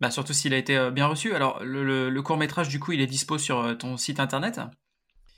[0.00, 1.34] Bah, surtout s'il a été euh, bien reçu.
[1.34, 4.60] Alors, le, court métrage, du coup, il est dispo sur euh, ton site internet?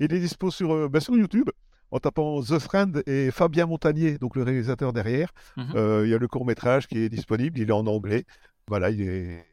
[0.00, 1.50] Il est dispo sur, ben, sur YouTube
[1.90, 5.32] en tapant The Friend et Fabien Montagnier, donc le réalisateur derrière.
[5.56, 5.72] Mhm.
[5.74, 8.24] Euh, il y a le court métrage qui est disponible, il est en anglais.
[8.66, 9.46] Voilà, il est...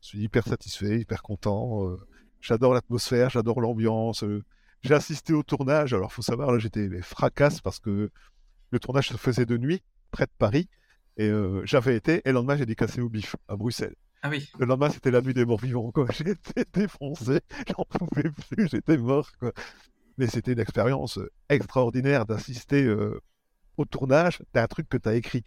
[0.00, 1.86] je suis hyper satisfait, hyper content.
[1.88, 1.96] euh,
[2.40, 4.22] j'adore l'atmosphère, j'adore l'ambiance.
[4.24, 4.42] euh,
[4.82, 8.10] j'ai assisté au tournage, alors faut savoir, là j'étais fracasse parce que
[8.70, 10.68] le tournage se faisait de nuit, près de Paris.
[11.18, 13.94] Et euh, j'avais été, et le lendemain j'ai dû casser au bif à Bruxelles.
[14.22, 14.48] Ah oui.
[14.58, 15.90] Le lendemain, c'était la nuit des morts vivants.
[15.90, 16.06] Quoi.
[16.12, 19.28] J'étais défoncé, j'en pouvais plus, j'étais mort.
[19.38, 19.52] Quoi.
[20.16, 23.20] Mais c'était une expérience euh, extraordinaire d'assister euh,
[23.76, 25.42] au tournage d'un truc que tu as écrit.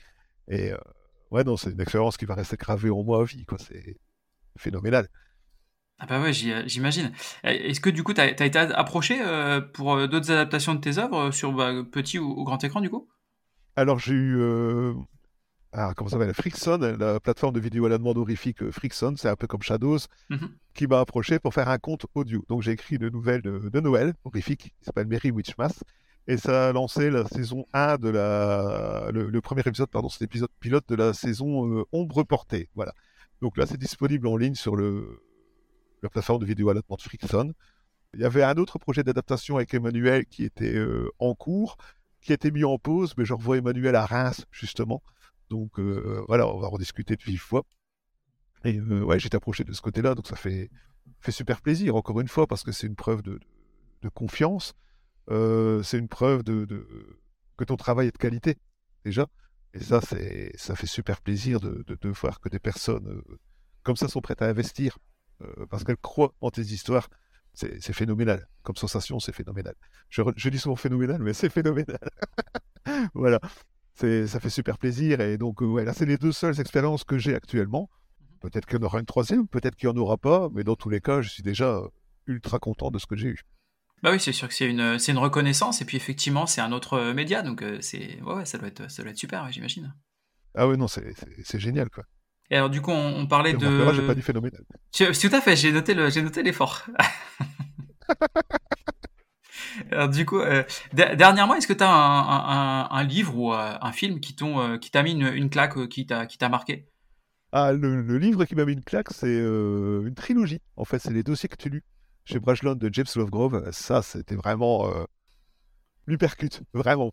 [0.49, 0.77] Et euh,
[1.31, 3.45] ouais, non, c'est une expérience qui va rester gravée en moi à vie.
[3.45, 3.57] Quoi.
[3.59, 3.97] C'est
[4.57, 5.07] phénoménal.
[5.97, 7.11] Ah bah ouais, j'y- j'imagine.
[7.45, 10.79] Euh, Est-ce que du coup, tu as, été approché euh, pour euh, d'autres adaptations de
[10.81, 13.07] tes œuvres euh, sur bah, petit ou, ou grand écran, du coup?
[13.75, 14.37] Alors, j'ai eu.
[14.39, 14.93] euh,
[15.73, 16.33] ah, comment ça s'appelle?
[16.33, 19.61] Frickson, la plateforme de vidéo à la demande horrifique euh, Frickson, c'est un peu comme
[19.61, 19.99] Shadows,
[20.29, 20.49] Mhm.
[20.73, 22.43] qui m'a approché pour faire un compte audio.
[22.49, 25.81] Donc, j'ai écrit une nouvelle de, de Noël horrifique qui s'appelle Mary Witchmas.
[26.27, 29.09] Et ça a lancé la saison 1 de la.
[29.13, 32.69] Le, le premier épisode, pardon, c'est l'épisode pilote de la saison euh, Ombre portée.
[32.75, 32.93] Voilà.
[33.41, 35.21] Donc là, c'est disponible en ligne sur le,
[36.03, 37.53] la plateforme de vidéo à la demande Frickson.
[38.13, 41.77] Il y avait un autre projet d'adaptation avec Emmanuel qui était euh, en cours,
[42.21, 45.03] qui a été mis en pause, mais je revois Emmanuel à Reims, justement.
[45.49, 47.65] Donc euh, voilà, on va en discuter de vive voix.
[48.63, 50.71] Et euh, ouais, j'ai été approché de ce côté-là, donc ça fait,
[51.29, 53.39] super plaisir, encore une fois, parce que c'est une preuve de,
[54.13, 54.73] confiance.
[55.31, 56.67] Euh, c'est une preuve de,
[57.57, 58.57] que ton travail est de qualité,
[59.03, 59.27] déjà.
[59.73, 63.21] Et ça, ça fait super plaisir de, voir que des personnes
[63.83, 64.97] comme ça sont prêtes à investir,
[65.69, 67.09] parce qu'elles croient en tes histoires.
[67.53, 68.47] C'est, phénoménal.
[68.63, 69.75] Comme sensation, c'est phénoménal.
[70.09, 71.99] Je, dis souvent phénoménal, mais c'est phénoménal.
[73.13, 73.39] voilà.
[73.93, 75.21] Ça fait super plaisir.
[75.21, 77.89] Et donc, euh, ouais, là, c'est les deux seules expériences que j'ai actuellement.
[78.41, 80.75] Peut-être qu'il y en aura une troisième, peut-être qu'il n'y en aura pas, mais dans
[80.75, 81.87] tous les cas, je suis déjà euh,
[82.27, 83.41] ultra content de ce que j'ai eu.
[84.03, 87.13] Bah oui, c'est sûr que c'est une, reconnaissance, et puis effectivement, c'est un autre euh,
[87.15, 89.95] média, donc euh, c'est, ouais, ouais, ça doit être, ça doit être super, ouais, j'imagine.
[90.53, 92.03] Ah ouais, non, c'est génial, quoi.
[92.51, 93.65] Et alors, du coup, on, on parlait de.
[93.65, 94.61] remarquera, j'ai pas dit phénoménal.
[94.91, 96.85] Tu- Tout à fait, j'ai noté le, j'ai noté l'effort.
[99.91, 100.63] Alors, du coup, euh,
[100.93, 104.19] de- dernièrement, est-ce que tu as un, un- un- un livre ou euh, un film
[104.19, 106.87] qui t'ont, euh, qui t'a mis une, une claque, qui t'a, qui t'a marqué?
[107.51, 110.61] Ah, le, le livre qui m'a mis une claque, c'est une trilogie.
[110.75, 111.83] En fait, c'est les dossiers que tu lus
[112.25, 113.69] chez Brajlon de James Lovegrove.
[113.71, 114.91] Ça, c'était vraiment
[116.07, 117.11] l'hypercute, vraiment.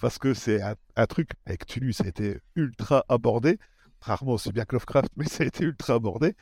[0.00, 3.58] Parce que c'est un, un truc avec Tulu, ça a été ultra abordé.
[4.00, 6.34] Rarement aussi bien que Lovecraft, mais ça a été ultra abordé.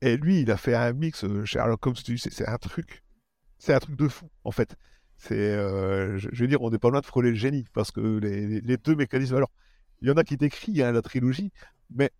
[0.00, 3.02] Et lui, il a fait un mix, euh, Sherlock Holmes, c'est un truc
[3.62, 4.74] c'est un truc de fou, en fait.
[5.16, 5.52] C'est,
[6.18, 8.96] je, veux dire, on n'est pas loin de frôler le génie, parce que les, deux
[8.96, 9.36] mécanismes.
[9.36, 9.52] Alors,
[10.00, 11.52] il y en a qui décrivent hein, la trilogie,
[11.90, 12.10] mais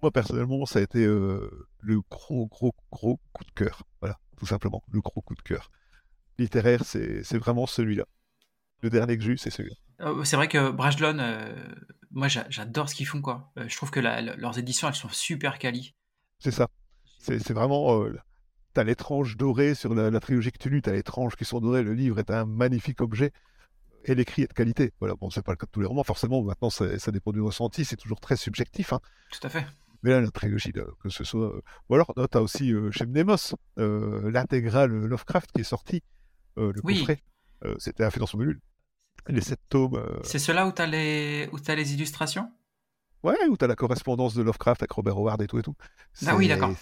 [0.00, 3.82] moi, personnellement, ça a été le gros, gros, gros coup de cœur.
[4.00, 5.72] Voilà, tout simplement, le gros coup de cœur.
[6.38, 8.04] Littéraire, c'est vraiment celui-là.
[8.82, 9.76] Le dernier que j'ai eu, c'est celui-là.
[10.02, 11.54] Euh, c'est vrai que Brajlon, euh,
[12.10, 13.52] moi j'adore ce qu'ils font quoi.
[13.58, 15.94] Euh, je trouve que leurs éditions elles sont super quali.
[16.38, 16.68] C'est ça.
[17.18, 18.04] C'est vraiment.
[18.74, 21.82] t'as l'étrange doré sur la, trilogie que tu lis, t'as l'étrange qui sont dorés.
[21.82, 23.32] Le livre est un magnifique objet
[24.04, 24.92] et l'écrit est de qualité.
[24.98, 26.02] Voilà, bon, c'est pas le cas de tous les romans.
[26.02, 28.92] Forcément, maintenant ça dépend du ressenti, c'est toujours très subjectif.
[28.92, 29.00] Hein.
[29.30, 29.64] Tout à fait.
[30.02, 31.52] Mais là, la trilogie, que ce soit.
[31.88, 36.02] Ou alors, tu as aussi chez Mnemos, l'intégrale Lovecraft qui est sorti,
[36.56, 37.22] le coffret.
[37.78, 38.60] C'était un fait dans son module
[39.28, 39.96] les sept tomes.
[39.96, 41.48] Euh, c'est ceux-là où tu as, les...
[41.68, 42.50] as les illustrations?
[43.22, 45.76] Ouais, où tu as la correspondance de Lovecraft avec Robert Howard et tout et tout.
[46.26, 46.72] Ah oui, d'accord.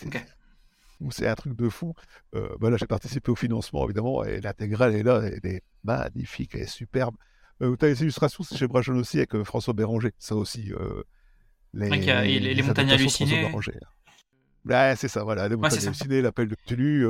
[1.11, 1.95] C'est un truc de fou.
[2.35, 6.51] Euh, bah là, j'ai participé au financement, évidemment, et l'intégrale est là, elle est magnifique,
[6.55, 7.15] elle est superbe.
[7.63, 10.13] Euh, tu as les illustrations, c'est chez Brajon aussi, avec euh, François Béranger.
[10.19, 10.73] Ça aussi.
[11.73, 13.51] les, les, les, montagnes hallucinées.
[14.67, 15.49] Ouais, c'est ça, voilà.
[15.49, 17.07] Les montagnes hallucinées, l'appel de Cthulhu.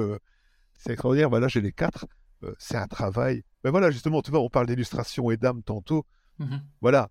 [0.79, 1.31] c'est extraordinaire.
[1.31, 2.07] Bah là, j'ai les quatre.
[2.59, 6.07] C'est un travail ben voilà, justement, tu vois, on parle d'illustration et d'âme tantôt.
[6.39, 7.11] Mmh voilà,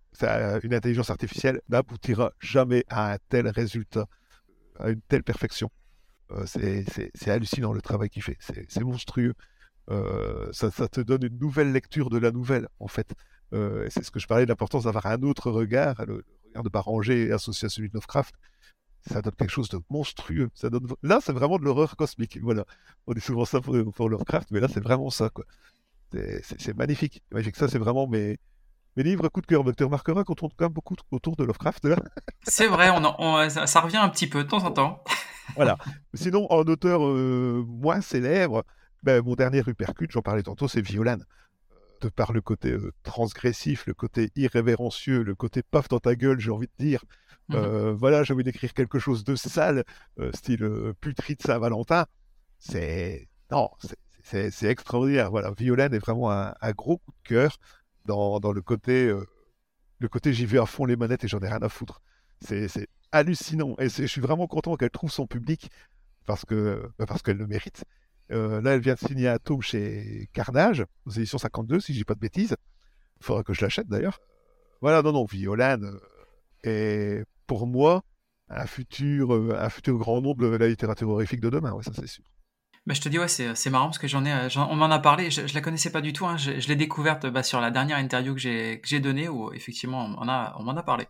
[0.64, 4.08] une intelligence artificielle n'aboutira jamais à un tel résultat,
[4.80, 5.70] à une telle perfection.
[6.32, 9.36] Euh, c'est hallucinant le travail qu'il fait, c'est monstrueux.
[9.92, 13.14] Euh, ça, te donne une nouvelle lecture de la nouvelle, en fait.
[13.54, 16.70] Euh, c'est ce que je parlais de l'importance d'avoir un autre regard, le, regard de
[16.70, 18.34] Baranger associé à celui de Lovecraft.
[19.08, 20.50] Ça donne quelque chose de monstrueux.
[20.54, 20.88] Ça donne...
[21.04, 22.38] Là, c'est vraiment de l'horreur cosmique.
[22.42, 22.66] Voilà.
[23.08, 25.30] On dit souvent ça pour, pour Lovecraft, mais là, c'est vraiment ça.
[25.30, 25.46] Quoi.
[26.12, 27.24] C'est magnifique.
[27.32, 27.56] Magique.
[27.56, 28.38] Ça, c'est vraiment mes,
[28.96, 29.64] mes livres coup de cœur.
[29.76, 31.88] Tu remarqueras qu'on tourne quand même beaucoup autour de Lovecraft.
[32.44, 35.04] c'est vrai, on, ça, revient un petit peu de temps en temps.
[35.56, 35.78] voilà.
[36.14, 38.64] Sinon, en auteur euh, moins célèbre,
[39.04, 41.20] ben, mon dernier Rupercute, j'en parlais tantôt, c'est Violan.
[42.02, 46.40] De par le côté euh, transgressif, le côté irrévérencieux, le côté paf dans ta gueule,
[46.40, 47.04] j'ai envie de dire.
[47.50, 47.56] Mhm.
[47.56, 49.84] Euh, voilà, j'ai envie d'écrire quelque chose de sale,
[50.34, 52.06] style puterie de Saint-Valentin.
[52.58, 53.28] C'est.
[53.52, 53.70] Non,
[54.24, 55.32] c'est extraordinaire.
[55.32, 57.58] Voilà, Violaine est vraiment un, gros coup de cœur
[58.06, 59.26] dans, le côté, euh,
[60.00, 62.02] le côté j'y vais à fond les manettes et j'en ai rien à foutre.
[62.42, 65.70] C'est hallucinant et je suis vraiment content qu'elle trouve son public
[66.26, 67.84] parce que bah, parce qu'elle le mérite.
[68.32, 72.00] Euh, là, elle vient de signer un tome chez Carnage aux éditions 52, si je
[72.00, 72.56] dis pas de bêtises.
[73.20, 74.20] Il faudra que je l'achète d'ailleurs.
[74.82, 75.84] Voilà, non, non, Violaine
[76.66, 78.04] euh, est pour moi
[78.50, 82.08] un futur, un futur grand nombre de la littérature horrifique de demain, ouais, ça c'est
[82.08, 82.24] sûr.
[82.86, 85.00] Bah, je te dis, ouais, c'est marrant parce que j'en ai, euh, on m'en a
[85.00, 87.72] parlé, je, je la connaissais pas du tout, hein, je, l'ai découverte bah, sur la
[87.72, 91.06] dernière interview que j'ai donnée où effectivement on m'en a, on a parlé.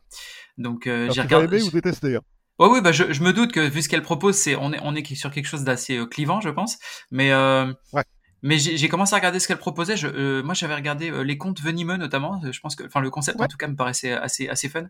[0.58, 1.58] Donc euh, j'ai regardé.
[1.58, 2.22] aimé ou détesté hein?
[2.60, 4.80] Ouais, oui, bah, je, je, me doute que vu ce qu'elle propose, c'est on est,
[4.84, 6.77] on est sur quelque chose d'assez euh, clivant, je pense.
[7.10, 8.03] Mais euh, ouais.
[8.41, 9.98] Mais j'ai commencé à regarder ce qu'elle proposait.
[9.98, 12.41] Je, euh, moi, j'avais regardé les contes venimeux notamment.
[12.49, 14.88] Je pense que, enfin, le concept en tout cas me paraissait assez assez fun.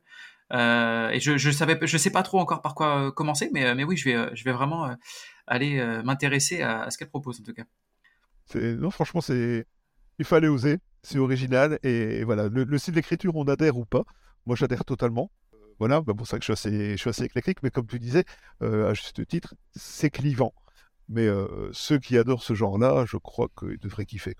[0.53, 3.83] Euh, et je je savais, je sais pas trop encore par quoi commencer, mais mais
[3.83, 4.95] oui, je vais je vais vraiment
[5.47, 7.63] aller m'intéresser à, ce qu'elle propose en tout cas.
[8.55, 9.65] Non, franchement, c'est
[10.19, 10.77] il fallait oser.
[11.01, 12.49] C'est original et, voilà.
[12.49, 14.03] Le, style d'écriture, on adhère ou pas.
[14.45, 15.31] Moi, j'adhère totalement.
[15.79, 17.99] Voilà, bah, c'est vrai que je suis assez, je suis assez éclectique, mais comme tu
[17.99, 18.25] disais,
[18.61, 20.53] à juste titre, c'est clivant.
[21.07, 21.27] Mais
[21.71, 24.35] ceux qui adorent ce genre-là, je crois qu'ils devraient kiffer.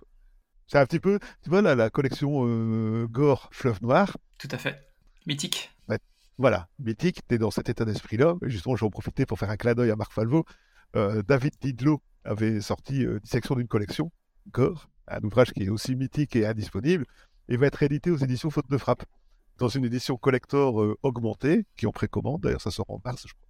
[0.67, 4.17] C'est un petit peu, tu vois, là, la collection Gore Fleuve Noir.
[4.37, 4.85] Tout à fait.
[5.25, 5.71] Mythique.
[6.37, 8.35] voilà, mythique, tu es dans cet état d'esprit-là.
[8.43, 10.45] Justement, je vais en profiter pour faire un clin d'œil à Marc Falvo.
[10.93, 14.11] David Didlot avait sorti une section d'une collection,
[14.51, 17.05] Gore, un ouvrage qui est aussi mythique et indisponible,
[17.47, 19.05] et va être édité aux éditions Faute de Frappe,
[19.59, 23.47] dans une édition collector augmentée, qui en précommande, d'ailleurs ça sort en mars, je crois.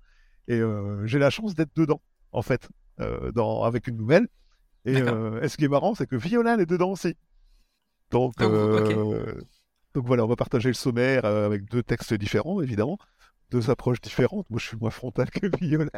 [0.48, 0.62] Et
[1.08, 2.70] j'ai la chance d'être dedans, en fait.
[3.02, 4.28] Euh, dans, avec une nouvelle.
[4.86, 7.16] Et, euh, ce qui est marrant, c'est que Violin est dedans aussi.
[8.12, 9.42] Donc, oh, euh,
[9.94, 12.98] donc voilà, on va partager le sommaire avec deux textes différents, évidemment,
[13.52, 14.50] deux approches différentes.
[14.50, 15.90] Moi, je suis moins frontal que Violin.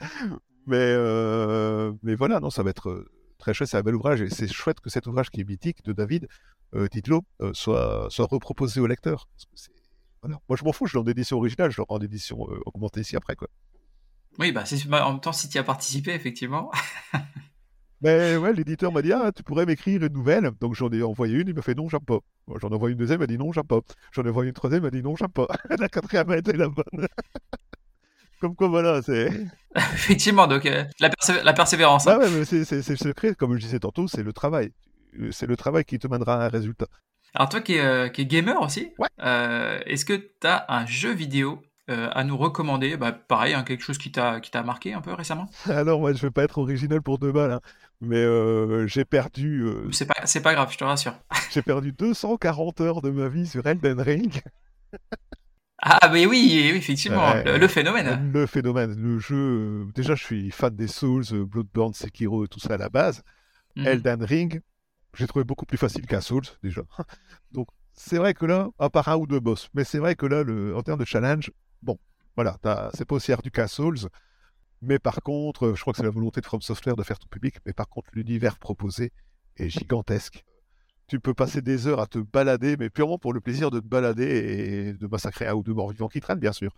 [0.66, 0.96] mais,
[2.02, 3.06] mais voilà, non, ça va être
[3.46, 5.84] très chouette, c'est un bel ouvrage, et c'est chouette que cet ouvrage qui est mythique
[5.84, 6.26] de David
[6.74, 9.28] euh, Titlo soit, soit reproposé au lecteur.
[10.22, 10.40] voilà.
[10.48, 13.16] Moi, je m'en fous, je l'ai en édition originale, je l'aurai en édition augmentée ici
[13.16, 13.36] après.
[13.36, 13.48] Quoi.
[14.38, 16.70] Oui, bah, bah, en même temps, si tu as participé, effectivement.
[18.02, 20.50] Mais ouais, l'éditeur m'a dit Ah, tu pourrais m'écrire une nouvelle.
[20.60, 22.18] Donc j'en ai envoyé une, il m'a fait Non, j'aime pas.
[22.60, 23.80] J'en ai envoyé une deuxième, il m'a dit Non, j'aime pas.
[24.12, 25.46] J'en ai envoyé une troisième, il m'a dit Non, j'aime pas.
[25.78, 27.06] la quatrième a été la bonne.
[28.40, 29.30] Comme quoi, voilà, c'est.
[29.76, 32.06] Effectivement, donc euh, la, persévérance.
[32.06, 32.18] Hein.
[32.18, 34.72] ouais, mais c'est le secret, comme je disais tantôt, c'est le travail.
[35.30, 36.86] C'est le travail qui te mènera à un résultat.
[37.34, 39.08] Alors, toi qui es, euh, qui gamer aussi, ouais.
[39.22, 42.96] Euh, est-ce que tu as un jeu vidéo euh, à nous recommander?
[42.96, 45.46] Bah, Pareil, hein, quelque chose qui t'a marqué un peu récemment?
[45.68, 47.52] Alors, moi, je vais pas être original pour deux balles.
[47.52, 47.60] Hein.
[48.00, 49.62] Mais euh, j'ai perdu.
[49.62, 51.14] euh, C'est pas, c'est pas grave, je te rassure.
[51.50, 54.40] j'ai perdu 240 heures de ma vie sur Elden Ring.
[55.78, 58.32] Ah, mais oui, effectivement, Ouais, le, le phénomène.
[58.32, 59.36] Le phénomène, le jeu.
[59.36, 62.88] euh, déjà, je suis fan des Souls, euh, Bloodborne, Sekiro et tout ça à la
[62.88, 63.22] base.
[63.76, 63.86] Mhm.
[63.86, 64.60] Elden Ring,
[65.14, 66.82] j'ai trouvé beaucoup plus facile qu'un Souls déjà.
[67.52, 70.26] Donc c'est vrai que là, à part un ou deux boss, mais c'est vrai que
[70.26, 71.50] là, le, en termes de challenge,
[71.82, 71.98] bon,
[72.36, 72.58] voilà,
[72.94, 73.98] c'est pas aussi ardu qu'un Souls,
[74.82, 77.18] mais par contre, euh, je crois que c'est la volonté de From Software de faire
[77.18, 79.12] tout public, mais par contre, l'univers proposé
[79.56, 80.44] est gigantesque.
[81.08, 83.86] Tu peux passer des heures à te balader, mais purement pour le plaisir de te
[83.86, 86.72] balader et de massacrer un ou deux morts vivants qui traînent, bien sûr.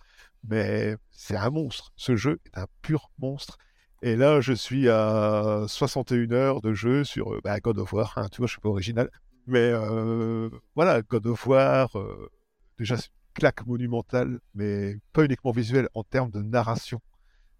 [0.46, 1.92] Mais c'est un monstre.
[1.96, 3.56] Ce jeu est un pur monstre.
[4.02, 8.12] Et là, je suis à 61 heures de jeu sur euh, bah, God of War.
[8.16, 8.28] hein.
[8.30, 9.10] tu vois, je suis pas original.
[9.46, 12.30] Mais euh, voilà, God of War, euh,
[12.78, 17.00] déjà, c'est une claque monumentale, mais pas uniquement visuelle, en termes de narration.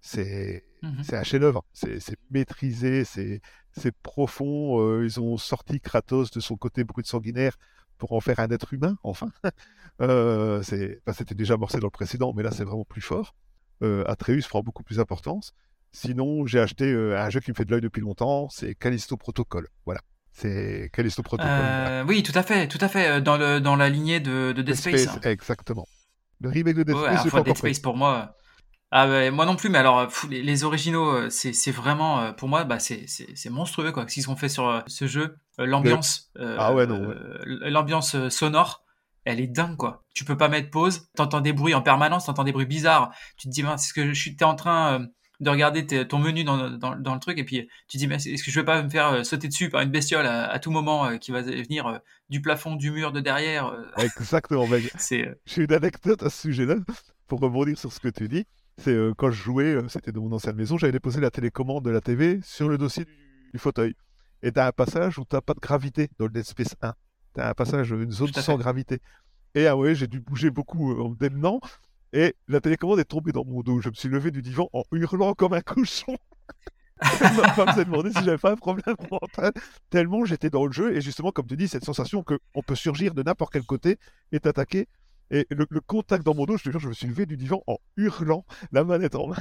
[0.01, 1.03] C'est Mhm.
[1.03, 1.65] c'est un chef-d'œuvre.
[1.73, 2.01] C'est
[2.31, 3.41] maîtrisé, c'est
[4.03, 4.81] profond.
[4.81, 7.57] euh, ils ont sorti Kratos de son côté brut sanguinaire
[7.99, 9.31] pour en faire un être humain, enfin.
[10.01, 13.35] Euh, C'était déjà amorcé dans le précédent, mais là, c'est vraiment plus fort.
[13.83, 15.55] Euh, Atreus prend beaucoup plus d'importance.
[15.91, 19.67] Sinon, j'ai acheté un jeu qui me fait de l'œil depuis longtemps, c'est Callisto Protocol.
[19.87, 20.01] Voilà.
[20.31, 21.51] C'est Callisto Protocol.
[21.51, 22.05] voilà.
[22.07, 24.77] Oui, tout à fait, tout à fait, dans, le, dans la lignée de, de Dead
[24.77, 25.09] Space.
[25.25, 25.89] exactement.
[26.41, 27.57] Le remake de Dead Ouais, Space, alors, Dead.
[27.57, 28.37] Space pour moi.
[28.91, 32.21] Ah ouais, moi non plus, mais alors pff, les, les originaux, euh, c'est c'est vraiment
[32.21, 34.09] euh, pour moi, bah c'est c'est c'est monstrueux quoi.
[34.09, 37.15] Ce qu'ils ont fait sur euh, ce jeu, l'ambiance, Ah ouais, non, ouais.
[37.15, 38.85] euh, l'ambiance sonore,
[39.27, 40.05] elle est dingue quoi.
[40.15, 43.11] Tu peux pas mettre pause, t'entends des bruits en permanence, t'entends des bruits bizarres.
[43.37, 45.07] Tu te dis, mince, est-ce que je suis, t'es en train
[45.41, 48.17] de regarder ton menu dans, dans, dans le truc et puis tu te dis, mais
[48.17, 50.71] est-ce que je vais pas me faire sauter dessus par une bestiole à, à tout
[50.71, 52.01] moment qui va venir
[52.31, 53.71] du plafond, du mur, de derrière.
[53.99, 54.67] Exactement.
[54.67, 54.91] mec.
[54.99, 56.77] c'est J'ai une anecdote à ce sujet-là,
[57.29, 58.47] pour rebondir sur ce que tu dis.
[58.79, 61.85] C'est euh, quand je jouais, euh, c'était dans mon ancienne maison, j'avais déposé la télécommande
[61.85, 63.13] de la TV sur le dossier du,
[63.53, 63.95] du fauteuil.
[64.43, 66.95] Et t'as un passage où t'as pas de gravité dans le Dead Space 1.
[67.35, 68.59] T'as un passage, une zone sans fait.
[68.59, 69.01] gravité.
[69.55, 71.61] Et ah ouais, j'ai dû bouger beaucoup euh, en me démenant.
[72.13, 73.81] Et la télécommande est tombée dans mon dos.
[73.81, 76.17] Je me suis levé du divan en hurlant comme un cochon.
[77.03, 79.53] Ma femme s'est demandé si j'avais pas un problème mental.
[79.91, 80.97] Tellement j'étais dans le jeu.
[80.97, 83.99] Et justement, comme tu dis, cette sensation qu'on peut surgir de n'importe quel côté
[84.33, 84.89] et t'attaquer.
[85.31, 87.37] Et le, le contact dans mon dos, je te jure, je me suis levé du
[87.37, 89.37] divan en hurlant, la manette en main.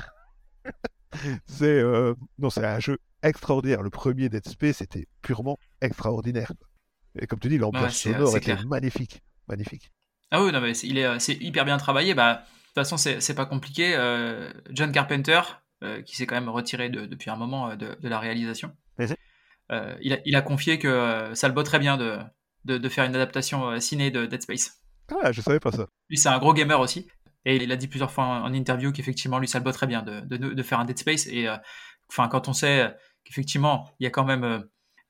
[1.45, 3.81] c'est euh, non, c'est un jeu extraordinaire.
[3.83, 6.51] Le premier Dead Space était purement extraordinaire.
[7.19, 8.65] Et comme tu dis, l'ambiance Ouais, c'est, sonore était clair.
[8.67, 9.91] magnifique, magnifique.
[10.31, 12.13] Ah oui, non, mais c'est, il est, euh, c'est hyper bien travaillé.
[12.13, 13.95] Bah, de toute façon, c'est, c'est pas compliqué.
[13.95, 15.41] Euh, John Carpenter,
[15.83, 18.75] euh, qui s'est quand même retiré de- depuis un moment de, de la réalisation,
[20.01, 22.17] il, a, il a confié que ça le botterait bien de,
[22.65, 24.81] de, de faire une adaptation ciné de Dead Space.
[25.23, 25.87] Ah, je savais pas ça.
[26.09, 27.07] Lui, c'est un gros gamer aussi.
[27.45, 30.19] Et il a dit plusieurs fois en, interview qu'effectivement, lui, ça le botterait bien de,
[30.21, 31.27] de, de faire un Dead Space.
[31.27, 31.55] Et euh,
[32.09, 32.93] enfin, quand on sait
[33.23, 34.59] qu'effectivement, il y a quand même euh,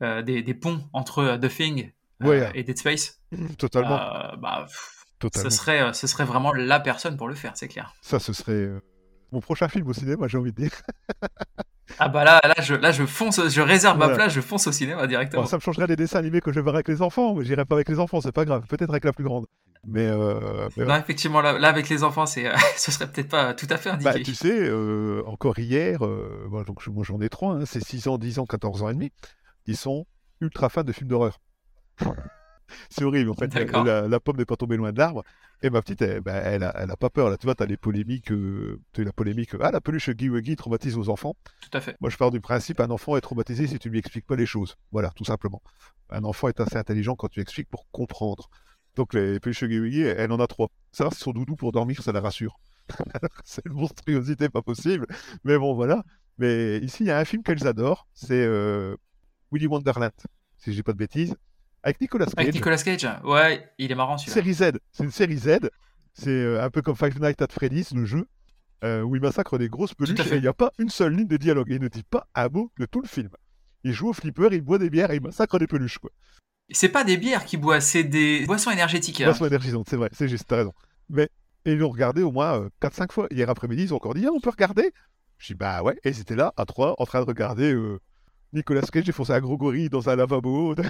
[0.04, 2.50] euh, des, des ponts entre The Thing Ouais.
[2.56, 3.22] et Dead Space,
[3.60, 3.98] Totalement,
[4.38, 5.50] bah, pff, totalement.
[5.52, 7.94] ce, serait, ce serait vraiment la personne pour le faire, c'est clair.
[8.02, 8.70] Ça, ce serait
[9.32, 10.72] mon prochain film au cinéma, j'ai envie de dire.
[12.00, 14.72] Ah bah là, là, je, là, je fonce, je réserve ma place, je fonce au
[14.72, 15.44] cinéma directement.
[15.44, 17.66] Bon, ça me changerait des dessins animés que je voir avec les enfants, mais j'irai
[17.66, 18.66] pas avec les enfants, c'est pas grave.
[18.68, 19.46] Peut-être avec la plus grande.
[19.86, 23.30] Mais, euh, mais Non, effectivement, là, là, avec les enfants, c'est, euh, ce serait peut-être
[23.30, 24.12] pas tout à fait indiqué.
[24.12, 27.84] Bah, tu sais, euh, encore hier, euh, moi, donc, moi j'en ai trois, hein, c'est
[27.84, 29.12] 6 ans, 10 ans, 14 ans et demi,
[29.66, 30.06] ils sont
[30.42, 31.40] ultra fans de films d'horreur.
[32.90, 35.24] C'est horrible, en fait, la, la pomme n'est pas tombée loin de l'arbre,
[35.64, 37.66] et ma petite, elle, bah, elle, a, elle a pas peur, là, tu vois, t'as
[37.66, 41.36] les polémiques, euh, t'as la polémique, ah, la peluche Wuggy traumatise aux enfants.
[41.62, 41.98] Tout à fait.
[42.00, 44.46] Moi, je pars du principe, un enfant est traumatisé si tu lui expliques pas les
[44.46, 44.76] choses.
[44.92, 45.62] Voilà, tout simplement.
[46.10, 48.50] Un enfant est assez intelligent quand tu expliques pour comprendre.
[48.96, 50.70] Donc, les peluches Wuggy, elle, en a trois.
[50.92, 52.60] Si son doudou pour dormir, ça la rassure.
[53.44, 55.08] c'est une monstruosité pas possible.
[55.44, 56.04] Mais bon, voilà.
[56.38, 58.08] Mais ici, il y a un film qu'elles adorent.
[58.14, 58.96] C'est euh,
[59.52, 60.12] Willy Wonderland,
[60.58, 61.36] si je dis pas de bêtises.
[61.84, 62.34] Avec Nicolas Cage.
[62.38, 64.34] Avec Nicolas Cage, ouais, il est marrant celui-là.
[64.34, 64.80] Série Z.
[64.92, 65.70] C'est une série Z.
[66.14, 68.28] C'est euh, un peu comme Five Nights at Freddy's, le jeu,
[68.84, 71.28] euh, où il massacre des grosses peluches et il n'y a pas une seule ligne
[71.28, 71.68] de dialogue.
[71.70, 73.30] Il ne dit pas un mot de tout le film.
[73.84, 76.00] Il joue au flipper, il boit des bières et il massacre des peluches.
[76.00, 76.10] Quoi.
[76.72, 79.22] C'est pas des bières qu'il boit, c'est des boissons énergétiques.
[79.22, 79.26] hein.
[79.26, 80.74] Boisson énergisante, c'est vrai, c'est juste, t'as raison.
[81.10, 81.30] Mais
[81.66, 83.28] et ils l'ont regardé au moins euh, 4-5 fois.
[83.32, 84.92] Hier après-midi, ils ont encore dit Ah, on peut regarder?
[85.38, 88.00] Je dis Bah ouais, et ils étaient là, à trois, en train de regarder euh,
[88.54, 90.76] Nicolas Cage défoncer un gros gorille dans un lavabo.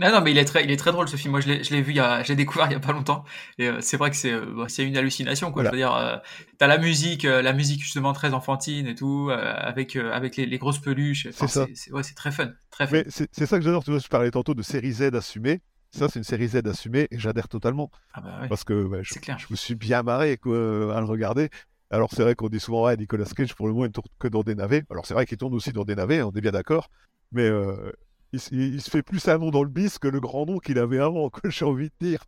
[0.00, 1.32] Non, non, mais il est très, il est très drôle ce film.
[1.32, 3.22] Moi, je l'ai, vu, il y a, je l'ai découvert il y a pas longtemps.
[3.58, 5.62] Et euh, c'est vrai que c'est, euh, bah, une hallucination, quoi.
[5.62, 5.70] Voilà.
[5.70, 6.16] Je veux dire, euh,
[6.56, 10.58] t'as la musique, euh, la musique justement très enfantine et tout, avec, avec les, les
[10.58, 11.26] grosses peluches.
[11.26, 11.66] Enfin, C'est ça.
[11.74, 13.02] c'est, ouais, très fun, très fun.
[13.08, 13.84] C'est ça que j'adore.
[13.84, 15.60] Tu vois, je parlais tantôt de série Z assumée.
[15.90, 17.90] Ça, c'est une série Z assumée et j'adhère totalement.
[18.14, 19.38] Ah bah ouais, Parce que bah, je, clair.
[19.38, 20.56] je me suis bien marré quoi,
[20.96, 21.50] à le regarder.
[21.90, 24.08] Alors c'est vrai qu'on dit souvent, ouais, Nicolas Cage, pour le moment, il ne tourne
[24.18, 24.84] que dans des navets.
[24.90, 26.88] Alors c'est vrai qu'il tourne aussi dans des navets, on est bien d'accord.
[27.32, 27.92] Mais euh,
[28.32, 30.78] il, il, se fait plus un nom dans le bis que le grand nom qu'il
[30.78, 32.24] avait avant, que j'ai envie de dire.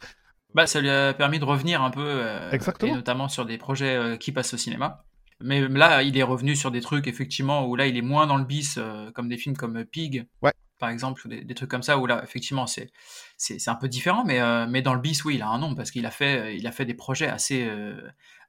[0.54, 2.50] Bah, ça lui a permis de revenir un peu, euh,
[2.82, 5.04] et notamment sur des projets euh, qui passent au cinéma.
[5.40, 8.36] Mais là, il est revenu sur des trucs, effectivement, où là, il est moins dans
[8.36, 8.78] le bis,
[9.12, 10.52] comme des films comme Pig, ouais.
[10.82, 12.90] Par exemple, ou des, trucs comme ça, où là, effectivement, c'est,
[13.36, 15.76] c'est, un peu différent, mais, euh, mais dans le bis, oui, il a un nom,
[15.76, 17.94] parce qu'il a fait, il a fait des projets assez euh,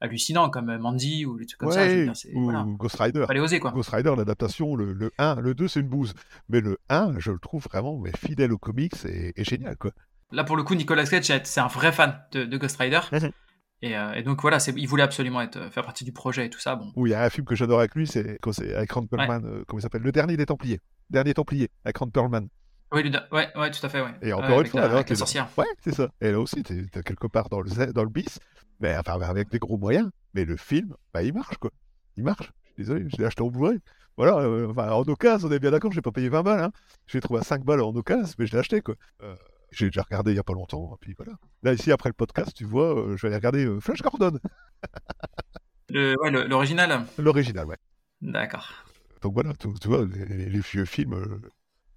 [0.02, 1.86] hallucinants, comme Mandy, ou des trucs comme ça.
[2.34, 3.26] ou Ghost Rider.
[3.28, 3.70] Fallait oser, quoi.
[3.70, 6.16] Ghost Rider, l'adaptation, le, le 1, le 2, c'est une bouse.
[6.50, 9.92] Mais le 1, je le trouve vraiment mais fidèle aux comics et, génial, quoi.
[10.32, 13.02] Là, pour le coup, Nicolas Cage, c'est un vrai fan de, de Ghost Rider.
[13.84, 16.60] Euh, et, donc voilà, il voulait absolument être, euh, faire partie du projet et tout
[16.60, 16.76] ça.
[16.76, 16.92] Bon.
[16.96, 18.40] Oui, il y a un film que j'adore avec lui, c'est
[18.76, 20.02] avec Ron Perlman, euh, comment il s'appelle?
[20.02, 20.80] Le dernier des Templiers.
[21.10, 22.48] Dernier Templier, avec Ron Perlman.
[22.94, 24.02] Oui, ouais, ouais, tout à fait.
[24.02, 24.14] Ouais.
[24.22, 25.50] Et encore une fois, la, avec la sorcière.
[25.58, 26.10] Ouais, c'est ça.
[26.22, 28.40] Et là aussi, tu es, quelque part dans le, dans le bis,
[28.80, 30.10] mais enfin, avec des gros moyens.
[30.36, 31.72] Mais le film, bah, il marche, quoi.
[32.18, 32.52] Il marche.
[32.64, 33.80] Je suis désolé, je l'ai acheté en blu
[34.16, 36.64] Voilà, enfin, en occasion, on est bien d'accord, je n'ai pas payé 20 balles.
[36.64, 36.72] Hein.
[37.08, 38.96] J'ai trouvé à 5 balles en occasion, mais je l'ai acheté, quoi.
[39.74, 40.96] J'ai déjà regardé il n'y a pas longtemps.
[41.02, 41.34] Puis voilà.
[41.64, 44.40] Là, ici, après le podcast, tu vois, euh, je vais aller regarder euh, Flash Gordon.
[45.90, 47.78] L'original L'original, ouais.
[48.22, 48.72] D'accord.
[49.22, 51.42] Donc voilà, tu, vois, les, vieux films, euh,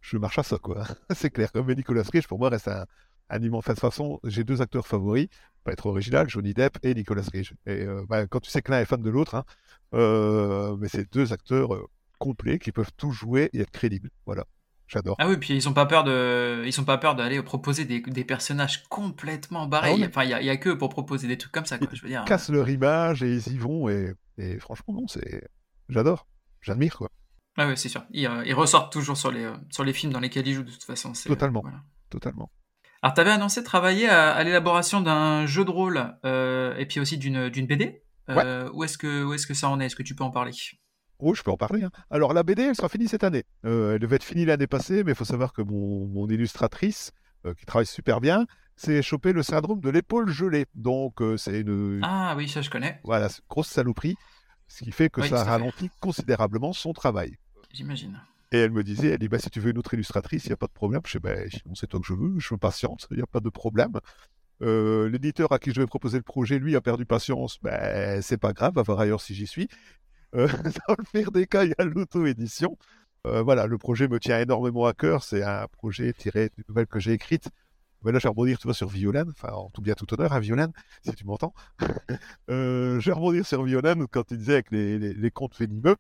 [0.01, 0.85] je marche à ça, quoi.
[1.15, 1.53] C'est clair.
[1.53, 2.87] Comme Nicolas Cage, pour moi, reste un,
[3.29, 3.65] un immense.
[3.65, 5.29] De toute façon, j'ai deux acteurs favoris,
[5.65, 7.55] pas être original, Johnny Depp et Nicolas Cage.
[7.67, 11.33] Et bah, quand tu sais que l'un est fan de l'autre, hein, mais c'est deux
[11.33, 11.89] acteurs
[12.19, 14.11] complets qui peuvent tout jouer et être crédibles.
[14.25, 14.47] Voilà.
[14.89, 15.17] J'adore.
[15.19, 18.01] Ah oui, puis ils ont pas peur de, ils sont pas peur d'aller proposer des,
[18.01, 19.97] des, personnages complètement barrés.
[20.01, 21.89] Ah enfin, il y, y, a que pour proposer des trucs comme ça, quoi.
[21.93, 22.23] Je veux dire.
[22.25, 25.49] Ils cassent leur image et ils y vont et, et franchement non, c'est,
[25.89, 26.29] j'adore,
[26.61, 27.11] j'admire quoi.
[27.57, 28.05] Ah oui, c'est sûr.
[28.11, 30.63] Ils, euh, ils, ressortent toujours sur les, euh, sur les films dans lesquels ils jouent
[30.63, 31.13] de toute façon.
[31.13, 31.63] Totalement.
[31.63, 31.83] Voilà.
[32.11, 32.51] Totalement.
[33.03, 37.01] Alors, tu avais annoncé travailler à, à l'élaboration d'un jeu de rôle euh, et puis
[37.01, 38.03] aussi d'une BD.
[38.29, 39.87] Où est-ce que, où est-ce que ça en est?
[39.87, 40.53] Est-ce que tu peux en parler?
[41.19, 41.83] Oh, je peux en parler.
[41.83, 41.91] Hein.
[42.11, 43.45] Alors, la BD, elle sera finie cette année.
[43.65, 47.13] Euh, elle devait être finie l'année passée, mais il faut savoir que mon, illustratrice,
[47.47, 50.67] euh, qui travaille super bien, s'est chopé le syndrome de l'épaule gelée.
[50.75, 52.01] Donc, euh, c'est une.
[52.03, 53.01] Ah oui, ça je connais.
[53.05, 54.17] Voilà, grosse saloperie.
[54.69, 57.37] Ce qui fait que ça ralentit considérablement son travail.
[57.73, 58.21] J'imagine.
[58.53, 60.55] Et elle me disait, elle dit, bah, si tu veux une autre illustratrice, il n'y
[60.55, 61.01] a pas de problème.
[61.07, 61.35] Je sais, bah,
[61.75, 63.93] c'est toi que je veux, je me patiente, il n'y a pas de problème.
[64.61, 67.59] L'éditeur à qui je vais proposer le projet, lui, a perdu patience.
[67.63, 69.69] Ben, c'est pas grave, va voir ailleurs si j'y suis.
[70.37, 70.49] Euh,
[70.89, 72.77] dans le pire des cas, il y a l'auto-édition.
[73.27, 75.25] Euh, voilà, le projet me tient énormément à cœur.
[75.25, 77.49] C'est un projet tiré d'une nouvelle que j'ai écrite.
[78.03, 79.31] Mais là, je vais rebondir, tu vois, sur Violaine.
[79.31, 80.73] Enfin, en tout bien, tout honneur à Violaine,
[81.03, 81.55] si tu m'entends.
[82.51, 85.97] euh, je vais rebondir sur Violaine quand il disait avec les, les, contes venimeux.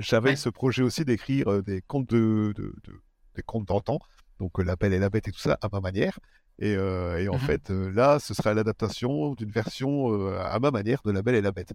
[0.00, 3.02] J'avais ce projet aussi d'écrire des contes de, de, de,
[3.36, 4.00] des contes d'antan.
[4.40, 6.18] Donc, La Belle et la Bête et tout ça, à ma manière.
[6.58, 11.00] Et, euh, et en mmh fait, là, ce sera l'adaptation d'une version à ma manière
[11.04, 11.72] de La Belle et la Bête.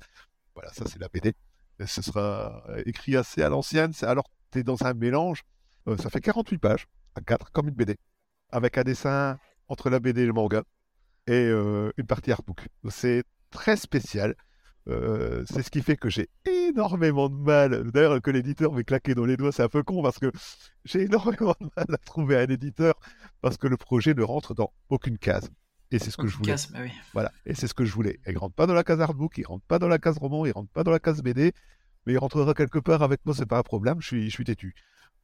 [0.55, 1.33] Voilà, ça, c'est la BD
[1.85, 3.91] ce sera euh, écrit assez à l'ancienne.
[4.01, 5.43] Alors, tu es dans un mélange.
[5.87, 7.97] Euh, ça fait 48 pages, à 4, comme une BD,
[8.51, 9.37] avec un dessin
[9.67, 10.63] entre la BD et le manga,
[11.27, 12.67] et euh, une partie artbook.
[12.89, 14.35] C'est très spécial.
[14.87, 17.91] c'est ce qui fait que j'ai énormément de mal.
[17.91, 20.31] D'ailleurs, que l'éditeur m'ait claqué dans les doigts, c'est un peu con parce que
[20.85, 22.93] j'ai énormément de mal à trouver un éditeur
[23.41, 25.49] parce que le projet ne rentre dans aucune case.
[25.91, 26.55] Et c'est ce que je voulais.
[26.75, 26.91] oui.
[27.13, 27.31] Voilà.
[27.45, 28.19] Et c'est ce que je voulais.
[28.27, 30.51] Il rentre pas dans la case artbook, il rentre pas dans la case roman, il
[30.51, 31.53] rentre pas dans la case BD,
[32.05, 34.43] mais il rentrera quelque part avec moi, c'est pas un problème, je suis, je suis
[34.43, 34.75] têtu.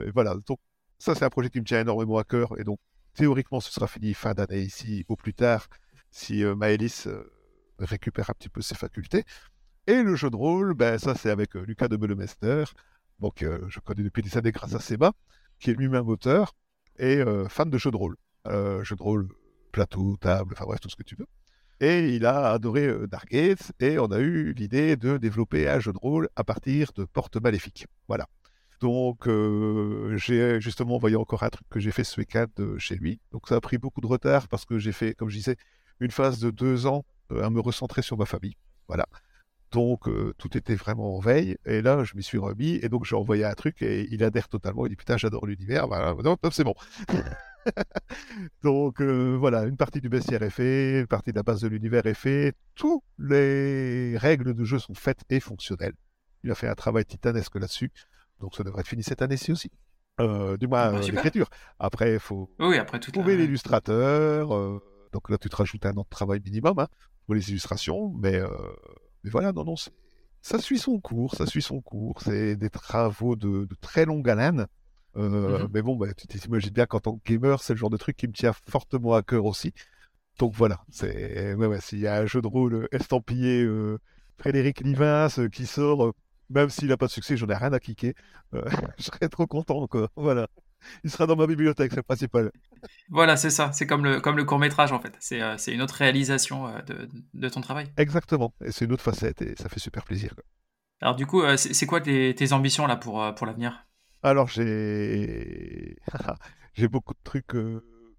[0.03, 0.35] Et voilà.
[0.47, 0.59] Donc,
[0.99, 2.59] ça, c'est un projet qui me tient énormément à cœur.
[2.59, 2.79] Et donc,
[3.13, 5.67] théoriquement, ce sera fini fin d'année ici, au plus tard,
[6.11, 7.23] si euh, Maëlys euh,
[7.79, 9.23] récupère un petit peu ses facultés.
[9.87, 12.65] Et le jeu de rôle, ben, ça, c'est avec euh, Lucas de Bellemester,
[13.19, 15.11] donc je connais depuis des années grâce à Seba,
[15.59, 16.55] qui est lui-même auteur
[16.97, 18.15] et fan de jeux de rôle.
[18.47, 19.29] jeu de rôle
[19.71, 21.27] plateau, table, enfin bref, tout ce que tu veux.
[21.81, 25.91] Et il a adoré euh, Darkgate, et on a eu l'idée de développer un jeu
[25.91, 27.87] de rôle à partir de portes maléfiques.
[28.07, 28.27] Voilà.
[28.81, 32.95] Donc, euh, j'ai justement envoyé encore un truc que j'ai fait ce week-end euh, chez
[32.95, 33.19] lui.
[33.31, 35.55] Donc, ça a pris beaucoup de retard parce que j'ai fait, comme je disais,
[35.99, 38.57] une phase de deux ans à me recentrer sur ma famille.
[38.87, 39.07] Voilà.
[39.71, 41.57] Donc, tout était vraiment en veille.
[41.65, 42.79] Et là, je m'y suis remis.
[42.81, 44.85] Et donc, j'ai envoyé un truc et il adhère totalement.
[44.85, 45.87] Il dit Putain, j'adore l'univers.
[45.87, 46.13] Voilà,
[46.51, 46.75] c'est bon.
[48.63, 51.67] Donc euh, voilà, une partie du bestiaire est faite, une partie de la base de
[51.67, 55.93] l'univers est faite, toutes les règles de jeu sont faites et fonctionnelles.
[56.43, 57.91] Il a fait un travail titanesque là-dessus,
[58.39, 59.71] donc ça devrait être fini cette année-ci aussi.
[60.19, 61.49] Euh, du moins, ah bah, euh, l'écriture.
[61.79, 64.49] Après, il faut oui, après trouver l'illustrateur.
[65.13, 66.87] donc là, tu te rajoutes un an de travail minimum hein,
[67.25, 68.13] pour les illustrations.
[68.19, 68.41] Mais,
[69.23, 69.75] mais voilà, non, non,
[70.41, 72.21] ça suit son cours, ça suit son cours.
[72.21, 74.67] C'est des travaux de, de très longue haleine.
[75.17, 77.89] Euh, mmh mais bon, bah, tu t'imagines bien qu'en tant que gamer, c'est le genre
[77.89, 79.73] de truc qui me tient fortement à cœur aussi.
[80.39, 83.99] Donc voilà, c'est ouais, ouais, s'il y a un jeu de rôle estampillé euh,
[84.37, 86.13] Frédéric Livins qui sort,
[86.49, 88.13] même s'il n'a pas de succès, j'en ai rien à kicker.
[88.53, 90.09] je serais trop content, quoi.
[90.15, 90.47] Voilà.
[91.03, 92.51] Il sera dans ma bibliothèque, c'est le principal.
[93.09, 93.71] Voilà, c'est ça.
[93.71, 95.15] C'est comme le, comme le court-métrage, en fait.
[95.19, 97.91] C'est une autre réalisation de, de, ton travail.
[97.97, 98.51] Exactement.
[98.65, 100.33] Et c'est une autre facette, et ça fait super plaisir.
[101.01, 103.85] Alors, du coup, c'est quoi tes, tes, ambitions, là, pour, pour l'avenir?
[104.23, 105.97] Alors, j'ai...
[106.73, 107.55] j'ai beaucoup de trucs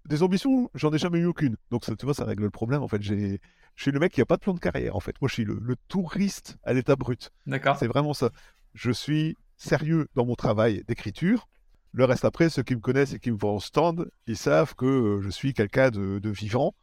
[0.05, 1.55] des ambitions, j'en ai jamais eu aucune.
[1.71, 2.83] Donc, ça, tu vois, ça règle le problème.
[2.83, 3.39] En fait, j'ai,
[3.75, 4.95] je suis le mec qui a pas de plan de carrière.
[4.95, 7.31] En fait, moi, je suis le, touriste à l'état brut.
[7.45, 7.77] D'accord.
[7.77, 8.29] C'est vraiment ça.
[8.73, 11.47] Je suis sérieux dans mon travail d'écriture.
[11.93, 14.75] Le reste après, ceux qui me connaissent et qui me voient en stand, ils savent
[14.75, 16.73] que euh, je suis quelqu'un de, vivant.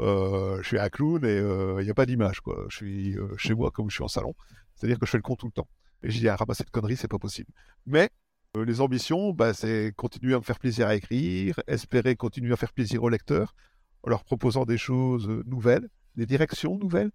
[0.00, 2.40] Euh, je suis un clown et euh, il n'y a pas d'image.
[2.40, 2.64] quoi.
[2.68, 4.34] Je suis chez moi comme je suis en salon.
[4.74, 5.68] C'est-à-dire que je fais le con tout le temps.
[6.02, 7.50] Et je dis, à ramasser de conneries, c'est pas possible.
[7.86, 8.23] Mais euh,
[8.62, 12.72] les ambitions, bah, c'est continuer à me faire plaisir à écrire, espérer continuer à faire
[12.72, 13.54] plaisir aux lecteurs,
[14.02, 17.10] en leur proposant des choses euh, nouvelles, des directions nouvelles.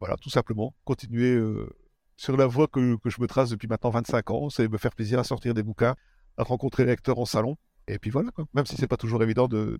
[0.00, 1.68] Voilà, tout simplement, continuer euh,
[2.16, 5.18] sur la voie que, je me trace depuis maintenant 25 ans, c'est me faire plaisir
[5.18, 5.94] à sortir des bouquins,
[6.36, 7.56] à rencontrer les lecteurs en salon.
[7.88, 9.78] Et puis voilà, même si c'est pas toujours évident de,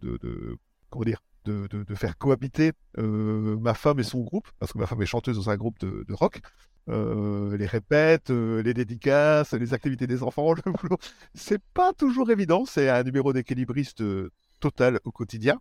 [0.90, 5.06] comment dire, de, faire cohabiter ma femme et son groupe, parce que ma femme est
[5.06, 6.40] chanteuse dans un groupe de, rock.
[6.88, 10.98] Euh, les répètes, euh, les dédicaces, les activités des enfants, le boulot.
[11.34, 12.64] C'est pas toujours évident.
[12.66, 15.58] C'est un numéro d'équilibriste euh, total au quotidien.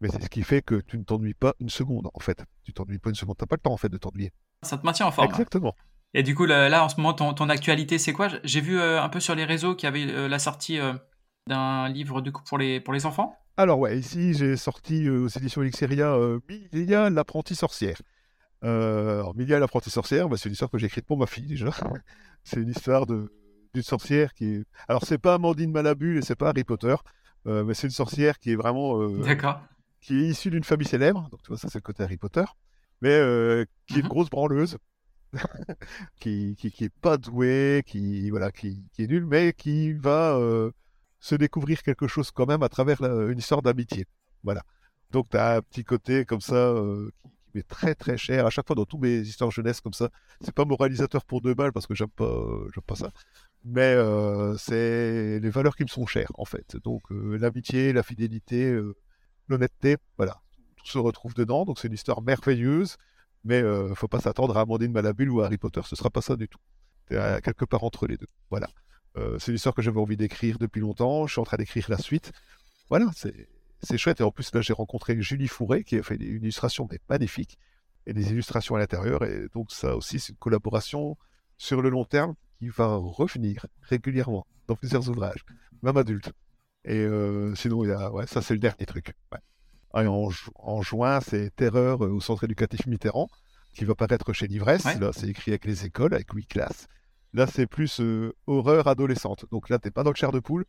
[0.00, 2.42] Mais c'est ce qui fait que tu ne t'ennuies pas une seconde, en fait.
[2.64, 3.36] Tu t'ennuies pas une seconde.
[3.36, 4.32] T'as pas le temps, en fait, de t'ennuyer.
[4.62, 5.28] Ça te maintient en forme.
[5.28, 5.74] Exactement.
[6.14, 8.28] Et du coup, là, en ce moment, ton, actualité, c'est quoi?
[8.42, 10.80] J'ai vu un peu sur les réseaux qu'il y avait la sortie
[11.46, 13.36] d'un livre de coup pour les, pour les enfants.
[13.56, 16.16] Alors ouais, ici j'ai sorti aux éditions Elixeria
[16.48, 18.00] Milia, l'apprenti sorcière.
[18.64, 21.46] Euh, alors, Milia l'apprenti sorcière, bah, c'est une histoire que j'ai écrite pour ma fille
[21.46, 21.70] déjà.
[22.44, 23.30] c'est une histoire de
[23.74, 24.64] d'une sorcière qui est.
[24.88, 26.94] Alors c'est pas Amandine Malabule et c'est pas Harry Potter,
[27.46, 29.00] euh, mais c'est une sorcière qui est vraiment.
[29.00, 29.60] Euh, D'accord.
[30.00, 32.44] Qui est issue d'une famille célèbre, donc tu vois ça c'est le côté Harry Potter,
[33.02, 34.08] mais euh, qui est une mhm.
[34.08, 34.78] grosse branleuse,
[36.20, 40.38] qui, qui, qui est pas douée, qui voilà, qui, qui est nulle, mais qui va
[41.18, 44.06] se découvrir quelque chose quand même à travers une histoire d'amitié.
[44.42, 44.62] Voilà.
[45.10, 46.74] Donc tu as un petit côté comme ça
[47.54, 48.46] mais très très cher.
[48.46, 50.10] À chaque fois dans tous mes histoires jeunesse comme ça,
[50.40, 52.44] c'est pas moralisateur pour deux balles parce que j'aime pas,
[52.74, 53.10] j'aime pas ça.
[53.64, 56.76] Mais euh, c'est les valeurs qui me sont chères en fait.
[56.82, 58.96] Donc euh, l'amitié, la fidélité, euh,
[59.48, 60.40] l'honnêteté, voilà,
[60.76, 61.64] tout se retrouve dedans.
[61.64, 62.96] Donc c'est une histoire merveilleuse,
[63.44, 63.62] mais
[63.94, 65.82] faut pas s'attendre à Amandine Malabule ou à Harry Potter.
[65.84, 66.60] Ce sera pas ça du tout.
[67.08, 68.28] C'est quelque part entre les deux.
[68.50, 68.68] Voilà.
[69.38, 71.26] c'est une histoire que j'avais envie d'écrire depuis longtemps.
[71.26, 72.32] Je suis en train d'écrire la suite.
[72.88, 73.48] Voilà, c'est
[73.82, 74.20] c'est chouette.
[74.20, 77.58] Et en plus, là, j'ai rencontré Julie Fourré qui a fait une illustration mais magnifique
[78.06, 79.24] et des illustrations à l'intérieur.
[79.24, 81.16] Et donc, ça aussi, c'est une collaboration
[81.58, 85.44] sur le long terme qui va revenir régulièrement dans plusieurs ouvrages,
[85.82, 86.32] même adultes.
[86.84, 89.14] Et euh, sinon, il y a, ouais, ça, c'est le dernier truc.
[89.92, 93.28] en, juin, c'est Terreur au centre éducatif Mitterrand
[93.74, 94.84] qui va paraître chez Livresse.
[94.98, 96.88] Là, c'est écrit avec les écoles, avec huit classes.
[97.32, 99.44] Là, c'est plus euh, horreur adolescente.
[99.52, 100.64] Donc là, t'es pas dans le chair de poule,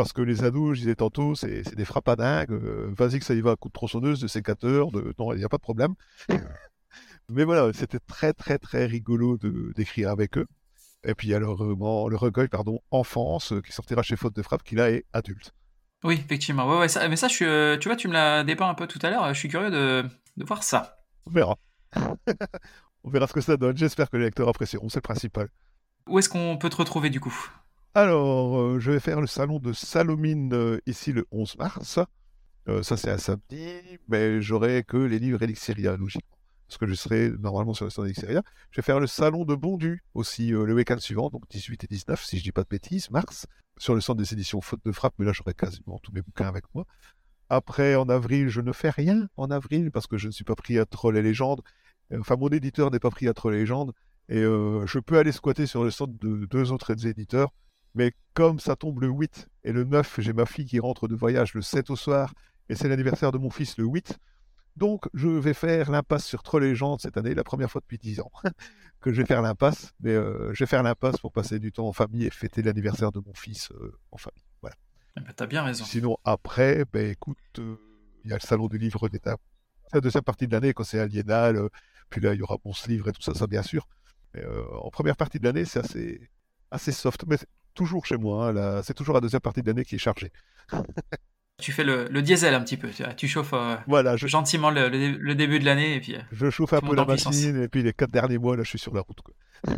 [0.00, 2.52] parce que les ados, je disais tantôt, c'est des frappes à dingue.
[2.52, 5.12] Euh, vas-y que ça y va à coup de tronçonneuse, de sécateur, de...
[5.18, 5.94] non, il n'y a pas de problème.
[7.28, 9.36] Mais voilà, c'était très très très rigolo
[9.76, 10.46] d'écrire avec eux.
[11.04, 14.40] Et puis il y a le, le recueil pardon, Enfance qui sortira chez Faute de
[14.40, 15.52] Frappe, qui là est adulte.
[16.02, 16.66] Oui, effectivement.
[16.66, 18.74] Ouais, ouais, ça, mais ça, je suis, euh, tu vois, tu me l'as dépeint un
[18.74, 19.28] peu tout à l'heure.
[19.34, 20.02] Je suis curieux de,
[20.38, 20.96] de voir ça.
[21.26, 21.58] On verra.
[23.04, 23.76] On verra ce que ça donne.
[23.76, 24.88] J'espère que les lecteurs apprécieront.
[24.88, 25.48] C'est le principal.
[26.06, 27.34] Où est-ce qu'on peut te retrouver du coup?
[27.92, 31.98] Alors, euh, je vais faire le salon de Salomine euh, ici le 11 mars.
[32.68, 33.66] Euh, ça, c'est un samedi,
[34.06, 36.36] mais j'aurai que les livres Elixeria, logiquement.
[36.68, 38.42] Parce que je serai normalement sur le stand d'Elixeria.
[38.70, 42.24] Je vais faire le salon de Bondu aussi le week-end suivant, donc 18 et 19,
[42.24, 45.14] si je dis pas de bêtises, mars, sur le centre des éditions Faute de Frappe,
[45.18, 46.86] mais là, j'aurai quasiment tous mes bouquins avec moi.
[47.48, 50.54] Après, en avril, je ne fais rien en avril parce que je ne suis pas
[50.54, 51.62] pris à Troll et Légendes.
[52.16, 53.92] Enfin, mon éditeur n'est pas pris à Troll et Légendes.
[54.28, 57.52] Et je peux aller squatter sur le stand de deux autres éditeurs
[57.94, 61.14] mais comme ça tombe le 8 et le 9, j'ai ma fille qui rentre de
[61.14, 62.32] voyage le 7 au soir
[62.68, 64.18] et c'est l'anniversaire de mon fils le 8.
[64.76, 68.20] Donc je vais faire l'impasse sur Troll Légende cette année, la première fois depuis 10
[68.20, 68.30] ans
[69.00, 69.92] que je vais faire l'impasse.
[70.00, 73.12] Mais euh, je vais faire l'impasse pour passer du temps en famille et fêter l'anniversaire
[73.12, 74.44] de mon fils euh, en famille.
[74.62, 74.76] Voilà.
[75.16, 75.84] Eh ben, T'as bien raison.
[75.84, 77.76] Sinon après, ben écoute, euh,
[78.24, 79.36] il y a le salon du livre d'État.
[79.88, 81.68] C'est la deuxième partie de l'année quand c'est aliénal.
[82.08, 83.88] puis là, il y aura bon livre et tout ça, ça bien sûr.
[84.32, 84.44] Mais
[84.80, 86.30] en première partie de l'année, c'est assez,
[86.70, 87.24] assez soft.
[87.26, 87.36] Mais
[87.74, 88.48] toujours chez moi.
[88.48, 90.32] Hein, c'est toujours la deuxième partie de l'année qui est chargée.
[91.60, 92.88] tu fais le, diesel un petit peu.
[93.16, 95.96] Tu, chauffes euh, voilà, gentiment le, début de l'année.
[95.96, 98.56] et puis euh, Je chauffe un peu la machine et puis les quatre derniers mois,
[98.56, 99.20] là, je suis sur la route.
[99.20, 99.34] Quoi.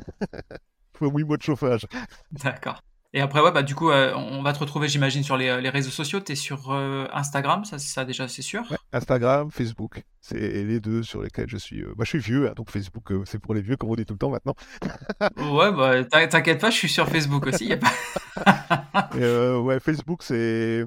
[0.95, 1.87] Faut 8 mois de chauffage.
[2.31, 2.83] D'accord.
[3.15, 5.69] Et après, ouais, bah, du coup, euh, on va te retrouver, j'imagine, sur les, les,
[5.69, 6.21] réseaux sociaux.
[6.21, 10.03] Tu es sur euh, Instagram, ça, ça déjà, c'est sûr ouais, Instagram, Facebook.
[10.23, 11.83] C'est les deux sur lesquels je suis.
[11.83, 11.93] Euh...
[11.95, 14.15] Bah, je suis vieux, hein, donc Facebook, c'est pour les vieux, comme on dit tout
[14.15, 14.55] le temps maintenant.
[15.37, 17.67] ouais, bah, t'inquiète pas, je suis sur Facebook aussi.
[17.67, 19.11] Y a pas...
[19.19, 20.87] Et, ouais, Facebook, c'est.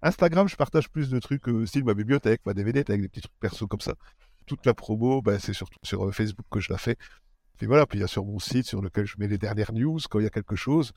[0.00, 3.38] Instagram, je partage plus de trucs, style ma bibliothèque, ma DVD, avec des petits trucs
[3.38, 3.94] perso comme ça.
[4.46, 6.96] Toute la promo, bah, c'est surtout sur Facebook que je la fais.
[7.58, 9.72] Puis voilà, puis il y a sur mon site sur lequel je mets les dernières
[9.72, 10.92] news quand il y a quelque chose.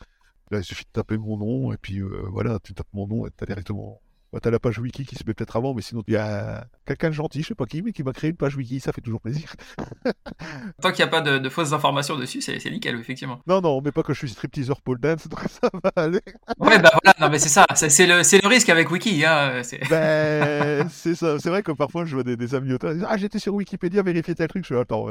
[0.51, 3.27] Là, il suffit de taper mon nom, et puis euh, voilà, tu tapes mon nom
[3.27, 4.01] et tu as directement
[4.31, 6.67] bah, t'as la page wiki qui se met peut-être avant, mais sinon, il y a
[6.85, 8.91] quelqu'un de gentil, je sais pas qui, mais qui m'a créé une page wiki, ça
[8.91, 9.51] fait toujours plaisir.
[10.81, 13.41] Tant qu'il n'y a pas de, fausses informations dessus, c'est nickel, effectivement.
[13.47, 16.21] Non, non, mais pas que je suis stripteaseur pole dance, donc ça va aller.
[16.59, 19.26] ouais, bah voilà, non, mais c'est ça, c'est le, le, risque avec Wiki.
[19.26, 22.97] Hein, ben, c'est ça, c'est vrai que parfois je vois des, des amis auteurs, ils
[22.97, 24.63] disent Ah, j'étais sur Wikipédia, vérifier tel truc.
[24.63, 25.07] Je suis Attends,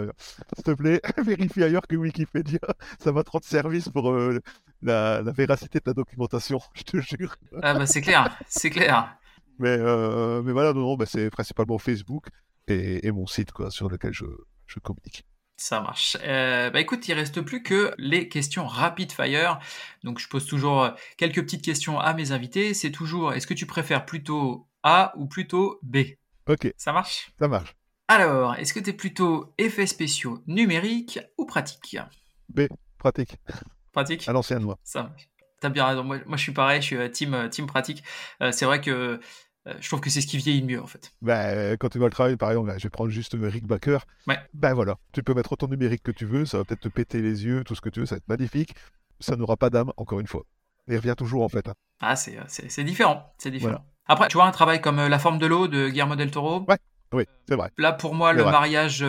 [0.55, 2.61] s'il te plaît, vérifie ailleurs que Wikipédia,
[3.01, 4.39] ça va te rendre service pour euh,
[4.83, 7.37] la, la, véracité de la documentation, je te jure.
[7.63, 9.17] Ah, bah c'est clair, c'est clair.
[9.59, 12.29] Mais, euh, mais voilà, non, non, bah, c'est principalement Facebook
[12.69, 14.27] et, et, mon site quoi, sur lequel je,
[14.67, 15.25] je communique.
[15.57, 16.17] Ça marche.
[16.23, 19.59] Euh, bah écoute, il reste plus que les questions rapid fire.
[20.05, 22.75] Donc je pose toujours quelques petites questions à mes invités.
[22.75, 25.99] C'est toujours, est-ce que tu préfères plutôt A ou plutôt B?
[26.47, 26.73] Ok.
[26.77, 27.33] Ça marche?
[27.41, 27.75] Ça marche.
[28.07, 31.99] Alors, est-ce que tu es plutôt effets spéciaux numériques ou pratiques?
[32.49, 32.63] B,
[32.97, 33.37] pratique.
[33.99, 34.79] Pratique À l'ancienne, moi.
[34.85, 35.29] Ça marche.
[35.61, 36.05] T'as bien raison.
[36.05, 38.05] Moi, moi, je suis pareil, je suis euh, team, team pratique.
[38.41, 39.19] Euh, c'est vrai que
[39.67, 41.11] euh, je trouve que c'est ce qui vieillit le mieux en fait.
[41.21, 44.07] Bah, quand tu vas le travail, par exemple, je vais prendre juste Rick Backer.
[44.29, 44.39] Ouais.
[44.55, 46.89] Ben voilà, tu peux mettre autant de numérique que tu veux, ça va peut-être te
[46.89, 48.73] péter les yeux, tout ce que tu veux, ça va être magnifique.
[49.19, 50.45] Ça n'aura pas d'âme, encore une fois.
[50.87, 51.69] Il revient toujours en fait.
[51.69, 51.75] Hein.
[52.01, 53.35] Ah, c'est, c'est, différent.
[53.37, 53.85] C'est différent.
[54.07, 56.65] Après, tu vois, un travail comme La forme de l'eau de Guillermo del Toro?
[56.69, 56.79] Ouais.
[57.13, 57.71] Oui, c'est vrai.
[57.79, 59.03] Là, pour moi, le mariage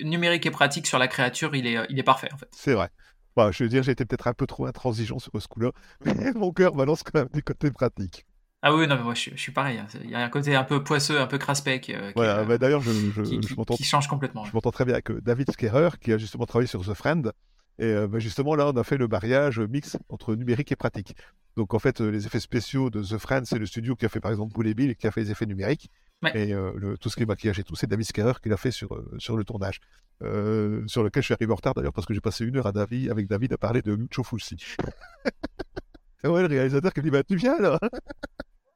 [0.00, 2.48] numérique et pratique sur la créature, il est, il est parfait en fait.
[2.50, 2.90] C'est vrai.
[3.36, 5.70] Bah, je veux dire, j'ai été peut-être un peu trop intransigeant sur ce coup-là,
[6.04, 8.26] mais mon cœur balance quand même du côté pratique.
[8.62, 9.78] Ah oui, non, mais moi je, suis pareil.
[9.78, 9.86] Hein.
[10.04, 11.88] Il y a un côté un peu poisseux, un peu craspec.
[11.88, 13.54] Euh, voilà, bah, d'ailleurs, je, je, qui, je.
[13.54, 14.44] Qui change complètement.
[14.44, 17.32] Je m'entends très bien avec David Skerer, qui a justement travaillé sur The Friend.
[17.78, 21.16] Et euh, bah, justement, là, on a fait le mariage mix entre numérique et pratique.
[21.56, 24.20] Donc, en fait, les effets spéciaux de The Friend, c'est le studio qui a fait
[24.20, 25.90] par exemple Bullet Bill et qui a fait les effets numériques.
[26.22, 26.32] Ouais.
[26.34, 28.56] Et euh, le, tout ce qui est maquillage et tout, c'est David Skerer qui l'a
[28.56, 29.80] fait sur, sur le tournage.
[30.22, 32.66] Euh, sur lequel je suis arrivé en retard d'ailleurs parce que j'ai passé une heure
[32.66, 34.56] à David, avec David à parler de Lucio Fulci.
[36.20, 37.78] c'est ouais, le réalisateur qui me dit Bah, tu viens là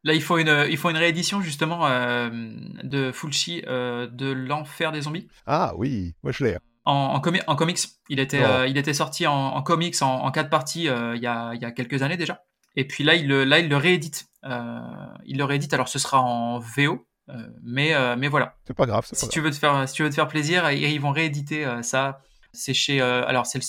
[0.05, 2.29] Là, il faut une, il faut une réédition justement euh,
[2.83, 5.29] de Fulci euh, de l'enfer des zombies.
[5.47, 6.59] Ah oui, moi je l'ai.
[6.85, 7.79] En, en, comi en, comics,
[8.11, 11.23] il était, euh, il était sorti en, en comics en, en, quatre parties euh, il
[11.23, 12.43] y, a, il y a quelques années déjà.
[12.77, 14.27] Et puis là, il, là, il le réédite.
[14.45, 14.79] Euh,
[15.25, 15.73] il le réédite.
[15.73, 17.07] Alors, ce sera en VO,
[17.63, 18.57] mais, mais voilà.
[18.67, 19.07] C'est pas grave.
[19.07, 19.51] Si pas tu grave.
[19.51, 22.21] veux te faire, si tu veux te faire plaisir, ils vont rééditer ça.
[22.53, 23.61] C'est chez, alors c'est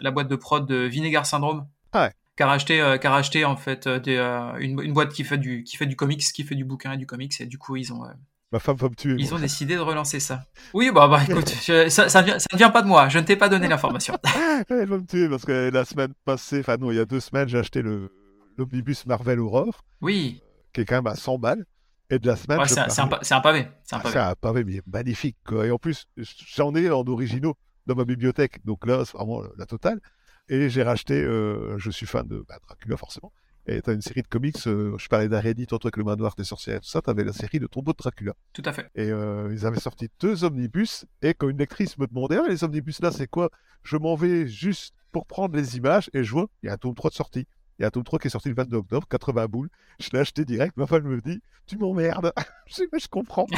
[0.00, 1.66] la boîte de prod de Vinegar Syndrome.
[1.92, 4.92] Ah ouais qui a racheté, euh, qui a racheté en fait des, euh, une, une,
[4.92, 7.34] boîte qui fait du qui fait du comics, qui fait du bouquin et du comics
[7.40, 8.10] et du coup ils ont euh,
[8.52, 9.16] ma femme va me tuer.
[9.18, 9.38] Ils moi.
[9.38, 10.44] ont décidé de relancer ça.
[10.72, 13.08] Oui bah bah écoute, je, ça, ça, ne vient, ça, ne vient, pas de moi,
[13.08, 14.16] je ne t'ai pas donné l'information.
[14.70, 17.18] Elle va me tuer parce que la semaine passée, enfin non, il y a deux
[17.18, 18.12] semaines, j'ai acheté le
[18.56, 19.84] l'omnibus Marvel Aurore.
[20.00, 20.40] Oui.
[20.72, 21.64] Qui est quand même à 100 balles.
[22.10, 22.58] Et de la semaine.
[22.58, 23.68] Ouais, c'est un, un, un, pavé.
[23.84, 24.12] C'est un ah, pavé.
[24.12, 25.36] c'est un pavé, mais magnifique.
[25.44, 25.66] Quoi.
[25.66, 27.54] Et en plus, j'en ai en originaux
[27.86, 28.64] dans ma bibliothèque.
[28.64, 30.00] Donc là, c'est vraiment la totale.
[30.48, 33.32] Et j'ai racheté, euh, je suis fan de bah, Dracula forcément.
[33.66, 36.34] Et tu as une série de comics, euh, je parlais d'Arédit, tantôt avec le manoir
[36.36, 38.32] des sorcières et tout ça, tu avais la série de Tombeau de Dracula.
[38.54, 38.90] Tout à fait.
[38.94, 42.64] Et euh, ils avaient sorti deux omnibus, et quand une lectrice me demandait, ah, les
[42.64, 43.50] omnibus là, c'est quoi?
[43.82, 46.76] Je m'en vais juste pour prendre les images, et je vois, il y a un
[46.78, 47.46] tome 3 de sortie.
[47.78, 49.70] Il y a un tome 3 qui est sorti le 22 octobre, 80 boules.
[50.00, 52.32] Je l'ai acheté direct, ma femme me dit, tu m'emmerdes.
[52.66, 53.46] je dis, mais je comprends.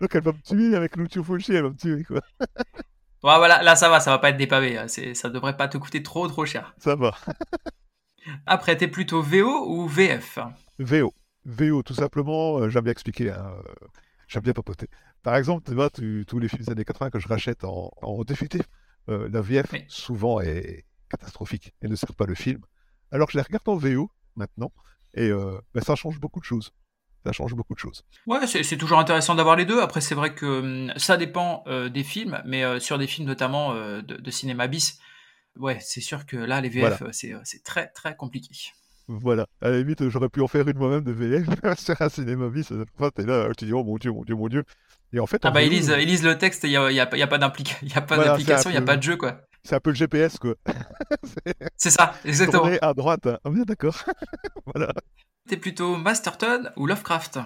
[0.00, 2.20] Donc elle va me tuer avec Lucio Fulci, elle va me tuer, quoi.
[3.24, 4.78] Ouais, voilà, là ça va, ça va pas être des pavés.
[5.14, 6.72] Ça devrait pas te coûter trop trop cher.
[6.78, 7.16] Ça va.
[8.46, 10.38] Après, t'es plutôt VO ou VF
[10.78, 11.12] VO.
[11.44, 13.86] VO, tout simplement, euh, j'aime bien expliquer, hein, euh,
[14.28, 14.86] j'aime bien papoter.
[15.24, 17.90] Par exemple, tu vois, tu, tous les films des années 80 que je rachète en,
[18.02, 18.22] en
[19.08, 19.84] euh, la VF, Oui.
[19.88, 22.60] souvent, est catastrophique et ne sert pas le film.
[23.10, 24.72] Alors que je les regarde en VO, maintenant,
[25.14, 26.72] et euh, ben, ça change beaucoup de choses.
[27.26, 28.04] Ça change beaucoup de choses.
[28.26, 29.80] Ouais, c'est toujours intéressant d'avoir les deux.
[29.80, 33.26] Après, c'est vrai que hum, ça dépend euh, des films, mais euh, sur des films
[33.26, 34.98] notamment euh, de, de cinéma bis,
[35.56, 37.12] ouais, c'est sûr que là, les VF, Voilà.
[37.12, 38.54] c'est très très compliqué.
[39.08, 39.46] Voilà.
[39.62, 41.46] À la limite, j'aurais pu en faire une moi-même de VF
[41.78, 42.72] sur un cinéma bis.
[43.14, 44.64] T'es là, tu dis, oh mon dieu, mon dieu, mon dieu.
[45.12, 47.22] Et en fait, Ah bah, ils lisent, le texte, il n'y a, y a, y
[47.22, 49.02] a pas d'impli- il y a pas Voilà, d'application, il n'y a peu- pas de
[49.02, 49.40] jeu, quoi.
[49.68, 50.54] C'est un peu le GPS, quoi.
[51.76, 52.62] C'est ça, exactement.
[52.62, 53.26] Tourner à droite.
[53.26, 53.38] hein.
[53.44, 54.02] Ah, bien d'accord.
[54.66, 54.92] voilà.
[55.46, 57.38] T'es plutôt Masterton ou Lovecraft?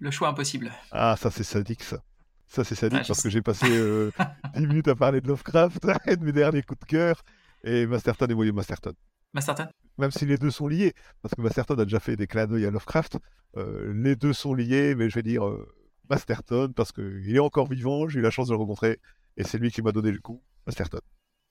[0.00, 0.72] Le choix impossible.
[0.90, 2.02] Ah, ça c'est sadique ça.
[2.46, 3.24] Ça c'est sadique Ah, parce sais.
[3.28, 4.10] que j'ai passé euh,
[4.56, 7.22] 10 minutes à parler de Lovecraft et de mes derniers coups de cœur.
[7.62, 8.94] Et Masterton et William Masterton.
[9.34, 12.46] Masterton Même si les deux sont liés, parce que Masterton a déjà fait des clins
[12.46, 13.18] d'œil à Lovecraft,
[13.58, 15.68] euh, les deux sont liés, mais je vais dire euh,
[16.08, 18.98] Masterton, parce qu'il est encore vivant, j'ai eu la chance de le rencontrer,
[19.36, 21.00] et c'est lui qui m'a donné le coup, Masterton.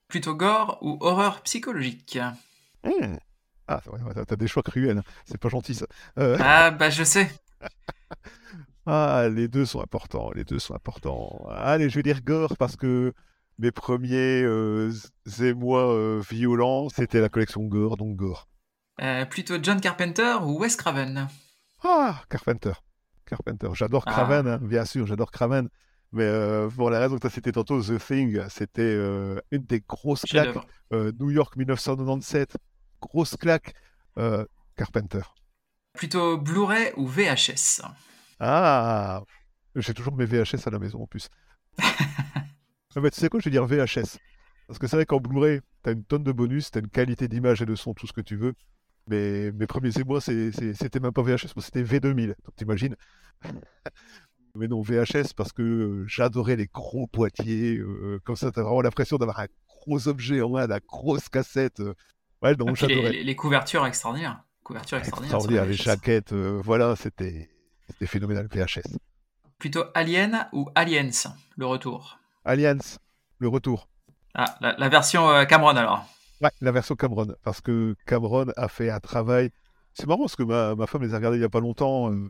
[0.08, 2.20] Plutôt gore ou horreur psychologique
[2.84, 3.18] Mmh.
[3.68, 3.82] Ah,
[4.28, 5.04] t'as des choix cruels, hein.
[5.26, 5.88] c'est pas gentil ça.
[6.20, 7.32] Euh, Ah, bah je sais.
[8.88, 11.48] Ah, les deux sont importants, les deux sont importants.
[11.50, 13.14] Allez, je vais dire gore parce que
[13.58, 14.92] mes premiers euh,
[15.42, 18.48] émois euh, violents, c'était la collection gore, donc gore.
[19.02, 21.28] Euh, plutôt John Carpenter ou Wes Craven?
[21.84, 22.74] Ah, Carpenter.
[23.26, 23.70] Carpenter.
[23.74, 24.12] J'adore Ah.
[24.12, 25.68] Craven, hein, bien sûr, j'adore Craven.
[26.16, 30.22] Mais euh, pour la raison que cité tantôt, The Thing, c'était euh, une des grosses
[30.22, 30.56] claques.
[30.94, 32.56] Euh, New York 1997,
[33.02, 33.74] grosse claque.
[34.18, 34.46] Euh,
[34.78, 35.24] Carpenter.
[35.94, 37.82] Plutôt Blu-ray ou VHS
[38.40, 39.24] Ah,
[39.76, 41.30] j'ai toujours mes VHS à la maison en plus.
[42.98, 44.18] Ah bah, tu sais quoi, je vais dire VHS.
[44.68, 47.62] Parce que c'est vrai qu'en Blu-ray, t'as une tonne de bonus, t'as une qualité d'image
[47.62, 48.54] et de son, tout ce que tu veux.
[49.08, 52.28] Mais mes premiers émois, c'était même pas VHS, c'était V2000.
[52.28, 52.96] Donc t'imagines?
[54.56, 57.78] Mais non, VHS parce que euh, j'adorais les gros boîtiers.
[57.78, 61.80] euh, comme ça, t'as vraiment l'impression d'avoir un gros objet en main, la grosse cassette.
[61.82, 61.94] euh.
[62.42, 63.12] Ouais, les, j'adorais.
[63.12, 64.44] les- les couvertures extraordinaires.
[64.64, 65.30] Couvertures extraordinaires.
[65.42, 67.50] sur Extraordinaire, les jaquettes, voilà, c'était
[68.06, 68.98] phénoménal, VHS.
[69.58, 71.10] Plutôt Alien ou Aliens
[71.58, 72.20] Le retour?
[72.44, 73.00] Alliance,
[73.40, 73.88] le retour.
[74.34, 76.06] Ah, la, la version euh, Cameron alors.
[76.42, 77.36] Ouais, la version Cameron.
[77.44, 79.50] Parce que Cameron a fait un travail.
[79.94, 82.12] C'est marrant parce que ma, ma femme les a regardés il n'y a pas longtemps.
[82.12, 82.30] euh,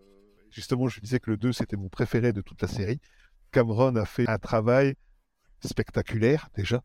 [0.55, 2.99] justement, je disais que le 2, c'était mon préféré de toute la série.
[3.51, 4.95] Cameron a fait un travail
[5.59, 6.81] spectaculaire, déjà.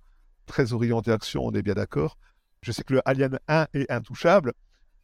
[0.46, 2.18] Très orienté action, on est bien d'accord.
[2.62, 4.52] Je sais que le Alien 1 est intouchable.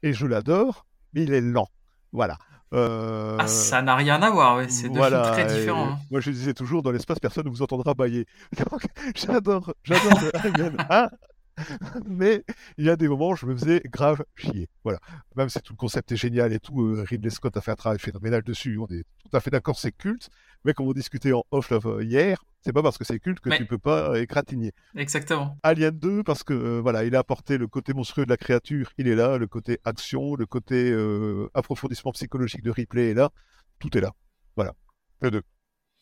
[0.02, 0.84] Et je l'adore,
[1.14, 1.68] mais il est lent.
[2.12, 2.36] Voilà.
[2.74, 4.68] Euh, Ah, ça n'a rien à voir, ouais.
[4.68, 5.88] c'est deux voilà, films très différents.
[5.92, 5.98] hein.
[6.10, 8.26] Moi, je disais toujours, dans l'espace, personne ne vous entendra bailler.
[8.70, 8.82] Donc,
[9.14, 11.08] j'adore, j'adore le Alien 1,
[12.06, 12.44] mais
[12.78, 14.68] il y a des moments où je me faisais grave chier.
[14.84, 14.98] Voilà.
[15.36, 17.76] Même si tout le concept est génial et tout, euh, Ridley Scott a fait un
[17.76, 20.28] travail phénoménal dessus, on est tout à fait d'accord, c'est culte,
[20.64, 23.48] mais comme on discutait en off euh, hier, c'est pas parce que c'est culte que
[23.50, 23.58] Ouais.
[23.58, 24.72] tu peux pas euh, égratigner.
[24.96, 25.56] Exactement.
[25.62, 28.90] Alien 2, parce que euh, voilà, il a apporté le côté monstrueux de la créature,
[28.98, 33.30] il est là, le côté action, le côté euh, approfondissement psychologique de Ripley est là,
[33.78, 34.12] tout est là.
[34.56, 34.74] Voilà.
[35.22, 35.42] Les deux.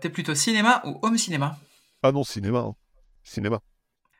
[0.01, 1.57] T'es plutôt cinéma ou home cinéma?
[2.03, 2.61] Ah non, cinéma.
[2.61, 2.75] hein.
[3.23, 3.61] Cinéma.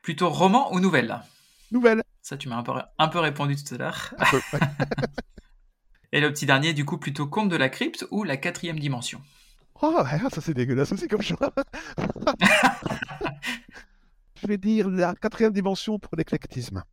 [0.05, 1.19] Plutôt roman ou nouvelle?
[1.71, 2.03] Nouvelle.
[2.21, 4.13] Ça, tu m'as un peu, un peu répondu tout à l'heure.
[6.11, 9.19] Et le petit dernier, du coup, plutôt conte de la crypte ou la quatrième dimension?
[9.81, 11.51] Oh, ça c'est dégueulasse aussi comme choix.
[14.39, 16.83] Je vais dire la quatrième dimension pour l'éclectisme.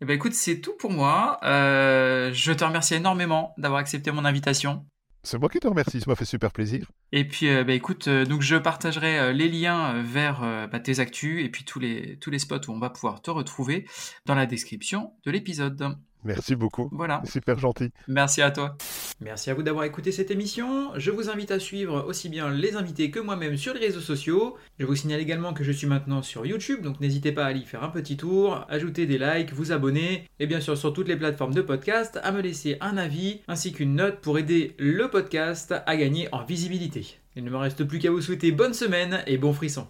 [0.00, 1.38] Eh ben écoute, c'est tout pour moi.
[1.44, 4.84] Euh, je te remercie énormément d'avoir accepté mon invitation.
[5.26, 6.88] C'est moi qui te remercie, ça m'a fait super plaisir.
[7.10, 11.00] Et puis, euh, bah, écoute, euh, donc je partagerai euh, les liens vers bah, tes
[11.00, 13.88] actus et puis tous les, tous les spots où on va pouvoir te retrouver
[14.24, 15.96] dans la description de l'épisode.
[16.24, 16.88] Merci beaucoup.
[16.92, 17.22] Voilà.
[17.24, 17.90] C'est super gentil.
[18.08, 18.76] Merci à toi.
[19.20, 20.90] Merci à vous d'avoir écouté cette émission.
[20.96, 24.56] Je vous invite à suivre aussi bien les invités que moi-même sur les réseaux sociaux.
[24.78, 27.60] Je vous signale également que je suis maintenant sur YouTube, donc n'hésitez pas à aller
[27.60, 31.08] y faire un petit tour, ajouter des likes, vous abonner, et bien sûr sur toutes
[31.08, 35.08] les plateformes de podcast, à me laisser un avis ainsi qu'une note pour aider le
[35.08, 37.18] podcast à gagner en visibilité.
[37.36, 39.86] Il ne me reste plus qu'à vous souhaiter bonne semaine et bon frisson.